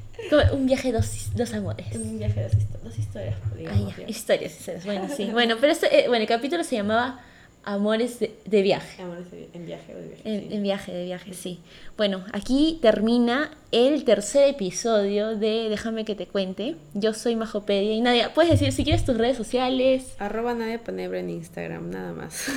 Un 0.53 0.67
viaje 0.67 0.93
dos, 0.93 1.31
dos 1.35 1.53
amores. 1.55 1.87
Un 1.95 2.19
viaje 2.19 2.43
dos, 2.43 2.53
dos 2.85 2.99
historias, 2.99 3.37
digamos. 3.57 3.95
historias, 4.07 4.53
historias. 4.59 4.85
Bueno, 4.85 5.09
sí. 5.15 5.25
Bueno, 5.33 5.57
pero 5.61 5.73
este, 5.73 6.05
eh, 6.05 6.09
bueno, 6.09 6.23
el 6.23 6.29
capítulo 6.29 6.65
se 6.65 6.77
llamaba 6.77 7.21
Amores 7.65 8.19
de, 8.19 8.63
viaje. 8.63 9.01
Amores 9.01 9.27
en 9.53 9.67
viaje 9.67 9.95
de 9.95 10.09
viaje. 10.09 10.23
En, 10.25 10.53
en, 10.53 10.63
viaje 10.65 10.93
de 10.93 11.05
viaje, 11.05 11.33
sí. 11.33 11.61
Bueno, 11.97 12.25
aquí 12.33 12.81
termina 12.83 13.53
el 13.71 14.03
tercer 14.03 14.49
episodio 14.49 15.37
de 15.37 15.69
Déjame 15.69 16.05
que 16.05 16.17
te 16.17 16.27
cuente. 16.27 16.75
Yo 16.95 17.15
soy 17.15 17.37
Majopedia 17.37 17.93
y 17.93 18.01
Nadia, 18.01 18.35
puedes 18.35 18.51
decir 18.51 18.73
si 18.73 18.83
quieres 18.83 19.05
tus 19.05 19.17
redes 19.17 19.37
sociales. 19.37 20.17
Arroba 20.19 20.55
Nadia 20.55 20.83
Panebre 20.83 21.21
en 21.21 21.31
Instagram, 21.31 21.91
nada 21.91 22.13
más. 22.13 22.51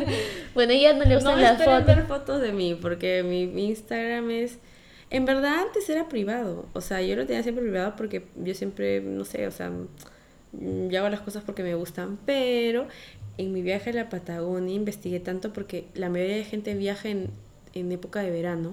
bueno, 0.54 0.72
ella 0.72 0.92
no 0.92 1.04
le 1.06 1.16
gustan 1.16 1.36
no 1.36 1.42
las 1.42 1.58
fotos. 1.58 1.86
ver 1.86 2.06
fotos 2.06 2.40
de 2.40 2.52
mí 2.52 2.76
porque 2.80 3.24
mi, 3.24 3.48
mi 3.48 3.66
Instagram 3.66 4.30
es 4.30 4.58
en 5.12 5.26
verdad 5.26 5.60
antes 5.60 5.88
era 5.90 6.08
privado, 6.08 6.64
o 6.72 6.80
sea, 6.80 7.02
yo 7.02 7.14
lo 7.16 7.26
tenía 7.26 7.42
siempre 7.42 7.62
privado 7.62 7.94
porque 7.96 8.24
yo 8.42 8.54
siempre, 8.54 9.02
no 9.02 9.26
sé, 9.26 9.46
o 9.46 9.50
sea, 9.50 9.70
yo 10.52 10.98
hago 10.98 11.10
las 11.10 11.20
cosas 11.20 11.44
porque 11.44 11.62
me 11.62 11.74
gustan, 11.74 12.18
pero 12.24 12.86
en 13.36 13.52
mi 13.52 13.60
viaje 13.60 13.90
a 13.90 13.92
la 13.92 14.08
Patagonia 14.08 14.74
investigué 14.74 15.20
tanto 15.20 15.52
porque 15.52 15.84
la 15.92 16.08
mayoría 16.08 16.36
de 16.36 16.44
gente 16.44 16.74
viaja 16.74 17.10
en, 17.10 17.28
en 17.74 17.92
época 17.92 18.20
de 18.20 18.30
verano. 18.30 18.72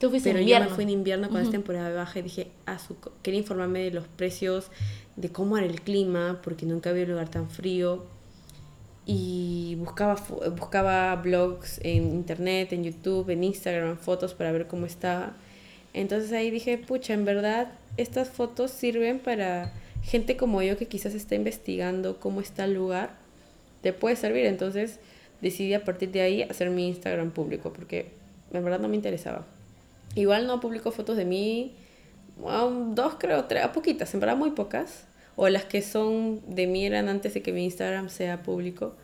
Tú 0.00 0.10
fuiste 0.10 0.30
pero 0.30 0.38
en 0.38 0.42
invierno. 0.42 0.64
yo 0.66 0.70
me 0.70 0.74
fui 0.74 0.84
en 0.84 0.90
invierno 0.90 1.28
con 1.28 1.40
esta 1.40 1.52
temporada 1.52 1.88
de 1.88 1.94
baja 1.94 2.18
y 2.18 2.22
dije, 2.22 2.50
ah, 2.66 2.80
su, 2.80 2.96
quería 3.22 3.38
informarme 3.38 3.84
de 3.84 3.92
los 3.92 4.08
precios, 4.08 4.72
de 5.14 5.30
cómo 5.30 5.56
era 5.56 5.68
el 5.68 5.80
clima, 5.80 6.40
porque 6.42 6.66
nunca 6.66 6.90
había 6.90 7.04
un 7.04 7.10
lugar 7.10 7.28
tan 7.28 7.48
frío. 7.48 8.04
Y 9.06 9.76
buscaba, 9.78 10.16
buscaba 10.58 11.14
blogs 11.14 11.78
en 11.84 12.10
internet, 12.10 12.72
en 12.72 12.82
YouTube, 12.82 13.30
en 13.30 13.44
Instagram, 13.44 13.96
fotos 13.98 14.34
para 14.34 14.50
ver 14.50 14.66
cómo 14.66 14.84
estaba. 14.84 15.36
Entonces 15.96 16.30
ahí 16.32 16.50
dije, 16.50 16.76
pucha, 16.76 17.14
en 17.14 17.24
verdad 17.24 17.72
estas 17.96 18.28
fotos 18.28 18.70
sirven 18.70 19.18
para 19.18 19.72
gente 20.02 20.36
como 20.36 20.60
yo 20.60 20.76
que 20.76 20.86
quizás 20.86 21.14
está 21.14 21.34
investigando 21.34 22.20
cómo 22.20 22.42
está 22.42 22.64
el 22.64 22.74
lugar, 22.74 23.14
te 23.80 23.94
puede 23.94 24.14
servir. 24.14 24.44
Entonces 24.44 25.00
decidí 25.40 25.72
a 25.72 25.84
partir 25.84 26.10
de 26.12 26.20
ahí 26.20 26.42
hacer 26.42 26.68
mi 26.68 26.86
Instagram 26.86 27.30
público, 27.30 27.72
porque 27.72 28.10
en 28.52 28.62
verdad 28.62 28.78
no 28.78 28.88
me 28.88 28.96
interesaba. 28.96 29.46
Igual 30.14 30.46
no 30.46 30.60
publico 30.60 30.90
fotos 30.90 31.16
de 31.16 31.24
mí, 31.24 31.72
dos 32.90 33.14
creo, 33.18 33.46
tres, 33.46 33.66
poquitas, 33.68 34.12
en 34.12 34.20
verdad 34.20 34.36
muy 34.36 34.50
pocas. 34.50 35.06
O 35.34 35.48
las 35.48 35.64
que 35.64 35.80
son 35.80 36.42
de 36.46 36.66
mí 36.66 36.84
eran 36.84 37.08
antes 37.08 37.32
de 37.32 37.40
que 37.40 37.52
mi 37.52 37.64
Instagram 37.64 38.10
sea 38.10 38.42
público. 38.42 38.94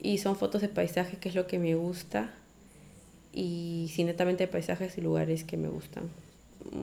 Y 0.00 0.18
son 0.18 0.36
fotos 0.36 0.62
de 0.62 0.68
paisajes, 0.68 1.18
que 1.18 1.28
es 1.28 1.34
lo 1.34 1.48
que 1.48 1.58
me 1.58 1.74
gusta. 1.74 2.30
Y 3.32 3.90
sí, 3.94 4.04
netamente 4.04 4.46
paisajes 4.46 4.98
y 4.98 5.00
lugares 5.00 5.44
que 5.44 5.56
me 5.56 5.68
gustan. 5.68 6.10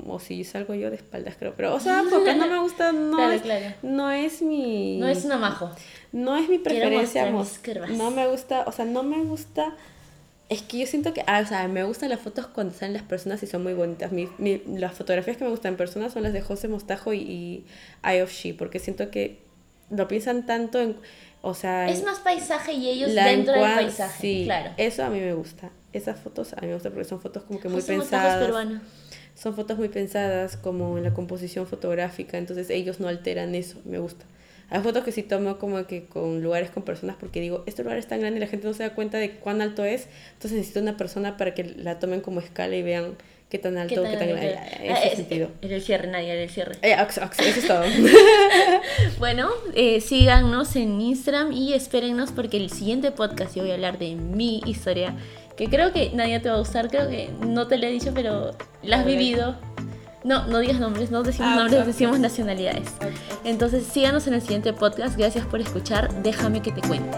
O 0.07 0.19
si 0.19 0.43
salgo 0.43 0.73
yo 0.73 0.89
de 0.89 0.95
espaldas, 0.95 1.35
creo. 1.37 1.53
Pero, 1.55 1.75
o 1.75 1.79
sea, 1.79 2.03
porque 2.09 2.33
no 2.35 2.47
me 2.47 2.59
gusta, 2.59 2.91
no, 2.91 3.31
es, 3.31 3.43
no 3.83 4.11
es 4.11 4.41
mi... 4.41 4.97
No 4.97 5.07
es 5.07 5.23
un 5.25 5.33
amajo. 5.33 5.71
No 6.11 6.35
es 6.35 6.49
mi 6.49 6.57
preferencia. 6.57 7.29
No 7.89 8.11
me 8.11 8.27
gusta, 8.27 8.63
o 8.65 8.71
sea, 8.71 8.85
no 8.85 9.03
me 9.03 9.23
gusta 9.23 9.75
es 10.49 10.61
que 10.61 10.79
yo 10.79 10.87
siento 10.87 11.13
que, 11.13 11.23
ah, 11.27 11.41
o 11.43 11.47
sea, 11.47 11.67
me 11.67 11.83
gustan 11.83 12.09
las 12.09 12.21
fotos 12.21 12.47
cuando 12.47 12.73
salen 12.73 12.93
las 12.93 13.03
personas 13.03 13.43
y 13.43 13.47
son 13.47 13.63
muy 13.63 13.73
bonitas. 13.73 14.11
Mi, 14.11 14.29
mi, 14.37 14.61
las 14.65 14.93
fotografías 14.93 15.35
que 15.35 15.43
me 15.43 15.49
gustan 15.49 15.73
en 15.73 15.77
persona 15.77 16.09
son 16.09 16.23
las 16.23 16.31
de 16.31 16.41
José 16.41 16.69
Mostajo 16.69 17.13
y, 17.13 17.19
y 17.19 17.65
Eye 18.03 18.23
of 18.23 18.31
She, 18.31 18.53
porque 18.53 18.79
siento 18.79 19.11
que 19.11 19.39
lo 19.89 20.07
piensan 20.07 20.45
tanto 20.45 20.79
en, 20.81 20.97
o 21.41 21.53
sea... 21.53 21.89
Es 21.89 22.03
más 22.03 22.19
paisaje 22.19 22.73
y 22.73 22.89
ellos 22.89 23.13
dentro 23.13 23.53
del 23.53 23.75
paisaje, 23.75 24.21
sí, 24.21 24.43
claro. 24.45 24.71
Eso 24.77 25.03
a 25.03 25.09
mí 25.09 25.19
me 25.19 25.33
gusta. 25.33 25.69
Esas 25.93 26.19
fotos 26.19 26.53
a 26.53 26.61
mí 26.61 26.67
me 26.67 26.73
gustan 26.73 26.91
porque 26.91 27.07
son 27.07 27.21
fotos 27.21 27.43
como 27.43 27.59
que 27.59 27.69
muy 27.69 27.81
José 27.81 27.97
pensadas. 27.97 28.41
Es 28.41 28.45
peruano. 28.45 28.81
Son 29.35 29.55
fotos 29.55 29.77
muy 29.77 29.89
pensadas 29.89 30.57
como 30.57 30.97
en 30.97 31.03
la 31.03 31.13
composición 31.13 31.67
fotográfica, 31.67 32.37
entonces 32.37 32.69
ellos 32.69 32.99
no 32.99 33.07
alteran 33.07 33.55
eso, 33.55 33.79
me 33.85 33.99
gusta. 33.99 34.25
Hay 34.69 34.81
fotos 34.81 35.03
que 35.05 35.13
sí 35.13 35.23
tomo 35.23 35.59
como 35.59 35.85
que 35.87 36.07
con 36.07 36.43
lugares 36.43 36.71
con 36.71 36.83
personas 36.83 37.15
porque 37.17 37.39
digo, 37.39 37.63
este 37.67 37.83
lugar 37.83 37.97
es 37.97 38.07
tan 38.07 38.19
grande 38.19 38.37
y 38.37 38.41
la 38.41 38.47
gente 38.47 38.67
no 38.67 38.73
se 38.73 38.83
da 38.83 38.93
cuenta 38.93 39.17
de 39.17 39.31
cuán 39.31 39.61
alto 39.61 39.85
es, 39.85 40.09
entonces 40.33 40.57
necesito 40.57 40.81
una 40.81 40.97
persona 40.97 41.37
para 41.37 41.53
que 41.53 41.63
la 41.63 41.99
tomen 41.99 42.19
como 42.19 42.41
escala 42.41 42.75
y 42.75 42.83
vean 42.83 43.15
qué 43.49 43.57
tan 43.57 43.77
alto, 43.77 44.03
qué 44.03 44.17
tan, 44.17 44.27
grande. 44.27 44.59
En 44.79 44.95
ese 44.95 45.15
sentido. 45.15 45.49
En 45.61 45.71
el 45.71 45.81
cierre, 45.81 46.07
nadie 46.07 46.33
en 46.33 46.39
el 46.41 46.49
cierre. 46.49 46.75
Eh, 46.81 46.95
eso 46.99 47.21
es 47.21 47.67
todo. 47.67 47.83
bueno, 49.19 49.49
eh, 49.73 50.01
síganos 50.01 50.75
en 50.75 50.99
Instagram 50.99 51.51
y 51.51 51.73
espérennos 51.73 52.31
porque 52.31 52.57
el 52.57 52.69
siguiente 52.69 53.11
podcast 53.11 53.55
yo 53.55 53.63
voy 53.63 53.71
a 53.71 53.75
hablar 53.75 53.97
de 53.97 54.15
mi 54.15 54.61
historia, 54.65 55.15
que 55.55 55.67
creo 55.67 55.91
que 55.91 56.11
nadie 56.13 56.39
te 56.39 56.49
va 56.49 56.55
a 56.55 56.59
gustar, 56.59 56.89
creo 56.89 57.09
que 57.09 57.29
no 57.39 57.67
te 57.67 57.77
lo 57.77 57.87
he 57.87 57.91
dicho, 57.91 58.11
pero 58.13 58.51
la 58.83 58.99
has 58.99 59.05
vivido. 59.05 59.55
No, 60.23 60.45
no 60.47 60.59
digas 60.59 60.79
nombres, 60.79 61.09
no 61.09 61.23
decimos 61.23 61.51
ah, 61.53 61.55
nombres, 61.55 61.85
decimos 61.85 62.19
nacionalidades. 62.19 62.89
Entonces 63.45 63.85
síganos 63.85 64.27
en 64.27 64.33
el 64.33 64.41
siguiente 64.41 64.73
podcast. 64.73 65.17
Gracias 65.17 65.45
por 65.45 65.61
escuchar. 65.61 66.21
Déjame 66.21 66.61
que 66.61 66.71
te 66.71 66.81
cuente. 66.81 67.17